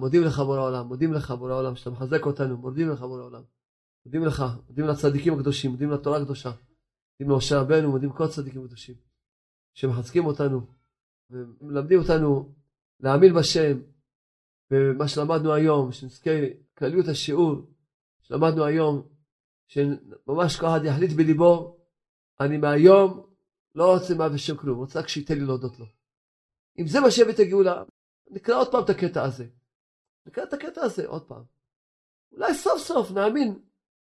מודים 0.00 0.22
לך 0.22 0.38
בורא 0.38 0.58
העולם, 0.58 0.86
מודים 0.86 1.12
לך 1.12 1.30
בורא 1.30 1.52
העולם, 1.52 1.76
שאתה 1.76 1.90
מחזק 1.90 2.26
אותנו, 2.26 2.56
מודים 2.56 2.90
לך 2.90 3.00
בורא 3.00 3.20
העולם. 3.20 3.42
מודים 4.06 4.24
לך, 4.24 4.44
מודים 4.68 4.86
לצדיקים 4.86 5.34
הקדושים, 5.34 5.70
מודים 5.70 5.90
לתורה 5.90 6.18
הקדושה, 6.18 6.50
מודים 7.20 7.34
למשה 7.34 7.60
רבנו, 7.60 7.90
מודים 7.90 8.10
לכל 8.10 8.24
הצדיקים 8.24 8.64
הקדושים, 8.64 8.94
שמחזקים 9.74 10.26
אותנו, 10.26 10.60
ומלמדים 11.30 11.98
אותנו 12.00 12.52
להאמין 13.00 13.34
בשם, 13.34 13.78
ומה 14.70 15.08
שלמדנו 15.08 15.52
היום, 15.52 15.92
שנזכה 15.92 16.30
כלליות 16.78 17.08
השיעור 17.08 17.54
שלמדנו 18.22 18.64
היום, 18.64 19.08
שממש 19.68 20.56
כל 20.60 20.66
אחד 20.66 20.80
יחליט 20.84 21.12
בליבו, 21.12 21.78
אני 22.40 22.56
מהיום 22.56 23.26
לא 23.74 23.94
רוצה 23.94 24.14
מה 24.14 24.28
ושם 24.32 24.56
כלום, 24.56 24.78
רוצה 24.78 24.98
רק 24.98 25.08
שייתן 25.08 25.34
לי 25.34 25.44
להודות 25.44 25.78
לו. 25.78 25.86
אם 26.78 26.86
זה 26.86 27.00
מה 27.00 27.10
שיביא 27.10 27.34
את 27.34 27.38
הגאולה, 27.38 27.82
נקרא 28.30 28.58
עוד 28.58 28.72
פעם 28.72 28.84
את 28.84 28.90
הקטע 28.90 29.22
הזה. 29.22 29.46
נקרא 30.26 30.44
את 30.44 30.52
הקטע 30.52 30.82
הזה 30.82 31.06
עוד 31.06 31.22
פעם. 31.22 31.42
אולי 32.32 32.54
סוף 32.54 32.78
סוף 32.78 33.10
נאמין 33.10 33.58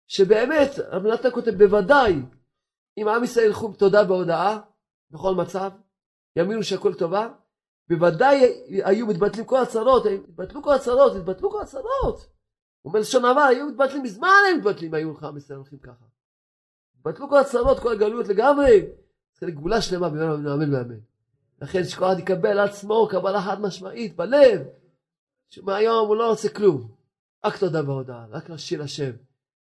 שבאמת, 0.07 0.69
רב 0.79 1.07
נתן 1.07 1.31
כותב, 1.31 1.51
בוודאי, 1.51 2.15
אם 2.97 3.07
עם 3.07 3.23
ישראל 3.23 3.45
ילכו 3.45 3.69
בתודה 3.69 4.03
והודאה, 4.07 4.59
בכל 5.11 5.35
מצב, 5.35 5.71
יאמינו 6.35 6.63
שהכל 6.63 6.93
טובה, 6.93 7.29
בוודאי 7.89 8.63
היו 8.83 9.07
מתבטלים 9.07 9.45
כל 9.45 9.61
הצרות, 9.61 10.05
התבטלו 10.05 10.63
כל 10.63 10.73
הצרות, 10.73 11.15
התבטלו 11.15 11.51
כל 11.51 11.61
הצרות. 11.61 12.27
הוא 12.81 12.93
עבר, 13.17 13.41
היו 13.41 13.67
מתבטלים 13.67 14.03
מזמן 14.03 14.29
הם 14.51 14.57
מתבטלים, 14.57 14.93
היו 14.93 15.13
לך 15.13 15.23
עם 15.23 15.37
ישראל 15.37 15.57
הולכים 15.57 15.79
ככה. 15.79 16.05
התבטלו 16.97 17.29
כל 17.29 17.37
הצרות, 17.37 17.79
כל 17.79 17.91
הגלויות 17.91 18.27
לגמרי. 18.27 18.85
זה 19.39 19.47
לגבולה 19.47 19.81
שלמה, 19.81 20.09
ממנו 20.09 20.37
נאמן 20.37 20.73
ואמן. 20.73 20.99
לכן 21.61 21.83
שכל 21.83 22.05
אחד 22.05 22.19
יקבל 22.19 22.59
עצמו 22.59 23.07
קבלה 23.11 23.41
חד 23.41 23.61
משמעית 23.61 24.15
בלב, 24.15 24.61
שמהיום 25.51 26.07
הוא 26.07 26.15
לא 26.15 26.29
רוצה 26.29 26.49
כלום. 26.49 26.91
רק 27.45 27.57
תודה 27.57 27.81
והודעה, 27.85 28.25
רק 28.29 28.49
להשאיר 28.49 28.83
השם. 28.83 29.11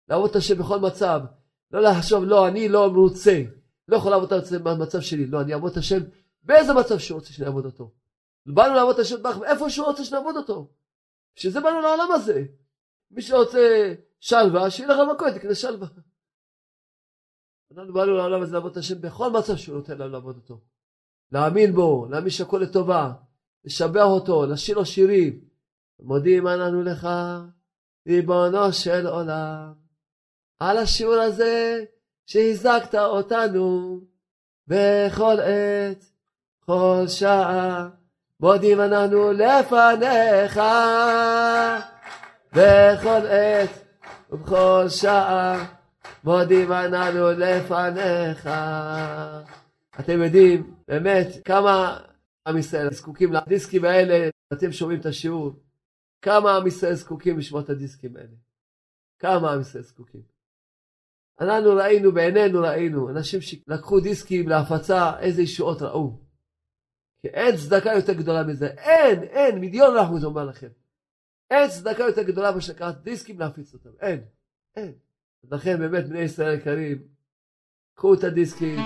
לעבוד 0.07 0.29
את 0.29 0.35
השם 0.35 0.57
בכל 0.57 0.79
מצב. 0.79 1.21
לא 1.71 1.81
לחשוב, 1.81 2.23
לא, 2.23 2.47
אני 2.47 2.69
לא 2.69 2.91
מרוצה. 2.91 3.43
לא 3.87 3.97
יכול 3.97 4.11
לעבוד 4.11 4.33
את 4.33 4.43
השם 4.43 4.63
במצב 4.63 5.01
שלי. 5.01 5.25
לא, 5.25 5.41
אני 5.41 5.53
אעבוד 5.53 5.71
את 5.71 5.77
השם 5.77 5.99
באיזה 6.43 6.73
מצב 6.73 6.97
שהוא 6.97 7.19
רוצה 7.19 7.33
שאני 7.33 7.47
אעבוד 7.47 7.65
אותו. 7.65 7.91
באנו 8.45 8.75
לעבוד 8.75 8.93
את 8.93 8.99
השם 8.99 9.15
איפה 9.45 9.69
שהוא 9.69 9.85
רוצה 9.87 10.05
שנעבוד 10.05 10.37
אותו. 10.37 10.71
בשביל 11.35 11.53
זה 11.53 11.61
באנו 11.61 11.81
לעולם 11.81 12.11
הזה. 12.11 12.43
מי 13.11 13.21
שרוצה 13.21 13.93
שלווה, 14.19 14.69
שילך 14.69 14.97
למכולת, 14.97 15.35
יקנה 15.35 15.55
שלווה. 15.55 15.87
אנחנו 17.77 17.93
באנו 17.93 18.17
לעולם 18.17 18.41
הזה 18.41 18.53
לעבוד 18.53 18.71
את 18.71 18.77
השם 18.77 19.01
בכל 19.01 19.31
מצב 19.31 19.55
שהוא 19.55 19.75
נותן 19.75 19.97
לנו 19.97 20.11
לעבוד 20.11 20.35
אותו. 20.35 20.61
להאמין 21.31 21.73
בו, 21.73 22.07
להאמין 22.09 22.29
שהכל 22.29 22.57
לטובה, 22.57 23.13
לשבח 23.65 24.05
אותו, 24.05 24.45
לשיר 24.45 24.77
לו 24.77 24.85
שירים. 24.85 25.50
מודים 26.01 26.47
אנחנו 26.47 26.83
לך, 26.83 27.09
ריבונו 28.07 28.73
של 28.73 29.07
עולם, 29.07 29.73
על 30.59 30.77
השיעור 30.77 31.15
הזה 31.15 31.83
שהזקת 32.25 32.95
אותנו 32.95 33.99
בכל 34.67 35.39
עת, 35.39 36.05
כל 36.59 37.03
שעה. 37.07 37.89
מודים 38.39 38.81
אנחנו 38.81 39.31
לפניך 39.31 40.59
בכל 42.51 43.27
עת 43.27 43.85
ובכל 44.31 44.85
שעה 44.89 45.65
מודים 46.23 46.71
אנחנו 46.71 47.31
לפניך. 47.31 48.49
אתם 49.99 50.21
יודעים 50.21 50.73
באמת 50.87 51.27
כמה 51.45 51.97
עם 52.47 52.57
ישראל 52.57 52.93
זקוקים 52.93 53.33
לדיסקים 53.33 53.85
האלה, 53.85 54.29
אתם 54.53 54.71
שומעים 54.71 54.99
את 54.99 55.05
השיעור, 55.05 55.51
כמה 56.21 56.57
עם 56.57 56.67
ישראל 56.67 56.93
זקוקים 56.93 57.37
לשמוע 57.37 57.61
את 57.61 57.69
הדיסקים 57.69 58.17
האלה. 58.17 58.35
כמה 59.19 59.53
עם 59.53 59.61
ישראל 59.61 59.83
זקוקים. 59.83 60.21
אנחנו 61.41 61.75
ראינו, 61.75 62.11
בעינינו 62.11 62.61
ראינו, 62.61 63.09
אנשים 63.09 63.41
שלקחו 63.41 63.99
דיסקים 63.99 64.49
להפצה, 64.49 65.19
איזה 65.19 65.41
ישועות 65.41 65.81
ראו. 65.81 66.19
כי 67.21 67.27
אין 67.27 67.55
צדקה 67.57 67.89
יותר 67.95 68.13
גדולה 68.13 68.43
מזה. 68.43 68.67
אין, 68.67 69.23
אין, 69.23 69.59
מיליון 69.59 69.97
אחוז 69.97 70.25
אומר 70.25 70.45
לכם. 70.45 70.67
אין 71.49 71.69
צדקה 71.69 72.03
יותר 72.03 72.23
גדולה 72.23 72.51
מאשר 72.51 72.73
לקחת 72.73 72.97
דיסקים 72.97 73.39
להפיץ 73.39 73.73
אותם. 73.73 73.89
אין, 73.99 74.23
אין. 74.75 74.93
לכן 75.51 75.79
באמת 75.79 76.07
בני 76.07 76.19
ישראל 76.19 76.57
יקרים, 76.57 77.07
קחו 77.93 78.13
את 78.13 78.23
הדיסקים, 78.23 78.79